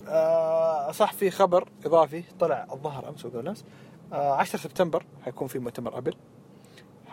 آه 0.07 0.91
صح 0.91 1.13
في 1.13 1.31
خبر 1.31 1.69
إضافي 1.85 2.23
طلع 2.39 2.67
الظهر 2.71 3.09
أمس 3.09 3.25
وقبل 3.25 3.47
أمس. 3.47 3.65
آه 4.13 4.35
10 4.35 4.59
سبتمبر 4.59 5.05
حيكون 5.25 5.47
في 5.47 5.59
مؤتمر 5.59 5.97
Apple. 5.97 6.13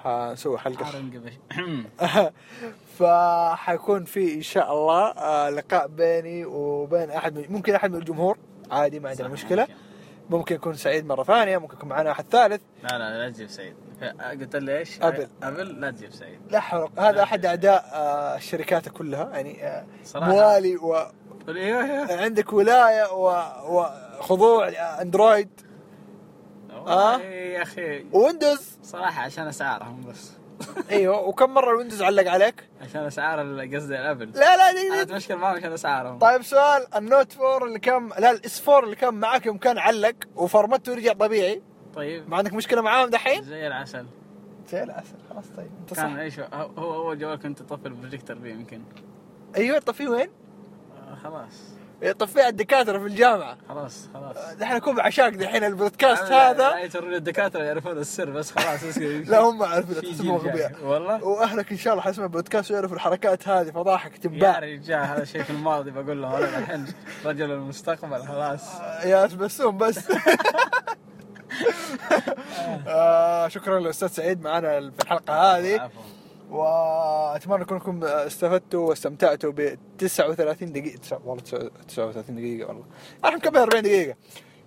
حنسوي 0.05 0.59
حلقة 0.59 0.87
فحيكون 2.99 4.05
في 4.05 4.35
إن 4.35 4.43
شاء 4.43 4.73
الله 4.73 5.09
آه 5.11 5.51
لقاء 5.51 5.87
بيني 5.89 6.45
وبين 6.45 7.11
أحد 7.11 7.37
من 7.39 7.45
ممكن 7.49 7.75
أحد 7.75 7.91
من 7.93 7.99
الجمهور 7.99 8.39
عادي 8.71 9.01
ما 9.01 9.09
عندنا 9.09 9.29
مشكلة 9.29 9.67
ممكن. 10.31 10.55
يكون 10.55 10.75
سعيد 10.75 11.07
مرة 11.07 11.23
ثانية 11.23 11.59
ممكن 11.59 11.77
يكون 11.77 11.89
معنا 11.89 12.11
أحد 12.11 12.25
ثالث 12.31 12.61
لا 12.83 12.99
لا 12.99 13.19
لا 13.25 13.31
تجيب 13.31 13.49
سعيد 13.49 13.75
قلت 14.41 14.57
لي 14.57 14.79
إيش؟ 14.79 15.03
أبل. 15.03 15.29
أبل 15.43 15.81
لا 15.81 15.91
تجيب 15.91 16.13
سعيد 16.13 16.41
لا 16.51 16.61
حرق 16.61 17.01
هذا 17.01 17.23
أحد 17.23 17.47
أعداء 17.47 17.91
آه 17.93 18.37
الشركات 18.37 18.89
كلها 18.89 19.31
يعني 19.31 19.67
آه 19.67 19.85
صراحة. 20.05 20.29
موالي 20.31 20.77
و 20.77 20.95
قل 21.47 21.57
أيوه 21.59 21.85
أيوه 21.85 22.23
عندك 22.23 22.53
ولاية. 22.53 23.13
وخضوع 23.63 24.69
أندرويد 25.01 25.49
آه. 26.89 27.13
والله 27.13 27.25
يا 27.27 27.63
أخي. 27.63 28.05
Windows؟ 28.13 28.79
صراحة 28.83 29.23
عشان 29.23 29.47
أسعارهم 29.47 30.01
بس. 30.01 30.33
أيوه 30.91 31.21
وكم 31.21 31.55
مرة 31.55 31.71
ال 31.71 31.75
Windows 31.75 32.03
علق 32.03 32.31
عليك؟ 32.31 32.69
عشان 32.81 33.01
أسعار 33.05 33.41
قصدي 33.75 34.01
ال 34.01 34.05
Apple. 34.05 34.31
لا 34.31 34.57
لا 34.57 34.71
أنا 34.71 34.95
دي 34.95 35.03
أتمشكل 35.03 35.37
معهم 35.37 35.57
عشان 35.57 35.73
أسعارهم. 35.73 36.19
طيب 36.19 36.43
سؤال 36.43 36.87
ال 36.97 37.05
Note 37.05 37.37
4 37.41 37.67
اللي 37.67 37.79
كان 37.79 38.09
لا 38.19 38.31
ال 38.31 38.50
S 38.50 38.69
4 38.69 38.85
اللي 38.85 38.97
كان 38.97 39.15
معاك 39.15 39.47
يوم 39.47 39.59
كان 39.59 39.79
علق 39.79 40.15
وفرمته 40.37 40.93
ورجع 40.93 41.13
طبيعي. 41.13 41.63
طيب. 41.95 42.29
ما 42.29 42.37
عندك 42.37 42.53
مشكلة 42.53 42.81
معاهم 42.83 43.11
دحين؟ 43.11 43.43
زي 43.43 43.67
العسل. 43.67 44.07
زي 44.69 44.83
العسل 44.83 45.15
خلاص 45.31 45.45
طيب 45.57 45.71
أنت 45.81 45.95
كان 45.95 46.15
صح. 46.15 46.21
إيش 46.21 46.41
هو 46.41 47.03
أول 47.03 47.19
جوال 47.19 47.39
كنت 47.39 47.61
اطفي 47.61 47.87
البروجيكتور 47.87 48.39
به 48.39 48.49
يمكن. 48.49 48.83
أيوه 49.57 49.79
طفيه 49.79 50.09
وين؟ 50.09 50.29
آه، 51.11 51.15
خلاص. 51.15 51.73
يطفيه 52.03 52.41
على 52.41 52.49
الدكاترة 52.49 52.99
في 52.99 53.07
الجامعة. 53.07 53.57
خلاص 53.69 54.09
خلاص. 54.15 54.37
دحين 54.61 54.77
اكون 54.77 55.01
عشاق 55.01 55.29
دحين 55.29 55.65
البودكاست 55.65 56.23
هذا. 56.23 56.71
لا 56.71 56.79
يترون 56.79 57.15
الدكاترة 57.15 57.63
يعرفون 57.63 57.99
السر 57.99 58.31
بس 58.31 58.51
خلاص. 58.51 58.99
لا 59.31 59.41
هم 59.41 59.63
عارفين. 59.63 60.29
والله؟ 60.83 61.25
وأهلك 61.25 61.73
إن 61.73 61.79
شاء 61.79 61.93
الله 61.93 62.05
حيسمعوا 62.05 62.31
بودكاست 62.31 62.71
ويعرفوا 62.71 62.97
الحركات 62.97 63.49
هذه 63.49 63.71
فضاحك 63.71 64.17
تنباع 64.19 64.65
يا 64.65 64.75
رجال 64.75 65.01
هذا 65.01 65.25
شيء 65.25 65.43
في 65.43 65.51
الماضي 65.51 65.91
بقول 65.91 66.23
له 66.23 66.39
أنا 66.39 66.59
الحين 66.59 66.87
رجل 67.25 67.51
المستقبل 67.51 68.23
خلاص. 68.27 68.81
يا 69.05 69.27
تبسم 69.27 69.79
بس. 69.79 69.99
آه 72.87 73.49
شكرا 73.49 73.81
للأستاذ 73.81 74.09
سعيد 74.09 74.43
معنا 74.43 74.91
في 74.91 75.03
الحلقة 75.03 75.59
هذه. 75.59 75.91
وأتمنى 76.53 77.63
انكم 77.73 78.05
استفدتوا 78.05 78.89
واستمتعتوا 78.89 79.53
ب 79.53 79.79
39 79.99 80.73
دقيقة. 80.73 80.99
تسع- 80.99 81.19
والله 81.25 81.43
تسع- 81.43 81.69
39 81.89 82.37
دقيقة 82.37 82.69
والله. 82.69 82.85
إحنا 83.25 83.37
مكمل 83.37 83.57
40 83.59 83.83
دقيقة. 83.83 84.17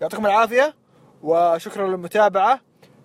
يعطيكم 0.01 0.25
العافية 0.25 0.75
وشكرا 1.23 1.87
للمتابعة. 1.87 2.59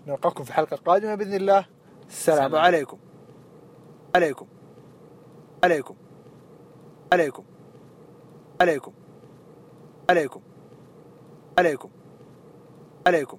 نلقاكم 0.07 0.45
في 0.45 0.53
حلقه 0.53 0.77
قادمه 0.77 1.15
بإذن 1.15 1.35
الله. 1.35 1.65
السلام 2.09 2.39
سلام. 2.49 2.55
عليكم. 2.57 2.99
عليكم. 4.15 4.47
عليكم. 5.65 5.95
عليكم. 7.13 7.45
عليكم. 8.63 8.93
عليكم. 10.11 10.41
عليكم. 11.59 11.91
عليكم. 13.07 13.39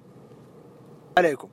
عليكم. 1.18 1.48